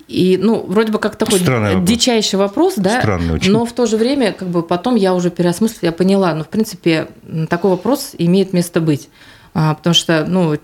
и, 0.07 0.39
ну, 0.41 0.65
вроде 0.65 0.91
бы 0.91 0.97
как 0.97 1.15
такой 1.15 1.39
Странный 1.39 1.83
дичайший 1.83 2.39
вопрос, 2.39 2.73
да, 2.77 2.99
Странный 3.01 3.35
очень. 3.35 3.51
но 3.51 3.65
в 3.65 3.73
то 3.73 3.85
же 3.85 3.97
время, 3.97 4.33
как 4.33 4.47
бы, 4.47 4.63
потом 4.63 4.95
я 4.95 5.13
уже 5.13 5.29
переосмыслила, 5.29 5.89
я 5.89 5.91
поняла, 5.91 6.33
ну, 6.33 6.43
в 6.43 6.47
принципе, 6.47 7.09
такой 7.49 7.71
вопрос 7.71 8.11
имеет 8.17 8.51
место 8.51 8.81
быть, 8.81 9.09
а, 9.53 9.75
потому 9.75 9.93
что, 9.93 10.25
ну, 10.25 10.57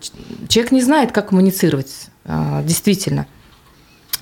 человек 0.48 0.72
не 0.72 0.82
знает, 0.82 1.12
как 1.12 1.30
коммуницировать, 1.30 2.08
действительно, 2.64 3.28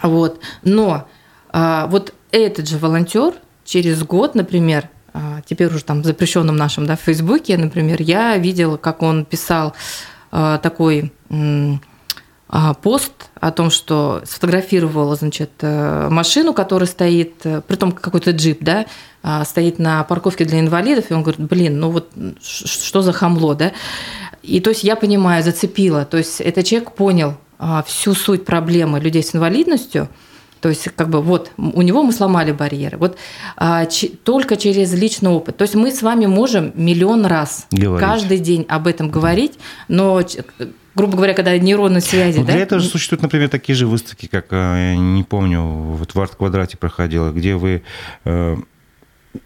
вот, 0.02 0.40
но 0.64 1.06
вот 1.54 2.14
этот 2.32 2.68
же 2.68 2.78
волонтер, 2.78 3.34
через 3.70 4.04
год, 4.04 4.34
например, 4.34 4.90
а, 5.14 5.42
теперь 5.46 5.68
уже 5.68 5.84
там 5.84 6.04
запрещенном 6.04 6.56
нашем 6.56 6.88
да, 6.88 6.96
в 6.96 7.02
Фейсбуке, 7.02 7.56
например, 7.56 8.02
я 8.02 8.36
видела, 8.38 8.78
как 8.78 9.04
он 9.04 9.26
писал 9.26 9.76
а, 10.32 10.58
такой 10.58 11.14
а, 12.50 12.74
пост 12.74 13.14
о 13.36 13.52
том, 13.52 13.70
что 13.70 14.24
сфотографировал, 14.26 15.16
значит, 15.16 15.52
э, 15.62 16.10
машину, 16.10 16.54
которая 16.54 16.88
стоит, 16.88 17.46
э, 17.46 17.62
при 17.62 17.76
том 17.76 17.92
какой-то 17.92 18.32
джип, 18.32 18.58
да, 18.62 18.86
стоит 19.46 19.78
на 19.78 20.04
парковке 20.04 20.46
для 20.46 20.60
инвалидов, 20.60 21.06
и 21.10 21.14
он 21.14 21.22
говорит, 21.22 21.42
блин, 21.42 21.80
ну 21.80 21.92
вот 21.92 22.10
что 22.42 23.02
за 23.02 23.14
хамло, 23.14 23.54
да? 23.54 23.72
И 24.42 24.62
то 24.62 24.72
есть 24.72 24.84
я 24.84 24.96
понимаю, 24.96 25.44
зацепила, 25.44 26.06
то 26.06 26.18
есть 26.18 26.42
этот 26.42 26.66
человек 26.66 26.94
понял 26.94 27.38
всю 27.86 28.16
суть 28.16 28.46
проблемы 28.46 29.00
людей 29.00 29.22
с 29.22 29.36
инвалидностью– 29.36 30.10
то 30.62 30.70
есть, 30.70 30.90
как 30.96 31.10
бы 31.10 31.22
вот 31.22 31.52
у 31.58 31.82
него 31.82 32.04
мы 32.04 32.12
сломали 32.12 32.52
барьеры. 32.52 32.98
Вот 32.98 33.18
а, 33.56 33.86
ч, 33.86 34.10
только 34.10 34.58
через 34.58 34.94
личный 34.94 35.30
опыт. 35.30 35.58
То 35.58 35.64
есть 35.64 35.76
мы 35.76 35.92
с 35.92 36.02
вами 36.02 36.26
можем 36.26 36.72
миллион 36.76 37.26
раз 37.26 37.68
говорить. 37.72 38.08
каждый 38.08 38.40
день 38.40 38.66
об 38.68 38.88
этом 38.88 39.10
говорить, 39.10 39.60
но 39.88 40.22
грубо 40.96 41.16
говоря, 41.16 41.34
когда 41.34 41.58
нейронные 41.58 42.02
связи. 42.02 42.40
Ну, 42.40 42.46
для 42.46 42.56
да? 42.56 42.60
этого 42.60 42.82
же 42.82 42.90
существуют, 42.90 43.22
например, 43.22 43.50
такие 43.50 43.76
же 43.76 43.88
выставки, 43.88 44.28
как, 44.28 44.48
э, 44.52 44.94
я 44.94 44.98
не 44.98 45.24
помню, 45.24 45.62
вот 45.62 46.14
в 46.14 46.20
арт-квадрате 46.20 46.78
проходила, 46.78 47.32
где 47.32 47.56
вы 47.56 47.84
э, 48.26 48.58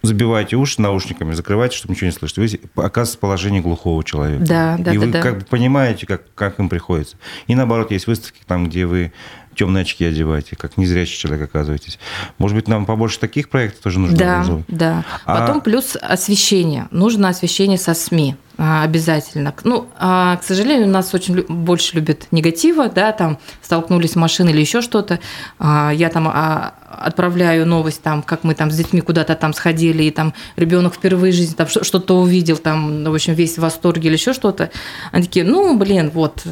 забиваете 0.02 0.56
уши 0.56 0.82
наушниками, 0.82 1.34
закрываете, 1.34 1.78
чтобы 1.78 1.94
ничего 1.94 2.08
не 2.08 2.14
слышать. 2.14 2.38
Вы 2.38 2.60
оказываете 2.84 3.20
положение 3.20 3.62
глухого 3.62 4.04
человека. 4.04 4.44
Да, 4.46 4.76
да, 4.80 4.94
И 4.94 4.98
да, 4.98 5.06
вы 5.06 5.12
да. 5.12 5.22
как 5.22 5.40
бы 5.40 5.46
понимаете, 5.46 6.08
как, 6.08 6.24
как 6.34 6.60
им 6.60 6.70
приходится. 6.70 7.18
И 7.48 7.56
наоборот, 7.56 7.92
есть 7.92 8.08
выставки 8.08 8.42
там, 8.46 8.68
где 8.68 8.86
вы 8.86 9.12
темные 9.56 9.84
очки 9.84 10.06
одеваете, 10.06 10.56
как 10.56 10.78
незрячий 10.78 11.18
человек 11.18 11.50
оказываетесь. 11.50 12.00
Может 12.38 12.56
быть, 12.56 12.68
нам 12.68 12.86
побольше 12.86 13.20
таких 13.20 13.50
проектов 13.50 13.82
тоже 13.82 14.00
нужно 14.00 14.18
да, 14.18 14.32
организовать? 14.32 14.66
Да, 14.68 15.06
а... 15.26 15.40
Потом 15.40 15.62
плюс 15.62 15.98
освещение. 16.02 16.88
Нужно 16.92 17.30
освещение 17.30 17.78
со 17.78 17.94
СМИ 17.94 18.36
а, 18.58 18.84
обязательно. 18.84 19.54
Ну, 19.64 19.88
а, 19.98 20.38
к 20.38 20.44
сожалению, 20.44 20.88
нас 20.88 21.14
очень 21.14 21.42
больше 21.48 21.96
любят 21.96 22.28
негатива, 22.32 22.88
да, 22.88 23.12
там 23.12 23.40
столкнулись 23.62 24.12
с 24.12 24.16
машиной 24.16 24.52
или 24.52 24.62
еще 24.62 24.82
что-то. 24.82 25.20
А, 25.58 25.92
я 25.92 26.10
там 26.10 26.28
отправляю 26.28 27.66
новость, 27.66 28.04
там, 28.04 28.22
как 28.22 28.44
мы 28.44 28.54
там 28.54 28.70
с 28.70 28.76
детьми 28.76 29.02
куда-то 29.02 29.36
там 29.36 29.54
сходили, 29.54 30.04
и 30.04 30.12
там 30.12 30.34
ребенок 30.56 30.94
впервые 30.94 31.34
в 31.34 31.36
жизни 31.36 31.56
там 31.56 31.68
что-то 31.68 32.20
увидел, 32.20 32.58
там, 32.58 33.04
в 33.04 33.14
общем, 33.14 33.34
весь 33.34 33.58
в 33.58 33.62
восторге 33.62 34.10
или 34.10 34.16
еще 34.16 34.34
что-то. 34.34 34.70
Они 35.12 35.26
такие, 35.26 35.46
ну, 35.46 35.76
блин, 35.76 36.12
вот, 36.14 36.44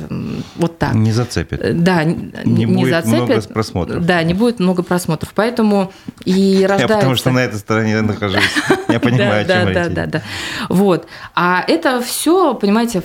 вот 0.55 0.79
так. 0.79 0.95
Не 0.95 1.11
зацепит. 1.11 1.83
Да, 1.83 2.03
не, 2.03 2.31
не 2.45 2.65
зацепит. 2.91 3.13
много 3.13 3.41
просмотров. 3.41 4.05
Да, 4.05 4.23
не 4.23 4.33
будет 4.33 4.59
много 4.59 4.83
просмотров. 4.83 5.31
Поэтому 5.33 5.91
и 6.25 6.65
рождаются... 6.67 6.81
Я 6.93 6.97
потому 6.97 7.15
что 7.15 7.31
на 7.31 7.39
этой 7.39 7.59
стороне 7.59 8.01
нахожусь. 8.01 8.43
Я 8.87 8.99
понимаю, 9.01 9.41
о 9.41 9.45
чем 9.45 9.73
Да, 9.73 9.89
да, 9.89 10.05
да. 10.05 10.21
Вот. 10.69 11.07
А 11.35 11.63
это 11.67 12.01
все, 12.01 12.53
понимаете, 12.53 13.03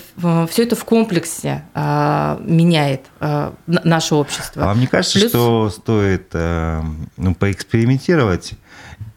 все 0.50 0.62
это 0.62 0.76
в 0.76 0.84
комплексе 0.84 1.64
а, 1.74 2.40
меняет 2.44 3.02
а, 3.20 3.54
наше 3.66 4.14
общество. 4.14 4.64
А 4.64 4.66
вам 4.66 4.80
не 4.80 4.86
кажется, 4.86 5.28
что 5.28 5.70
стоит 5.70 6.28
э, 6.32 6.82
ну, 7.16 7.34
поэкспериментировать 7.34 8.54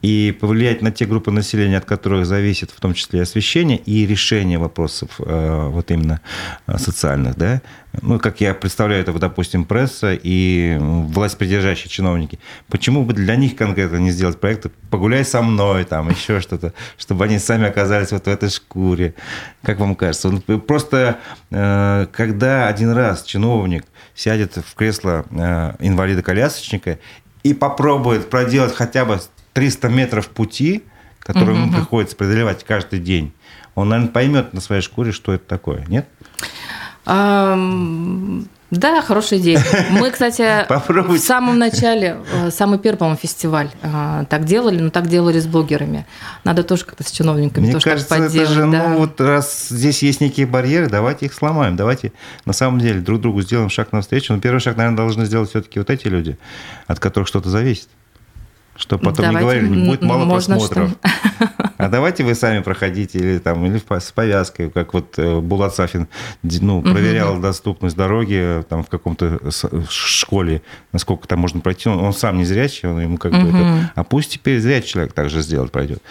и 0.01 0.35
повлиять 0.39 0.81
на 0.81 0.91
те 0.91 1.05
группы 1.05 1.31
населения, 1.31 1.77
от 1.77 1.85
которых 1.85 2.25
зависит 2.25 2.71
в 2.71 2.79
том 2.79 2.93
числе 2.93 3.21
освещение 3.21 3.77
и 3.77 4.05
решение 4.05 4.57
вопросов 4.57 5.09
э, 5.19 5.67
вот 5.69 5.91
именно 5.91 6.21
э, 6.67 6.77
социальных, 6.77 7.35
да, 7.35 7.61
ну, 8.01 8.19
как 8.19 8.39
я 8.39 8.53
представляю, 8.53 9.01
это, 9.01 9.13
допустим, 9.13 9.65
пресса 9.65 10.13
и 10.13 10.77
власть 10.79 11.37
придержащие 11.37 11.89
чиновники. 11.89 12.39
Почему 12.67 13.03
бы 13.03 13.13
для 13.13 13.35
них 13.35 13.55
конкретно 13.55 13.97
не 13.97 14.11
сделать 14.11 14.39
проекты 14.39 14.69
«Погуляй 14.91 15.25
со 15.25 15.41
мной», 15.41 15.85
там, 15.85 16.09
еще 16.09 16.39
что-то, 16.39 16.73
чтобы 16.97 17.25
они 17.25 17.39
сами 17.39 17.67
оказались 17.67 18.11
вот 18.11 18.25
в 18.25 18.27
этой 18.27 18.49
шкуре? 18.49 19.15
Как 19.63 19.79
вам 19.79 19.95
кажется? 19.95 20.29
Просто 20.67 21.19
э, 21.49 22.07
когда 22.11 22.67
один 22.67 22.91
раз 22.91 23.23
чиновник 23.23 23.85
сядет 24.13 24.57
в 24.57 24.75
кресло 24.75 25.25
инвалида-колясочника 25.79 26.99
и 27.43 27.53
попробует 27.53 28.29
проделать 28.29 28.75
хотя 28.75 29.05
бы 29.05 29.19
300 29.53 29.89
метров 29.89 30.27
пути, 30.27 30.83
которые 31.19 31.57
ему 31.59 31.73
приходится 31.73 32.15
преодолевать 32.15 32.63
каждый 32.63 32.99
день, 32.99 33.33
он, 33.75 33.89
наверное, 33.89 34.11
поймет 34.11 34.53
на 34.53 34.61
своей 34.61 34.81
шкуре, 34.81 35.11
что 35.11 35.33
это 35.33 35.45
такое, 35.45 35.85
нет? 35.87 36.07
Да, 38.71 39.01
хорошая 39.01 39.39
идея. 39.39 39.63
Мы, 39.89 40.11
кстати, 40.11 40.43
в 40.89 41.17
самом 41.17 41.57
начале, 41.57 42.17
э, 42.31 42.51
самый 42.51 42.77
первый, 42.77 42.97
по-моему, 42.97 43.17
фестиваль 43.19 43.71
э, 43.81 44.25
так 44.29 44.45
делали, 44.45 44.79
но 44.79 44.91
так 44.91 45.07
делали 45.07 45.39
с 45.39 45.47
блогерами. 45.47 46.05
Надо 46.43 46.63
тоже 46.63 46.85
как-то 46.85 47.03
с 47.03 47.09
чиновниками 47.09 47.63
Мне 47.63 47.73
тоже 47.73 47.85
кажется, 47.85 48.09
так 48.09 48.25
подделать. 48.25 48.51
Это 48.51 48.53
же, 48.53 48.71
да. 48.71 48.89
ну, 48.89 48.97
вот 48.99 49.19
раз 49.21 49.69
здесь 49.69 50.03
есть 50.03 50.21
некие 50.21 50.45
барьеры, 50.45 50.87
давайте 50.87 51.25
их 51.25 51.33
сломаем. 51.33 51.75
Давайте 51.75 52.13
на 52.45 52.53
самом 52.53 52.79
деле 52.79 52.99
друг 52.99 53.21
другу 53.21 53.41
сделаем 53.41 53.69
шаг 53.69 53.91
навстречу. 53.91 54.33
Но 54.33 54.39
первый 54.39 54.59
шаг, 54.59 54.77
наверное, 54.77 54.97
должны 54.97 55.25
сделать 55.25 55.49
все-таки 55.49 55.79
вот 55.79 55.89
эти 55.89 56.07
люди, 56.07 56.37
от 56.85 56.99
которых 56.99 57.27
что-то 57.27 57.49
зависит. 57.49 57.87
Чтобы 58.79 59.03
потом 59.03 59.25
давайте, 59.25 59.37
не 59.37 59.41
говорили, 59.41 59.67
не 59.67 59.87
будет 59.87 60.01
мало 60.03 60.29
просмотров. 60.29 60.91
Что... 60.91 61.49
А 61.77 61.89
давайте 61.89 62.23
вы 62.23 62.33
сами 62.33 62.61
проходите 62.61 63.19
или 63.19 63.37
там 63.37 63.65
или 63.65 63.77
с 63.77 64.11
повязкой, 64.11 64.69
как 64.69 64.93
вот 64.93 65.19
э, 65.19 65.39
Булат 65.41 65.75
Сафин 65.75 66.07
ну, 66.43 66.81
проверял 66.81 67.33
угу. 67.33 67.41
доступность 67.41 67.97
дороги 67.97 68.63
там 68.69 68.83
в 68.83 68.87
каком-то 68.87 69.39
школе, 69.89 70.61
насколько 70.93 71.27
там 71.27 71.39
можно 71.39 71.59
пройти. 71.59 71.89
Он, 71.89 71.99
он 71.99 72.13
сам 72.13 72.37
не 72.37 72.45
зрячий, 72.45 72.87
он 72.87 73.01
ему 73.01 73.17
как 73.17 73.33
угу. 73.33 73.41
бы 73.41 73.49
это... 73.49 73.91
А 73.95 74.03
пусть 74.05 74.31
теперь 74.31 74.59
зрячий 74.59 74.89
человек 74.89 75.13
также 75.13 75.41
сделать 75.41 75.71
пройдет. 75.71 76.01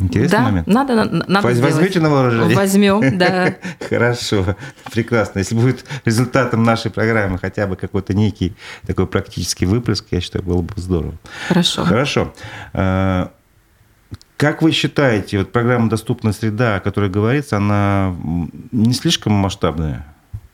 Интересный 0.00 0.38
да, 0.38 0.42
момент. 0.44 0.66
Надо, 0.66 1.04
надо 1.04 1.46
Возьмете 1.46 1.72
сделать. 1.72 1.96
на 1.96 2.10
вооружение? 2.10 2.56
Возьмем, 2.56 3.18
да. 3.18 3.54
Хорошо, 3.88 4.56
прекрасно. 4.92 5.40
Если 5.40 5.54
будет 5.54 5.84
результатом 6.04 6.64
нашей 6.64 6.90
программы 6.90 7.38
хотя 7.38 7.66
бы 7.66 7.76
какой-то 7.76 8.14
некий 8.14 8.54
такой 8.86 9.06
практический 9.06 9.66
выплеск, 9.66 10.06
я 10.10 10.20
считаю, 10.20 10.44
было 10.44 10.62
бы 10.62 10.72
здорово. 10.76 11.14
Хорошо. 11.48 11.84
Хорошо. 11.84 12.34
А, 12.72 13.30
как 14.38 14.62
вы 14.62 14.72
считаете, 14.72 15.38
вот 15.38 15.52
программа 15.52 15.90
«Доступная 15.90 16.32
среда», 16.32 16.76
о 16.76 16.80
которой 16.80 17.10
говорится, 17.10 17.58
она 17.58 18.16
не 18.72 18.94
слишком 18.94 19.34
масштабная? 19.34 20.06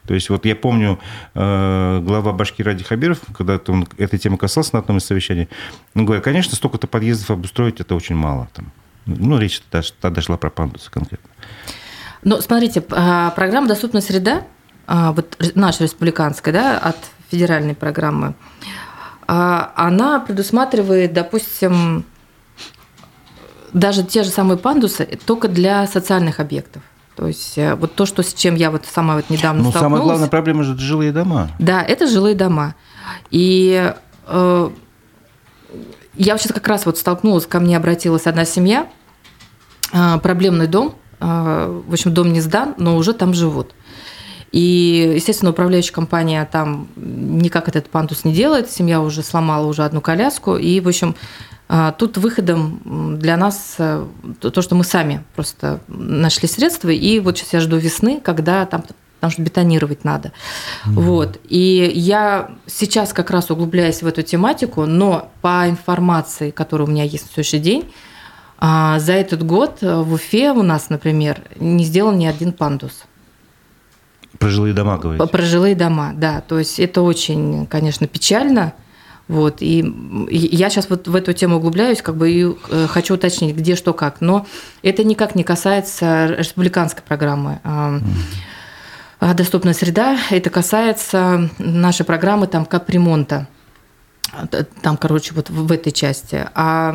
То 0.06 0.14
есть 0.14 0.28
вот 0.28 0.44
я 0.44 0.56
помню 0.56 0.98
э, 1.34 2.00
глава 2.04 2.32
Башки 2.32 2.62
Ради 2.62 2.84
Хабиров, 2.84 3.20
когда 3.36 3.60
он 3.68 3.86
этой 3.96 4.18
темы 4.18 4.38
касался 4.38 4.74
на 4.74 4.80
одном 4.80 4.98
из 4.98 5.04
совещаний, 5.04 5.48
он 5.94 6.04
говорит, 6.04 6.24
конечно, 6.24 6.54
столько-то 6.54 6.86
подъездов 6.86 7.30
обустроить 7.30 7.80
это 7.80 7.94
очень 7.94 8.14
мало. 8.14 8.48
Там. 8.54 8.72
Ну, 9.06 9.38
речь 9.38 9.62
тогда 10.00 10.20
шла 10.20 10.36
про 10.36 10.50
пандусы 10.50 10.90
конкретно. 10.90 11.30
Ну, 12.22 12.40
смотрите, 12.40 12.84
а, 12.90 13.30
программа 13.30 13.68
«Доступная 13.68 14.02
среда», 14.02 14.42
а, 14.86 15.12
вот 15.12 15.36
наша 15.54 15.84
республиканская, 15.84 16.52
да, 16.52 16.78
от 16.78 16.96
федеральной 17.30 17.74
программы, 17.74 18.34
а, 19.28 19.72
она 19.76 20.20
предусматривает, 20.20 21.12
допустим, 21.12 22.04
даже 23.72 24.04
те 24.04 24.22
же 24.22 24.30
самые 24.30 24.58
пандусы 24.58 25.18
только 25.24 25.48
для 25.48 25.86
социальных 25.86 26.40
объектов. 26.40 26.82
То 27.16 27.26
есть 27.26 27.56
э, 27.56 27.74
вот 27.74 27.94
то, 27.94 28.04
что 28.04 28.22
с 28.22 28.34
чем 28.34 28.54
я 28.54 28.70
вот 28.70 28.84
сама 28.84 29.16
вот 29.16 29.30
недавно 29.30 29.62
Ну, 29.62 29.72
самая 29.72 30.02
главная 30.02 30.28
проблема 30.28 30.64
же 30.64 30.78
жилые 30.78 31.12
дома. 31.12 31.50
Да, 31.58 31.82
это 31.82 32.06
жилые 32.06 32.34
дома. 32.34 32.74
И 33.30 33.92
э, 34.26 34.70
я 36.16 36.38
сейчас 36.38 36.52
как 36.52 36.66
раз 36.68 36.86
вот 36.86 36.98
столкнулась, 36.98 37.46
ко 37.46 37.60
мне 37.60 37.76
обратилась 37.76 38.26
одна 38.26 38.44
семья, 38.44 38.88
а, 39.92 40.18
проблемный 40.18 40.66
дом, 40.66 40.94
а, 41.20 41.82
в 41.86 41.92
общем, 41.92 42.12
дом 42.12 42.32
не 42.32 42.40
сдан, 42.40 42.74
но 42.78 42.96
уже 42.96 43.12
там 43.12 43.34
живут. 43.34 43.74
И, 44.52 45.12
естественно, 45.16 45.50
управляющая 45.50 45.92
компания 45.92 46.48
там 46.50 46.88
никак 46.96 47.68
этот 47.68 47.90
пандус 47.90 48.24
не 48.24 48.32
делает, 48.32 48.70
семья 48.70 49.00
уже 49.00 49.22
сломала 49.22 49.66
уже 49.66 49.84
одну 49.84 50.00
коляску, 50.00 50.56
и, 50.56 50.80
в 50.80 50.88
общем, 50.88 51.14
а, 51.68 51.92
Тут 51.92 52.16
выходом 52.16 53.18
для 53.18 53.36
нас 53.36 53.74
э, 53.78 54.06
то, 54.40 54.62
что 54.62 54.76
мы 54.76 54.84
сами 54.84 55.24
просто 55.34 55.80
нашли 55.88 56.46
средства, 56.46 56.90
и 56.90 57.18
вот 57.18 57.38
сейчас 57.38 57.54
я 57.54 57.60
жду 57.60 57.76
весны, 57.76 58.20
когда 58.22 58.64
там 58.66 58.84
потому 59.26 59.30
что 59.30 59.42
бетонировать 59.42 60.04
надо. 60.04 60.28
Mm-hmm. 60.28 60.92
Вот. 60.92 61.38
И 61.48 61.90
я 61.94 62.50
сейчас 62.66 63.12
как 63.12 63.30
раз 63.30 63.50
углубляюсь 63.50 64.02
в 64.02 64.06
эту 64.06 64.22
тематику, 64.22 64.86
но 64.86 65.30
по 65.40 65.68
информации, 65.68 66.50
которая 66.50 66.86
у 66.86 66.90
меня 66.90 67.04
есть 67.04 67.24
на 67.24 67.32
следующий 67.32 67.58
день, 67.58 67.92
а 68.58 68.98
за 69.00 69.12
этот 69.12 69.44
год 69.44 69.78
в 69.82 70.12
Уфе 70.12 70.52
у 70.52 70.62
нас, 70.62 70.90
например, 70.90 71.42
не 71.58 71.84
сделан 71.84 72.18
ни 72.18 72.26
один 72.26 72.52
пандус. 72.52 73.04
Про 74.38 74.48
жилые 74.48 74.74
дома 74.74 74.98
говорите? 74.98 75.26
Про 75.26 75.42
жилые 75.42 75.74
дома, 75.74 76.12
да. 76.14 76.40
То 76.40 76.58
есть 76.58 76.78
это 76.78 77.02
очень, 77.02 77.66
конечно, 77.66 78.06
печально. 78.06 78.74
Вот, 79.28 79.56
и 79.60 79.84
я 80.30 80.70
сейчас 80.70 80.88
вот 80.88 81.08
в 81.08 81.16
эту 81.16 81.32
тему 81.32 81.56
углубляюсь, 81.56 82.00
как 82.00 82.16
бы 82.16 82.30
и 82.30 82.44
э, 82.44 82.86
хочу 82.88 83.14
уточнить, 83.14 83.56
где 83.56 83.74
что 83.74 83.92
как. 83.92 84.20
Но 84.20 84.46
это 84.84 85.02
никак 85.02 85.34
не 85.34 85.42
касается 85.42 86.26
республиканской 86.38 87.02
программы. 87.02 87.58
Mm. 87.64 88.04
Доступная 89.20 89.72
среда. 89.72 90.18
Это 90.30 90.50
касается 90.50 91.48
нашей 91.58 92.04
программы 92.04 92.46
там 92.46 92.66
капремонта. 92.66 93.48
Там, 94.82 94.96
короче, 94.96 95.32
вот 95.34 95.48
в 95.50 95.72
этой 95.72 95.92
части. 95.92 96.46
А 96.54 96.94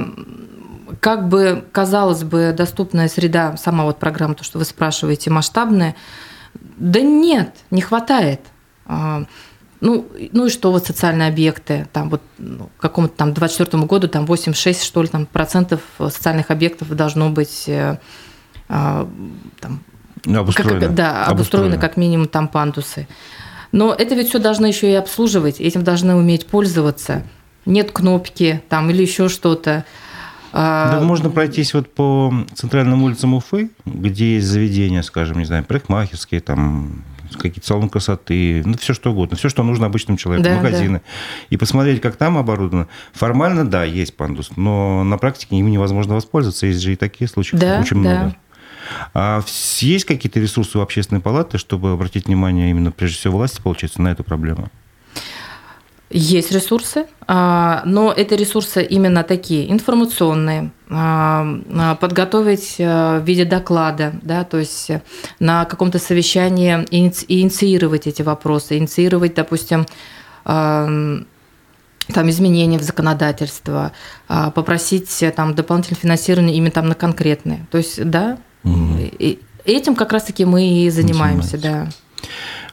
как 1.00 1.30
бы, 1.30 1.64
казалось 1.72 2.24
бы, 2.24 2.54
доступная 2.56 3.08
среда, 3.08 3.58
сама 3.58 3.86
вот 3.86 3.98
программа, 3.98 4.36
то, 4.36 4.44
что 4.44 4.60
вы 4.60 4.66
спрашиваете, 4.66 5.30
масштабная, 5.30 5.96
да 6.54 7.02
нет, 7.02 7.56
не 7.72 7.82
хватает. 7.82 8.42
А, 8.86 9.24
ну, 9.80 10.08
ну 10.32 10.46
и 10.46 10.50
что 10.50 10.72
вот 10.72 10.86
социальные 10.86 11.30
объекты, 11.30 11.88
там 11.94 12.10
вот 12.10 12.22
ну, 12.38 12.70
к 12.78 12.82
какому-то 12.82 13.16
там 13.16 13.34
24 13.34 13.84
году 13.86 14.08
там 14.08 14.26
8-6 14.26 14.84
что 14.84 15.02
ли 15.02 15.08
там 15.08 15.26
процентов 15.26 15.82
социальных 15.98 16.52
объектов 16.52 16.90
должно 16.90 17.30
быть 17.30 17.66
э, 17.68 17.98
а, 18.68 19.10
там, 19.60 19.84
обустроено. 20.26 20.80
Как, 20.80 20.96
да, 20.96 21.26
обустроено, 21.26 21.32
обустроено 21.32 21.78
как 21.78 21.98
минимум 21.98 22.28
там 22.28 22.48
пандусы. 22.48 23.08
Но 23.72 23.94
это 23.94 24.16
ведь 24.16 24.30
все 24.30 24.40
должно 24.40 24.68
еще 24.68 24.92
и 24.92 24.96
обслуживать, 24.96 25.60
этим 25.60 25.84
должны 25.84 26.16
уметь 26.16 26.48
пользоваться. 26.48 27.24
Нет 27.66 27.92
кнопки 27.92 28.62
там 28.70 28.90
или 28.90 29.02
еще 29.02 29.30
что-то. 29.30 29.86
А, 30.54 31.00
да, 31.00 31.06
можно 31.06 31.30
пройтись 31.30 31.74
вот 31.74 31.94
по 31.94 32.34
центральным 32.54 33.04
улицам 33.04 33.34
Уфы, 33.34 33.70
где 33.86 34.36
есть 34.36 34.48
заведения, 34.48 35.02
скажем, 35.02 35.38
не 35.40 35.46
знаю, 35.46 35.64
парикмахерские, 35.64 36.42
там 36.42 37.04
какие-то 37.38 37.66
салоны 37.66 37.88
красоты, 37.88 38.62
ну, 38.66 38.78
все 38.78 38.94
что 38.94 39.12
угодно, 39.12 39.38
все, 39.38 39.48
что 39.48 39.64
нужно 39.64 39.86
обычному 39.86 40.18
человеку, 40.18 40.50
да, 40.50 40.56
магазины. 40.58 41.00
Да. 41.00 41.46
И 41.50 41.56
посмотреть, 41.58 42.02
как 42.02 42.18
там 42.18 42.38
оборудовано. 42.38 42.88
Формально, 43.14 43.66
да, 43.66 43.86
есть 43.86 44.18
пандус, 44.18 44.52
но 44.58 45.06
на 45.06 45.18
практике 45.18 45.56
им 45.56 45.72
невозможно 45.72 46.16
воспользоваться. 46.16 46.68
Есть 46.68 46.82
же 46.82 46.92
и 46.92 46.96
такие 46.98 47.30
случаи 47.30 47.56
да, 47.56 47.80
очень 47.80 48.04
да. 48.04 48.10
много. 48.10 48.36
А 49.14 49.44
есть 49.80 50.06
какие-то 50.06 50.40
ресурсы 50.40 50.78
у 50.78 50.82
общественной 50.82 51.22
палаты, 51.22 51.58
чтобы 51.58 51.92
обратить 51.92 52.28
внимание 52.28 52.70
именно, 52.70 52.92
прежде 52.92 53.18
всего, 53.18 53.38
власти, 53.38 53.62
получается, 53.62 54.02
на 54.02 54.10
эту 54.10 54.24
проблему? 54.24 54.70
Есть 56.14 56.52
ресурсы, 56.52 57.06
а, 57.26 57.84
но 57.86 58.12
это 58.12 58.36
ресурсы 58.36 58.84
именно 58.84 59.24
такие, 59.24 59.72
информационные, 59.72 60.72
а, 60.90 61.48
а, 61.74 61.96
подготовить 61.96 62.76
в 62.78 63.22
виде 63.24 63.46
доклада, 63.46 64.12
да, 64.22 64.44
то 64.44 64.58
есть 64.58 64.92
на 65.40 65.64
каком-то 65.64 66.00
совещании 66.00 66.86
инициировать 66.92 68.08
эти 68.08 68.24
вопросы, 68.24 68.78
инициировать, 68.78 69.36
допустим, 69.36 69.86
там 70.44 71.26
изменения 72.30 72.78
в 72.78 72.82
законодательство, 72.82 73.94
попросить 74.28 75.24
там 75.36 75.54
дополнительное 75.54 76.00
финансирование 76.02 76.58
именно 76.58 76.72
там 76.72 76.90
на 76.90 76.96
конкретные. 76.96 77.66
То 77.72 77.78
есть, 77.78 78.04
да, 78.10 78.38
угу. 78.64 78.98
этим 79.66 79.96
как 79.96 80.14
раз-таки 80.14 80.46
мы 80.46 80.86
и 80.86 80.90
занимаемся, 80.90 81.58
да. 81.58 81.90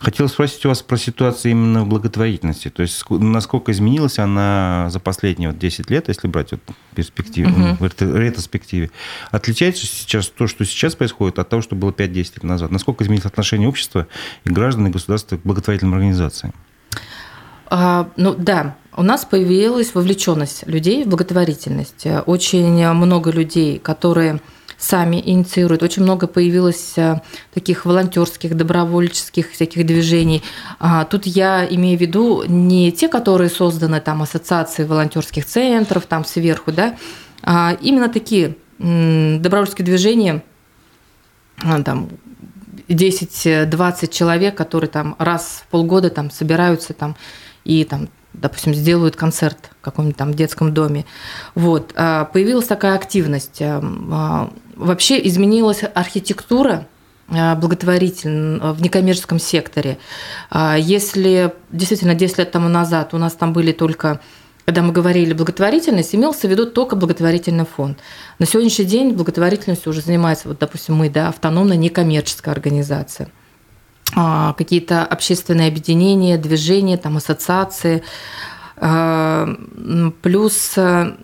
Хотел 0.00 0.28
спросить 0.28 0.64
у 0.64 0.68
вас 0.68 0.80
про 0.82 0.96
ситуацию 0.96 1.52
именно 1.52 1.82
в 1.82 1.88
благотворительности. 1.88 2.70
То 2.70 2.82
есть 2.82 3.02
насколько 3.10 3.72
изменилась 3.72 4.18
она 4.20 4.88
за 4.90 5.00
последние 5.00 5.50
вот 5.50 5.58
10 5.58 5.90
лет, 5.90 6.06
если 6.08 6.28
брать 6.28 6.52
вот 6.52 6.60
перспективу, 6.94 7.50
угу. 7.50 7.76
в 7.80 8.16
ретроспективе. 8.16 8.90
Отличается 9.32 9.86
сейчас 9.86 10.28
то, 10.28 10.46
что 10.46 10.64
сейчас 10.64 10.94
происходит, 10.94 11.40
от 11.40 11.48
того, 11.48 11.62
что 11.62 11.74
было 11.74 11.90
5-10 11.90 12.16
лет 12.16 12.42
назад? 12.44 12.70
Насколько 12.70 13.02
изменилось 13.02 13.26
отношение 13.26 13.68
общества 13.68 14.06
и 14.44 14.50
граждан 14.50 14.86
и 14.86 14.90
государства 14.90 15.36
к 15.36 15.42
благотворительным 15.42 15.94
организациям? 15.94 16.54
А, 17.66 18.08
ну 18.16 18.34
да, 18.34 18.76
у 18.96 19.02
нас 19.02 19.24
появилась 19.24 19.94
вовлеченность 19.94 20.66
людей 20.66 21.04
в 21.04 21.08
благотворительность. 21.08 22.06
Очень 22.26 22.88
много 22.92 23.30
людей, 23.30 23.78
которые 23.78 24.40
сами 24.78 25.20
инициируют. 25.24 25.82
Очень 25.82 26.04
много 26.04 26.28
появилось 26.28 26.92
э, 26.96 27.20
таких 27.52 27.84
волонтерских, 27.84 28.56
добровольческих 28.56 29.50
всяких 29.50 29.84
движений. 29.84 30.42
А, 30.78 31.04
тут 31.04 31.26
я 31.26 31.66
имею 31.68 31.98
в 31.98 32.00
виду 32.00 32.44
не 32.46 32.92
те, 32.92 33.08
которые 33.08 33.50
созданы 33.50 34.00
там 34.00 34.22
ассоциации 34.22 34.84
волонтерских 34.84 35.44
центров 35.44 36.06
там 36.06 36.24
сверху, 36.24 36.70
да, 36.70 36.96
а 37.42 37.76
именно 37.80 38.08
такие 38.08 38.56
добровольческие 38.78 39.84
движения, 39.84 40.44
а, 41.64 41.82
там 41.82 42.08
10-20 42.88 44.12
человек, 44.12 44.54
которые 44.54 44.88
там 44.88 45.16
раз 45.18 45.64
в 45.66 45.70
полгода 45.70 46.08
там 46.08 46.30
собираются 46.30 46.94
там 46.94 47.16
и 47.64 47.84
там 47.84 48.08
допустим, 48.32 48.72
сделают 48.72 49.16
концерт 49.16 49.70
в 49.80 49.82
каком-нибудь 49.82 50.16
там 50.16 50.32
детском 50.32 50.72
доме. 50.72 51.06
Вот. 51.56 51.92
А, 51.96 52.26
появилась 52.26 52.66
такая 52.66 52.94
активность. 52.94 53.60
А, 54.78 54.84
вообще 54.84 55.24
изменилась 55.26 55.82
архитектура 55.94 56.86
благотворительно 57.28 58.72
в 58.72 58.80
некоммерческом 58.80 59.38
секторе. 59.38 59.98
Если 60.78 61.52
действительно 61.70 62.14
10 62.14 62.38
лет 62.38 62.50
тому 62.50 62.70
назад 62.70 63.12
у 63.12 63.18
нас 63.18 63.34
там 63.34 63.52
были 63.52 63.72
только 63.72 64.20
когда 64.68 64.82
мы 64.82 64.92
говорили 64.92 65.32
благотворительность, 65.32 66.14
имелся 66.14 66.46
в 66.46 66.50
виду 66.50 66.66
только 66.66 66.94
благотворительный 66.94 67.64
фонд. 67.64 68.00
На 68.38 68.44
сегодняшний 68.44 68.84
день 68.84 69.14
благотворительностью 69.14 69.88
уже 69.88 70.02
занимается, 70.02 70.46
вот, 70.46 70.58
допустим, 70.58 70.94
мы, 70.96 71.08
да, 71.08 71.28
автономная 71.28 71.78
некоммерческая 71.78 72.54
организация. 72.54 73.30
А, 74.14 74.52
какие-то 74.52 75.06
общественные 75.06 75.68
объединения, 75.68 76.36
движения, 76.36 76.98
там, 76.98 77.16
ассоциации. 77.16 78.02
А, 78.76 79.48
плюс 80.20 80.74
э, 80.76 81.14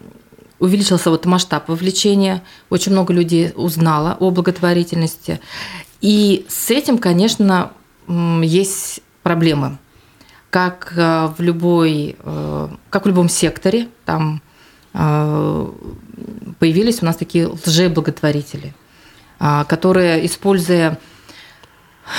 увеличился 0.64 1.10
вот 1.10 1.26
масштаб 1.26 1.68
вовлечения, 1.68 2.42
очень 2.70 2.92
много 2.92 3.12
людей 3.12 3.52
узнало 3.54 4.16
о 4.20 4.30
благотворительности. 4.30 5.40
И 6.00 6.44
с 6.48 6.70
этим, 6.70 6.98
конечно, 6.98 7.72
есть 8.08 9.00
проблемы 9.22 9.78
как 10.54 10.92
э, 10.96 11.30
в 11.36 11.42
любой, 11.42 12.14
э, 12.16 12.68
как 12.88 13.06
в 13.06 13.08
любом 13.08 13.28
секторе, 13.28 13.88
там 14.04 14.40
э, 14.92 15.68
появились 16.60 17.02
у 17.02 17.06
нас 17.06 17.16
такие 17.16 17.48
лжеблаготворители, 17.48 18.72
которые, 19.66 20.24
используя, 20.24 21.00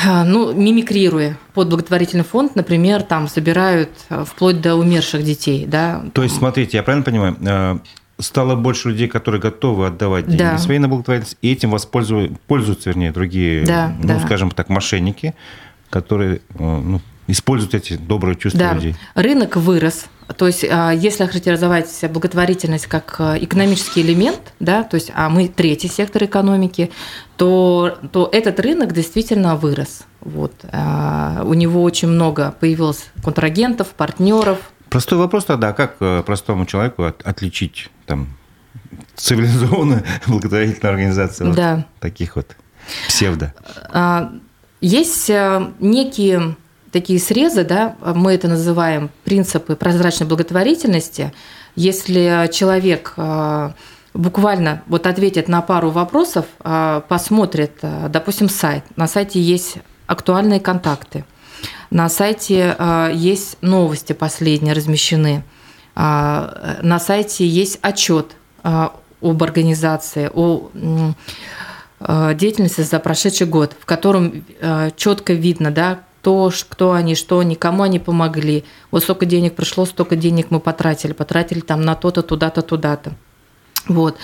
ну, 0.04 0.52
мимикрируя 0.52 1.38
под 1.54 1.70
благотворительный 1.70 2.26
фонд, 2.26 2.58
например, 2.58 3.04
там 3.04 3.30
собирают 3.30 3.90
вплоть 4.26 4.60
до 4.60 4.76
умерших 4.76 5.24
детей, 5.24 5.66
да. 5.66 6.04
То 6.12 6.22
есть, 6.22 6.36
смотрите, 6.36 6.76
я 6.76 6.84
правильно 6.84 7.06
понимаю, 7.06 7.82
стало 8.20 8.56
больше 8.56 8.90
людей, 8.90 9.08
которые 9.08 9.42
готовы 9.42 9.88
отдавать 9.88 10.28
деньги 10.28 10.40
да. 10.40 10.58
своей 10.58 10.80
на 10.80 10.88
благотворительность, 10.88 11.38
и 11.42 11.52
этим 11.52 11.72
воспользуются, 11.72 12.38
пользуются, 12.48 12.90
вернее, 12.90 13.12
другие, 13.12 13.66
да, 13.66 13.94
ну, 14.00 14.08
да. 14.08 14.20
скажем 14.20 14.52
так, 14.52 14.70
мошенники, 14.70 15.36
которые 15.90 16.42
ну, 16.58 17.02
используют 17.28 17.74
эти 17.74 17.94
добрые 17.98 18.36
чувства 18.36 18.60
да. 18.60 18.74
людей. 18.74 18.96
Рынок 19.16 19.56
вырос. 19.58 20.06
То 20.38 20.48
есть, 20.48 20.66
а, 20.68 20.92
если 20.92 21.24
охарактеризовать 21.24 22.04
благотворительность 22.10 22.88
как 22.88 23.16
а, 23.20 23.38
экономический 23.38 24.02
элемент, 24.02 24.54
да, 24.60 24.84
то 24.84 24.96
есть, 24.96 25.12
а 25.14 25.30
мы 25.30 25.48
третий 25.48 25.88
сектор 25.88 26.24
экономики, 26.24 26.92
то, 27.38 28.00
то 28.12 28.30
этот 28.32 28.60
рынок 28.60 28.92
действительно 28.94 29.56
вырос. 29.56 30.04
Вот. 30.22 30.54
А, 30.72 31.44
у 31.46 31.54
него 31.54 31.84
очень 31.84 32.08
много 32.08 32.56
появилось 32.60 33.06
контрагентов, 33.24 33.90
партнеров. 33.90 34.58
Простой 34.96 35.18
вопрос 35.20 35.44
тогда, 35.44 35.74
как 35.74 35.98
э, 36.00 36.24
простому 36.26 36.66
человеку 36.66 37.04
отличить 37.26 37.90
там, 38.06 38.30
цивилизованную 39.16 40.06
благотворительную 40.28 40.90
организацию 40.90 41.54
да. 41.54 41.76
вот 41.76 41.86
таких 42.00 42.38
вот 42.38 42.56
псевдо? 43.06 43.54
Есть 44.80 45.30
э, 45.30 45.70
некие 45.82 46.56
такие 46.94 47.20
срезы, 47.20 47.66
да, 47.66 47.98
мы 48.00 48.36
это 48.36 48.48
называем 48.48 49.10
принципы 49.26 49.76
прозрачной 49.76 50.28
благотворительности. 50.28 51.34
Если 51.76 52.50
человек 52.54 53.16
э, 53.18 53.72
буквально 54.14 54.82
вот 54.88 55.08
ответит 55.08 55.50
на 55.50 55.62
пару 55.62 55.90
вопросов, 55.90 56.46
посмотрит, 57.10 57.74
допустим, 57.82 58.48
сайт. 58.48 58.86
На 58.96 59.08
сайте 59.08 59.42
есть 59.42 59.76
актуальные 60.08 60.62
контакты. 60.62 61.26
На 61.90 62.10
сайте 62.10 62.76
есть 63.14 63.58
новости 63.62 64.14
последние 64.14 64.74
размещены. 64.74 65.44
На 65.96 67.00
сайте 67.00 67.48
есть 67.48 67.80
отчет 67.82 68.36
об 68.64 69.44
организации, 69.44 70.30
о 70.34 70.70
деятельности 72.00 72.82
за 72.82 73.00
прошедший 73.00 73.48
год, 73.48 73.76
в 73.80 73.86
котором 73.86 74.44
четко 74.96 75.34
видно, 75.34 75.72
да, 75.72 76.02
кто, 76.26 76.52
кто 76.70 76.94
они, 76.94 77.14
что 77.14 77.38
они, 77.38 77.56
кому 77.56 77.84
они 77.84 78.00
помогли. 78.00 78.64
Вот 78.90 79.04
столько 79.04 79.28
денег 79.28 79.54
пришло, 79.54 79.86
столько 79.86 80.16
денег 80.16 80.48
мы 80.50 80.60
потратили. 80.60 81.14
Потратили 81.14 81.60
там 81.60 81.82
на 81.82 81.94
то-то, 81.94 82.24
туда-то, 82.24 82.64
туда-то. 82.64 83.14
Вот. 83.88 84.18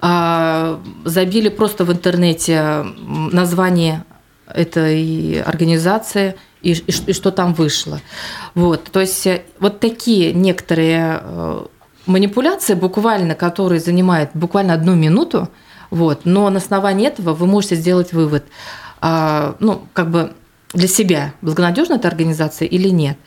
А, 0.00 0.80
забили 1.04 1.50
просто 1.50 1.84
в 1.84 1.92
интернете 1.92 2.86
название 3.04 4.04
этой 4.46 5.42
организации 5.42 6.36
и, 6.62 6.72
и, 6.72 6.92
и 7.06 7.12
что 7.12 7.30
там 7.30 7.54
вышло. 7.54 8.00
Вот. 8.54 8.84
То 8.84 9.00
есть 9.00 9.26
э, 9.26 9.42
вот 9.58 9.80
такие 9.80 10.32
некоторые 10.32 11.20
э, 11.22 11.66
манипуляции, 12.06 12.74
буквально, 12.74 13.34
которые 13.34 13.80
занимают 13.80 14.30
буквально 14.34 14.74
одну 14.74 14.94
минуту, 14.94 15.48
вот, 15.90 16.22
но 16.24 16.48
на 16.50 16.58
основании 16.58 17.06
этого 17.06 17.34
вы 17.34 17.46
можете 17.46 17.76
сделать 17.76 18.12
вывод. 18.12 18.44
А, 19.00 19.56
ну, 19.60 19.82
как 19.92 20.10
бы 20.10 20.32
для 20.72 20.88
себя, 20.88 21.34
благонадежна 21.42 21.94
эта 21.94 22.08
организация 22.08 22.66
или 22.66 22.88
нет. 22.88 23.18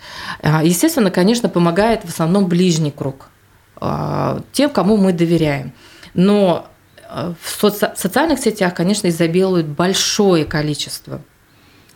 А, 0.42 0.64
естественно, 0.64 1.12
конечно, 1.12 1.48
помогает 1.48 2.04
в 2.04 2.10
основном 2.10 2.48
ближний 2.48 2.92
круг, 2.92 3.28
а, 3.76 4.42
тем, 4.52 4.70
кому 4.72 4.98
мы 4.98 5.14
доверяем. 5.14 5.74
Но 6.14 6.68
а, 7.08 7.34
в 7.40 7.72
социальных 7.96 8.40
сетях, 8.40 8.74
конечно, 8.74 9.08
изобилует 9.10 9.68
большое 9.68 10.46
количество 10.46 11.22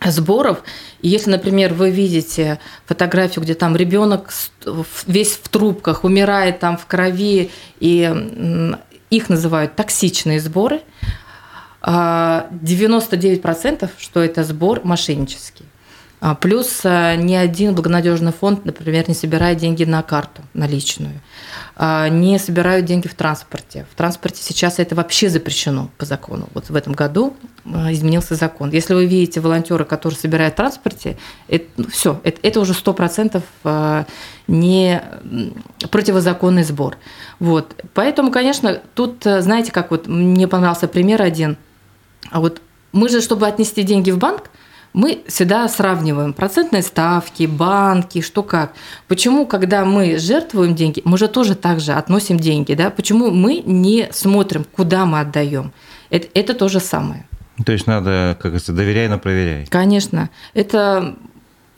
сборов. 0.06 0.62
И 1.02 1.08
если, 1.08 1.30
например, 1.30 1.74
вы 1.74 1.90
видите 1.90 2.58
фотографию, 2.86 3.44
где 3.44 3.54
там 3.54 3.76
ребенок 3.76 4.30
весь 5.06 5.32
в 5.32 5.48
трубках, 5.48 6.04
умирает 6.04 6.60
там 6.60 6.78
в 6.78 6.86
крови, 6.86 7.50
и 7.80 8.76
их 9.10 9.28
называют 9.28 9.76
токсичные 9.76 10.40
сборы, 10.40 10.80
99%, 11.82 13.78
а, 13.82 13.88
что 13.98 14.20
это 14.20 14.44
сбор 14.44 14.80
мошеннический. 14.84 15.64
А, 16.20 16.34
плюс 16.34 16.80
а, 16.84 17.16
ни 17.16 17.34
один 17.34 17.74
благонадежный 17.74 18.32
фонд, 18.32 18.64
например, 18.64 19.08
не 19.08 19.14
собирает 19.14 19.58
деньги 19.58 19.84
на 19.84 20.02
карту 20.02 20.42
наличную, 20.54 21.20
не 21.78 22.38
собирают 22.38 22.84
деньги 22.84 23.08
в 23.08 23.14
транспорте. 23.14 23.86
В 23.90 23.94
транспорте 23.94 24.42
сейчас 24.42 24.78
это 24.78 24.94
вообще 24.94 25.30
запрещено 25.30 25.88
по 25.96 26.04
закону. 26.04 26.48
Вот 26.52 26.68
в 26.68 26.76
этом 26.76 26.92
году 26.92 27.34
изменился 27.64 28.34
закон. 28.34 28.70
Если 28.70 28.92
вы 28.92 29.06
видите 29.06 29.40
волонтера, 29.40 29.84
который 29.84 30.14
собирает 30.14 30.52
в 30.52 30.56
транспорте, 30.56 31.16
это, 31.48 31.64
ну, 31.78 31.88
все, 31.88 32.20
это, 32.22 32.38
это 32.42 32.60
уже 32.60 32.74
100% 32.74 34.06
не 34.46 35.02
противозаконный 35.90 36.64
сбор. 36.64 36.98
Вот. 37.38 37.82
Поэтому, 37.94 38.30
конечно, 38.30 38.82
тут, 38.94 39.22
знаете, 39.24 39.72
как 39.72 39.90
вот 39.90 40.06
мне 40.06 40.46
понравился 40.46 40.86
пример 40.86 41.22
один– 41.22 41.56
а 42.30 42.40
вот 42.40 42.60
мы 42.92 43.08
же, 43.08 43.20
чтобы 43.20 43.46
отнести 43.46 43.82
деньги 43.82 44.10
в 44.10 44.18
банк, 44.18 44.50
мы 44.92 45.22
всегда 45.26 45.68
сравниваем 45.68 46.32
процентные 46.32 46.82
ставки, 46.82 47.46
банки, 47.46 48.20
что 48.20 48.42
как. 48.42 48.72
Почему, 49.08 49.46
когда 49.46 49.84
мы 49.84 50.18
жертвуем 50.18 50.74
деньги, 50.74 51.00
мы 51.04 51.18
же 51.18 51.28
тоже 51.28 51.54
так 51.54 51.80
же 51.80 51.92
относим 51.92 52.38
деньги, 52.38 52.74
да? 52.74 52.90
Почему 52.90 53.30
мы 53.30 53.62
не 53.64 54.08
смотрим, 54.12 54.64
куда 54.64 55.06
мы 55.06 55.20
отдаем? 55.20 55.72
Это, 56.10 56.28
это 56.34 56.54
то 56.54 56.68
же 56.68 56.80
самое. 56.80 57.26
То 57.64 57.72
есть 57.72 57.86
надо, 57.86 58.36
как 58.40 58.52
говорится, 58.52 58.72
доверяй, 58.72 59.08
но 59.08 59.18
проверяй. 59.18 59.66
Конечно. 59.66 60.30
Это 60.54 61.14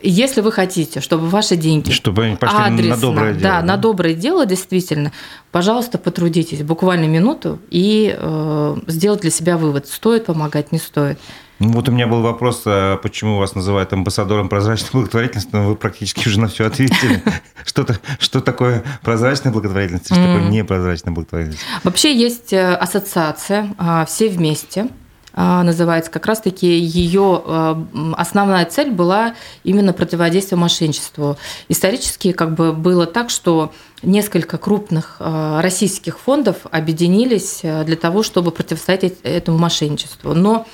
если 0.02 0.40
вы 0.40 0.50
хотите, 0.50 1.00
чтобы 1.00 1.28
ваши 1.28 1.56
деньги 1.56 1.92
чтобы 1.92 2.24
они 2.24 2.36
пошли 2.36 2.58
адресно, 2.58 2.94
на 2.94 3.00
доброе 3.00 3.32
дело, 3.34 3.42
да, 3.42 3.60
да, 3.60 3.66
на 3.66 3.76
доброе 3.76 4.14
дело, 4.14 4.46
действительно, 4.46 5.12
пожалуйста, 5.52 5.98
потрудитесь 5.98 6.62
буквально 6.62 7.04
минуту 7.04 7.60
и 7.70 8.16
э, 8.18 8.76
сделать 8.88 9.20
для 9.20 9.30
себя 9.30 9.56
вывод, 9.56 9.86
стоит 9.86 10.26
помогать, 10.26 10.72
не 10.72 10.78
стоит. 10.78 11.18
Ну, 11.62 11.68
вот 11.74 11.88
у 11.88 11.92
меня 11.92 12.08
был 12.08 12.22
вопрос, 12.22 12.62
а 12.66 12.96
почему 12.96 13.38
вас 13.38 13.54
называют 13.54 13.92
амбассадором 13.92 14.48
прозрачной 14.48 14.90
благотворительности, 14.92 15.50
но 15.52 15.68
вы 15.68 15.76
практически 15.76 16.26
уже 16.26 16.40
на 16.40 16.48
все 16.48 16.66
ответили. 16.66 17.22
Что, 17.64 17.86
что 18.18 18.40
такое 18.40 18.82
прозрачная 19.02 19.52
благотворительность, 19.52 20.06
что 20.06 20.16
такое 20.16 20.48
непрозрачная 20.48 21.14
благотворительность? 21.14 21.62
Вообще 21.84 22.12
есть 22.14 22.52
э, 22.52 22.74
ассоциация 22.74 23.72
а, 23.78 24.04
«Все 24.04 24.28
вместе», 24.28 24.88
а, 25.32 25.62
называется, 25.62 26.10
как 26.10 26.26
раз-таки 26.26 26.66
ее 26.66 27.86
основная 28.16 28.66
цель 28.66 28.90
была 28.90 29.34
именно 29.62 29.92
противодействие 29.92 30.58
мошенничеству. 30.58 31.38
Исторически 31.68 32.32
как 32.32 32.54
бы 32.54 32.72
было 32.72 33.06
так, 33.06 33.30
что 33.30 33.72
несколько 34.02 34.58
крупных 34.58 35.16
российских 35.20 36.18
фондов 36.18 36.56
объединились 36.70 37.60
для 37.62 37.96
того, 37.96 38.24
чтобы 38.24 38.50
противостоять 38.50 39.14
этому 39.22 39.56
мошенничеству. 39.56 40.34
Но 40.34 40.66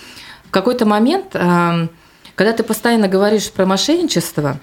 в 0.48 0.50
какой-то 0.50 0.86
момент, 0.86 1.32
когда 1.32 2.52
ты 2.52 2.62
постоянно 2.62 3.06
говоришь 3.06 3.50
про 3.50 3.66
мошенничество, 3.66 4.58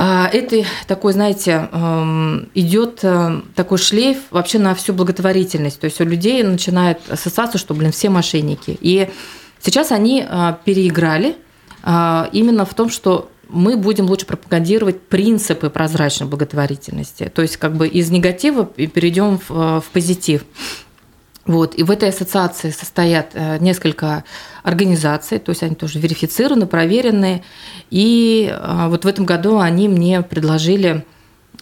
а, 0.00 0.30
это 0.32 0.64
такой, 0.86 1.12
знаете, 1.12 1.68
эм, 1.72 2.48
идет 2.54 3.00
э, 3.02 3.40
такой 3.56 3.78
шлейф 3.78 4.18
вообще 4.30 4.60
на 4.60 4.76
всю 4.76 4.92
благотворительность. 4.92 5.80
То 5.80 5.86
есть 5.86 6.00
у 6.00 6.04
людей 6.04 6.40
начинает 6.44 7.00
ассоциация, 7.08 7.58
что, 7.58 7.74
блин, 7.74 7.90
все 7.90 8.08
мошенники. 8.08 8.78
И 8.80 9.10
сейчас 9.60 9.90
они 9.90 10.24
э, 10.24 10.54
переиграли 10.64 11.36
э, 11.82 12.24
именно 12.30 12.64
в 12.64 12.74
том, 12.74 12.90
что 12.90 13.28
мы 13.48 13.76
будем 13.76 14.06
лучше 14.06 14.24
пропагандировать 14.24 15.00
принципы 15.00 15.68
прозрачной 15.68 16.28
благотворительности. 16.28 17.28
То 17.34 17.42
есть 17.42 17.56
как 17.56 17.74
бы 17.74 17.88
из 17.88 18.08
негатива 18.08 18.66
перейдем 18.66 19.40
в, 19.48 19.80
в 19.80 19.84
позитив. 19.92 20.44
Вот. 21.48 21.74
И 21.74 21.82
в 21.82 21.90
этой 21.90 22.10
ассоциации 22.10 22.70
состоят 22.70 23.34
несколько 23.60 24.22
организаций, 24.68 25.38
то 25.38 25.50
есть 25.50 25.62
они 25.62 25.74
тоже 25.74 25.98
верифицированы, 25.98 26.66
проверенные. 26.66 27.42
И 27.90 28.52
а, 28.52 28.88
вот 28.88 29.04
в 29.04 29.08
этом 29.08 29.24
году 29.24 29.58
они 29.58 29.88
мне 29.88 30.22
предложили 30.22 31.04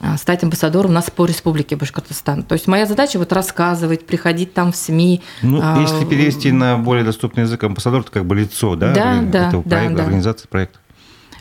а, 0.01 0.17
стать 0.17 0.43
амбассадором 0.43 0.93
нас 0.93 1.11
по 1.11 1.25
Республике 1.25 1.77
Башкортостан. 1.77 2.43
То 2.43 2.55
есть 2.55 2.67
моя 2.67 2.85
задача 2.85 3.19
вот 3.19 3.33
рассказывать, 3.33 4.07
приходить 4.07 4.53
там 4.53 4.73
в 4.73 4.77
СМИ. 4.77 5.23
Ну, 5.43 5.61
а, 5.63 5.81
если 5.81 6.05
перевести 6.05 6.53
на 6.53 6.77
более 6.77 7.05
доступный 7.05 7.45
язык, 7.45 7.63
амбассадор– 7.63 8.01
это 8.03 8.11
как 8.11 8.27
бы 8.27 8.35
лицо, 8.35 8.75
да, 8.75 8.93
да, 8.93 9.23
да, 9.23 9.49
этого 9.49 9.63
да, 9.65 9.77
проекта, 9.77 9.97
да. 9.97 10.03
организации 10.03 10.49
проекта. 10.49 10.79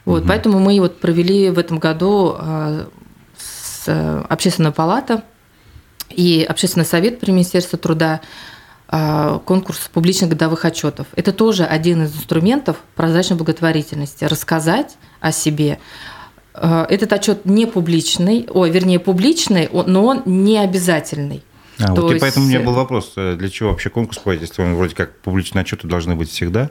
Вот, 0.05 0.21
угу. 0.21 0.27
поэтому 0.27 0.59
мы 0.59 0.79
вот 0.79 0.99
провели 0.99 1.49
в 1.49 1.57
этом 1.57 1.79
году 1.79 2.37
с 3.37 4.23
Общественная 4.29 4.71
палата 4.71 5.23
и 6.09 6.45
Общественный 6.47 6.85
совет 6.85 7.19
при 7.19 7.31
Министерстве 7.31 7.77
труда 7.79 8.21
а, 8.87 9.39
конкурс 9.39 9.89
публичных 9.91 10.29
годовых 10.29 10.63
отчетов. 10.63 11.07
Это 11.15 11.33
тоже 11.33 11.63
один 11.65 12.03
из 12.03 12.15
инструментов 12.15 12.77
прозрачной 12.95 13.37
благотворительности. 13.37 14.25
Рассказать 14.25 14.97
о 15.19 15.31
себе. 15.31 15.79
А, 16.53 16.85
этот 16.89 17.11
отчет 17.13 17.45
не 17.45 17.65
публичный, 17.65 18.47
ой, 18.49 18.69
вернее, 18.69 18.99
публичный, 18.99 19.69
но 19.71 20.05
он 20.05 20.21
не 20.25 20.59
обязательный. 20.59 21.43
А, 21.79 21.93
вот 21.93 22.11
есть... 22.11 22.17
и 22.17 22.19
поэтому 22.19 22.45
у 22.45 22.49
меня 22.49 22.61
был 22.61 22.73
вопрос, 22.73 23.13
э, 23.17 23.35
для 23.35 23.49
чего 23.49 23.71
вообще 23.71 23.89
конкурс 23.89 24.19
проводить, 24.19 24.49
если 24.49 24.61
он 24.61 24.75
вроде 24.75 24.95
как 24.95 25.19
публичные 25.19 25.63
отчеты 25.63 25.87
должны 25.87 26.15
быть 26.15 26.29
всегда? 26.29 26.69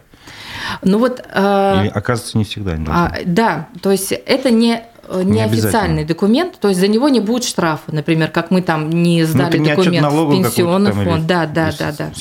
Ну 0.82 0.98
вот... 0.98 1.18
Или, 1.20 1.88
оказывается, 1.88 2.38
не 2.38 2.44
всегда. 2.44 2.76
Не 2.76 2.86
а, 2.88 3.18
да, 3.26 3.68
то 3.82 3.90
есть 3.90 4.12
это 4.12 4.50
не 4.50 4.82
Э, 5.08 5.22
неофициальный 5.22 6.04
документ, 6.04 6.58
то 6.60 6.68
есть 6.68 6.80
за 6.80 6.88
него 6.88 7.08
не 7.08 7.20
будет 7.20 7.44
штрафа, 7.44 7.92
например, 7.94 8.30
как 8.30 8.50
мы 8.50 8.62
там 8.62 8.90
не 8.90 9.22
ну, 9.22 9.26
сдали 9.26 9.58
ну, 9.58 9.64
документ 9.64 10.06
в 10.06 10.30
пенсионный 10.30 10.92
фонд. 10.92 11.26
Да, 11.26 11.46
да, 11.46 11.72
да, 11.78 11.92
да. 11.92 12.12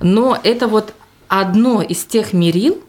Но 0.00 0.38
это 0.42 0.66
вот 0.68 0.94
одно 1.28 1.82
из 1.82 2.04
тех 2.04 2.32
мерил, 2.32 2.82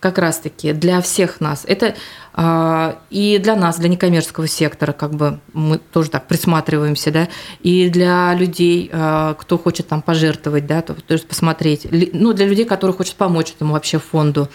как 0.00 0.18
раз-таки 0.18 0.72
для 0.72 1.00
всех 1.00 1.40
нас. 1.40 1.64
Это 1.66 1.96
э, 2.34 2.94
и 3.10 3.38
для 3.38 3.56
нас, 3.56 3.78
для 3.78 3.88
некоммерческого 3.88 4.46
сектора, 4.46 4.92
как 4.92 5.12
бы 5.12 5.40
мы 5.52 5.78
тоже 5.78 6.10
так 6.10 6.26
присматриваемся, 6.28 7.10
да, 7.10 7.28
и 7.60 7.88
для 7.88 8.32
людей, 8.34 8.88
э, 8.92 9.34
кто 9.38 9.58
хочет 9.58 9.88
там 9.88 10.02
пожертвовать, 10.02 10.66
да, 10.66 10.82
то, 10.82 10.94
то 10.94 11.14
есть 11.14 11.26
посмотреть, 11.26 11.88
ну, 12.12 12.32
для 12.32 12.46
людей, 12.46 12.64
которые 12.64 12.96
хотят 12.96 13.16
помочь 13.16 13.50
этому 13.50 13.72
вообще 13.72 13.98
фонду. 13.98 14.48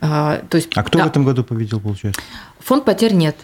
Э, 0.00 0.42
то 0.48 0.56
есть, 0.56 0.70
а 0.74 0.82
кто 0.82 0.98
да, 0.98 1.04
в 1.04 1.08
этом 1.08 1.24
году 1.24 1.44
победил, 1.44 1.80
получается? 1.80 2.22
Фонд 2.60 2.84
потерь 2.84 3.12
нет. 3.12 3.36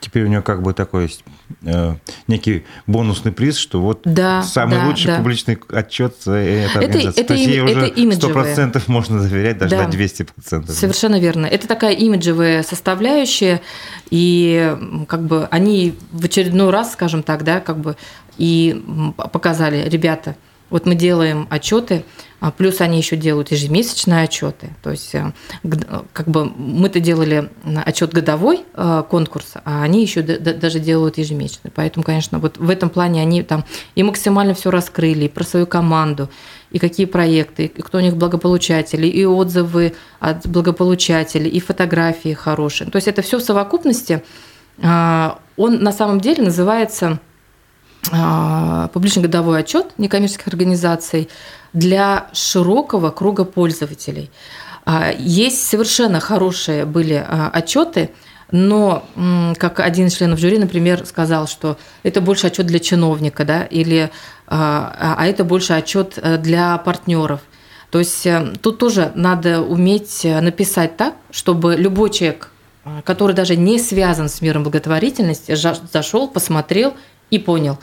Теперь 0.00 0.24
у 0.24 0.28
него 0.28 0.42
как 0.42 0.62
бы 0.62 0.74
такой 0.74 1.04
есть 1.04 1.24
э, 1.62 1.94
некий 2.28 2.64
бонусный 2.86 3.32
приз, 3.32 3.56
что 3.56 3.80
вот 3.80 4.02
да, 4.04 4.42
самый 4.42 4.78
да, 4.78 4.86
лучший 4.86 5.06
да. 5.06 5.16
публичный 5.18 5.58
отчет 5.70 6.14
организации. 6.26 7.20
Это, 7.20 7.34
это, 7.34 7.34
им, 7.34 8.08
уже 8.08 8.16
сто 8.16 8.28
процентов 8.30 8.88
можно 8.88 9.20
доверять, 9.20 9.58
даже 9.58 9.76
да, 9.76 9.88
на 9.88 9.90
200%. 9.90 10.70
Совершенно 10.70 11.18
верно. 11.18 11.46
Это 11.46 11.66
такая 11.66 11.94
имиджевая 11.94 12.62
составляющая, 12.62 13.60
и 14.10 14.76
как 15.08 15.24
бы 15.24 15.48
они 15.50 15.94
в 16.12 16.24
очередной 16.24 16.70
раз, 16.70 16.92
скажем 16.92 17.22
так, 17.22 17.42
да, 17.42 17.60
как 17.60 17.78
бы 17.78 17.96
и 18.36 18.82
показали, 19.16 19.88
ребята, 19.88 20.36
вот 20.70 20.86
мы 20.86 20.94
делаем 20.94 21.46
отчеты, 21.50 22.04
а 22.40 22.50
плюс 22.50 22.80
они 22.80 22.98
еще 22.98 23.16
делают 23.16 23.50
ежемесячные 23.50 24.24
отчеты. 24.24 24.70
То 24.82 24.90
есть, 24.90 25.14
э, 25.14 25.32
как 26.12 26.28
бы 26.28 26.44
мы-то 26.44 27.00
делали 27.00 27.50
отчет 27.84 28.12
годовой 28.12 28.64
э, 28.74 29.02
конкурс, 29.08 29.54
а 29.64 29.82
они 29.82 30.02
еще 30.02 30.22
даже 30.22 30.78
делают 30.78 31.18
ежемесячный. 31.18 31.72
Поэтому, 31.74 32.04
конечно, 32.04 32.38
вот 32.38 32.58
в 32.58 32.70
этом 32.70 32.90
плане 32.90 33.22
они 33.22 33.42
там 33.42 33.64
и 33.94 34.02
максимально 34.02 34.54
все 34.54 34.70
раскрыли, 34.70 35.24
и 35.24 35.28
про 35.28 35.44
свою 35.44 35.66
команду, 35.66 36.28
и 36.70 36.78
какие 36.78 37.06
проекты, 37.06 37.66
и 37.66 37.82
кто 37.82 37.98
у 37.98 38.00
них 38.00 38.16
благополучатели, 38.16 39.06
и 39.06 39.24
отзывы 39.24 39.94
от 40.20 40.46
благополучателей, 40.46 41.50
и 41.50 41.60
фотографии 41.60 42.34
хорошие. 42.34 42.90
То 42.90 42.96
есть 42.96 43.08
это 43.08 43.22
все 43.22 43.38
в 43.38 43.42
совокупности. 43.42 44.22
А, 44.80 45.40
он 45.56 45.82
на 45.82 45.92
самом 45.92 46.20
деле 46.20 46.44
называется 46.44 47.18
публичный 48.92 49.22
годовой 49.22 49.60
отчет 49.60 49.92
некоммерческих 49.98 50.48
организаций 50.48 51.28
для 51.72 52.28
широкого 52.32 53.10
круга 53.10 53.44
пользователей. 53.44 54.30
А, 54.84 55.12
есть 55.18 55.66
совершенно 55.66 56.20
хорошие 56.20 56.84
были 56.86 57.14
а, 57.14 57.50
отчеты, 57.52 58.10
но 58.50 59.04
как 59.58 59.80
один 59.80 60.06
из 60.06 60.16
членов 60.16 60.38
жюри, 60.38 60.58
например, 60.58 61.04
сказал, 61.04 61.46
что 61.46 61.76
это 62.02 62.22
больше 62.22 62.46
отчет 62.46 62.64
для 62.64 62.78
чиновника, 62.78 63.44
да, 63.44 63.64
или 63.64 64.10
а 64.50 65.26
это 65.26 65.44
больше 65.44 65.74
отчет 65.74 66.14
э, 66.16 66.38
для 66.38 66.78
партнеров. 66.78 67.42
То 67.90 67.98
есть 67.98 68.26
э, 68.26 68.54
тут 68.62 68.78
тоже 68.78 69.12
надо 69.14 69.60
уметь 69.60 70.24
э, 70.24 70.40
написать 70.40 70.96
так, 70.96 71.14
чтобы 71.30 71.76
любой 71.76 72.08
человек, 72.08 72.50
который 73.04 73.34
даже 73.34 73.56
не 73.56 73.78
связан 73.78 74.30
с 74.30 74.40
миром 74.40 74.62
благотворительности, 74.62 75.54
зашел, 75.92 76.28
посмотрел 76.28 76.94
и 77.30 77.38
понял, 77.38 77.78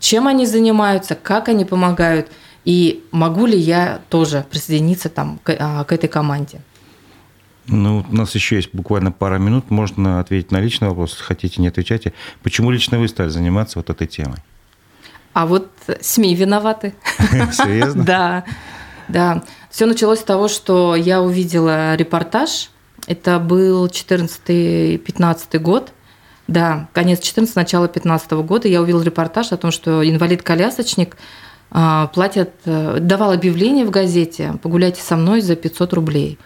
чем 0.00 0.26
они 0.26 0.46
занимаются, 0.46 1.14
как 1.14 1.48
они 1.48 1.64
помогают, 1.64 2.30
и 2.64 3.04
могу 3.12 3.46
ли 3.46 3.58
я 3.58 4.00
тоже 4.08 4.44
присоединиться 4.50 5.08
там 5.08 5.38
к, 5.42 5.56
а, 5.58 5.84
к 5.84 5.92
этой 5.92 6.08
команде. 6.08 6.60
Ну, 7.68 8.04
у 8.08 8.14
нас 8.14 8.34
еще 8.34 8.56
есть 8.56 8.70
буквально 8.72 9.10
пара 9.10 9.38
минут, 9.38 9.70
можно 9.70 10.20
ответить 10.20 10.52
на 10.52 10.60
личный 10.60 10.88
вопрос, 10.88 11.12
если 11.12 11.24
хотите, 11.24 11.60
не 11.60 11.68
отвечайте. 11.68 12.12
Почему 12.42 12.70
лично 12.70 12.98
вы 12.98 13.08
стали 13.08 13.28
заниматься 13.28 13.78
вот 13.78 13.90
этой 13.90 14.06
темой? 14.06 14.38
А 15.32 15.46
вот 15.46 15.70
СМИ 16.00 16.34
виноваты. 16.34 16.94
Серьезно? 17.52 18.04
Да, 18.06 18.44
да. 19.08 19.42
Все 19.70 19.86
началось 19.86 20.20
с 20.20 20.24
того, 20.24 20.48
что 20.48 20.96
я 20.96 21.20
увидела 21.20 21.94
репортаж. 21.94 22.70
Это 23.06 23.38
был 23.38 23.86
14-15 23.86 25.58
год. 25.58 25.92
Да, 26.48 26.88
конец 26.92 27.20
14 27.20 27.56
начало 27.56 27.88
15 27.88 28.30
года 28.32 28.68
я 28.68 28.80
увидел 28.80 29.02
репортаж 29.02 29.52
о 29.52 29.56
том, 29.56 29.70
что 29.72 30.08
инвалид-колясочник 30.08 31.16
а, 31.70 32.06
платят, 32.08 32.50
э, 32.64 32.98
давал 33.00 33.32
объявление 33.32 33.84
в 33.84 33.90
газете 33.90 34.54
«Погуляйте 34.62 35.02
со 35.02 35.16
мной 35.16 35.40
за 35.40 35.56
500 35.56 35.92
рублей». 35.94 36.38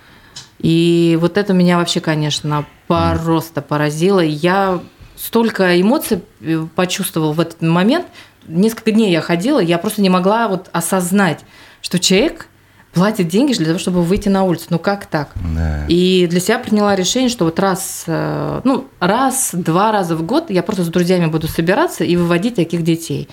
И 0.58 1.18
вот 1.20 1.36
это 1.36 1.52
меня 1.52 1.78
вообще, 1.78 2.00
конечно, 2.00 2.66
просто 2.86 3.62
поразило. 3.62 4.20
Я 4.20 4.80
столько 5.16 5.80
эмоций 5.80 6.22
э, 6.40 6.66
почувствовала 6.74 7.32
в 7.32 7.40
этот 7.40 7.60
момент. 7.60 8.06
Несколько 8.46 8.92
дней 8.92 9.12
я 9.12 9.20
ходила, 9.20 9.60
я 9.60 9.78
просто 9.78 10.00
не 10.00 10.08
могла 10.08 10.48
вот 10.48 10.68
осознать, 10.72 11.40
что 11.82 11.98
человек 11.98 12.48
платит 12.92 13.28
деньги 13.28 13.52
для 13.54 13.66
того, 13.66 13.78
чтобы 13.78 14.02
выйти 14.02 14.28
на 14.28 14.44
улицу. 14.44 14.66
Ну 14.70 14.78
как 14.78 15.06
так? 15.06 15.30
Да. 15.34 15.86
И 15.88 16.26
для 16.28 16.40
себя 16.40 16.58
приняла 16.58 16.96
решение, 16.96 17.28
что 17.28 17.44
вот 17.44 17.58
раз, 17.58 18.04
э, 18.06 18.60
ну 18.64 18.88
раз, 18.98 19.50
два 19.52 19.92
раза 19.92 20.16
в 20.16 20.22
год 20.22 20.50
я 20.50 20.62
просто 20.62 20.84
с 20.84 20.88
друзьями 20.88 21.26
буду 21.26 21.48
собираться 21.48 22.04
и 22.04 22.16
выводить 22.16 22.56
таких 22.56 22.82
детей. 22.82 23.28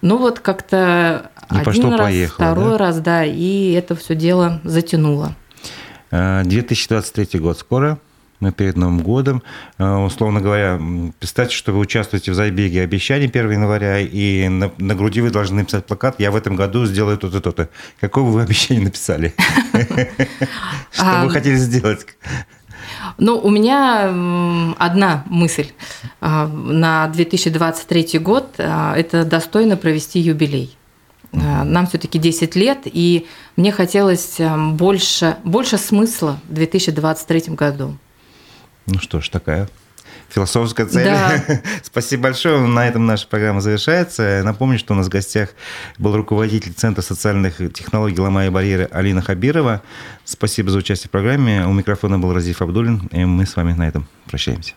Ну 0.00 0.16
вот 0.16 0.40
как-то 0.40 1.30
и 1.50 1.56
один 1.56 1.90
раз, 1.94 2.00
поехало, 2.00 2.34
второй 2.34 2.72
да? 2.72 2.78
раз, 2.78 2.98
да, 3.00 3.24
и 3.24 3.72
это 3.72 3.94
все 3.94 4.14
дело 4.14 4.60
затянуло. 4.64 5.34
2023 6.10 7.28
э, 7.32 7.38
год 7.38 7.58
скоро 7.58 7.98
мы 8.42 8.52
перед 8.52 8.76
Новым 8.76 9.00
годом. 9.00 9.42
Э, 9.78 9.94
условно 9.94 10.40
говоря, 10.40 10.80
представьте, 11.20 11.54
что 11.54 11.72
вы 11.72 11.78
участвуете 11.78 12.32
в 12.32 12.34
забеге 12.34 12.82
обещаний 12.82 13.28
1 13.28 13.52
января, 13.52 14.00
и 14.00 14.48
на, 14.48 14.72
на 14.78 14.94
груди 14.94 15.20
вы 15.20 15.30
должны 15.30 15.60
написать 15.60 15.86
плакат 15.86 16.16
«Я 16.18 16.32
в 16.32 16.36
этом 16.36 16.56
году 16.56 16.84
сделаю 16.84 17.16
то-то, 17.18 17.40
то-то». 17.40 17.68
Какое 18.00 18.24
вы 18.24 18.42
обещание 18.42 18.84
написали? 18.84 19.32
Что 20.90 21.22
вы 21.22 21.30
хотели 21.30 21.54
сделать? 21.54 22.04
Ну, 23.18 23.38
у 23.38 23.50
меня 23.50 24.74
одна 24.78 25.22
мысль 25.26 25.68
а, 26.20 26.48
на 26.48 27.06
2023 27.08 28.18
год 28.18 28.54
а,– 28.58 28.94
это 28.96 29.24
достойно 29.24 29.76
провести 29.76 30.18
юбилей. 30.18 30.76
Нам 31.32 31.86
все-таки 31.86 32.18
10 32.18 32.56
лет, 32.56 32.80
и 32.84 33.26
мне 33.56 33.72
хотелось 33.72 34.38
эм, 34.38 34.76
больше, 34.76 35.38
больше 35.44 35.78
смысла 35.78 36.38
в 36.46 36.52
2023 36.52 37.54
году. 37.54 37.96
Ну 38.86 38.98
что 38.98 39.20
ж, 39.20 39.28
такая 39.28 39.68
философская 40.32 40.86
цель. 40.86 41.04
Да. 41.04 41.42
Спасибо 41.82 42.24
большое. 42.24 42.58
На 42.66 42.88
этом 42.88 43.06
наша 43.06 43.26
программа 43.26 43.60
завершается. 43.60 44.42
Напомню, 44.44 44.78
что 44.78 44.94
у 44.94 44.96
нас 44.96 45.06
в 45.06 45.10
гостях 45.10 45.50
был 45.98 46.16
руководитель 46.16 46.72
Центра 46.72 47.02
социальных 47.02 47.58
технологий 47.72 48.18
«Ломая 48.18 48.50
барьеры» 48.50 48.88
Алина 48.90 49.22
Хабирова. 49.22 49.82
Спасибо 50.24 50.70
за 50.70 50.78
участие 50.78 51.08
в 51.08 51.10
программе. 51.10 51.66
У 51.66 51.72
микрофона 51.72 52.18
был 52.18 52.32
Разиф 52.32 52.62
Абдулин, 52.62 53.08
и 53.12 53.24
мы 53.24 53.46
с 53.46 53.56
вами 53.56 53.72
на 53.72 53.86
этом 53.86 54.08
прощаемся. 54.26 54.74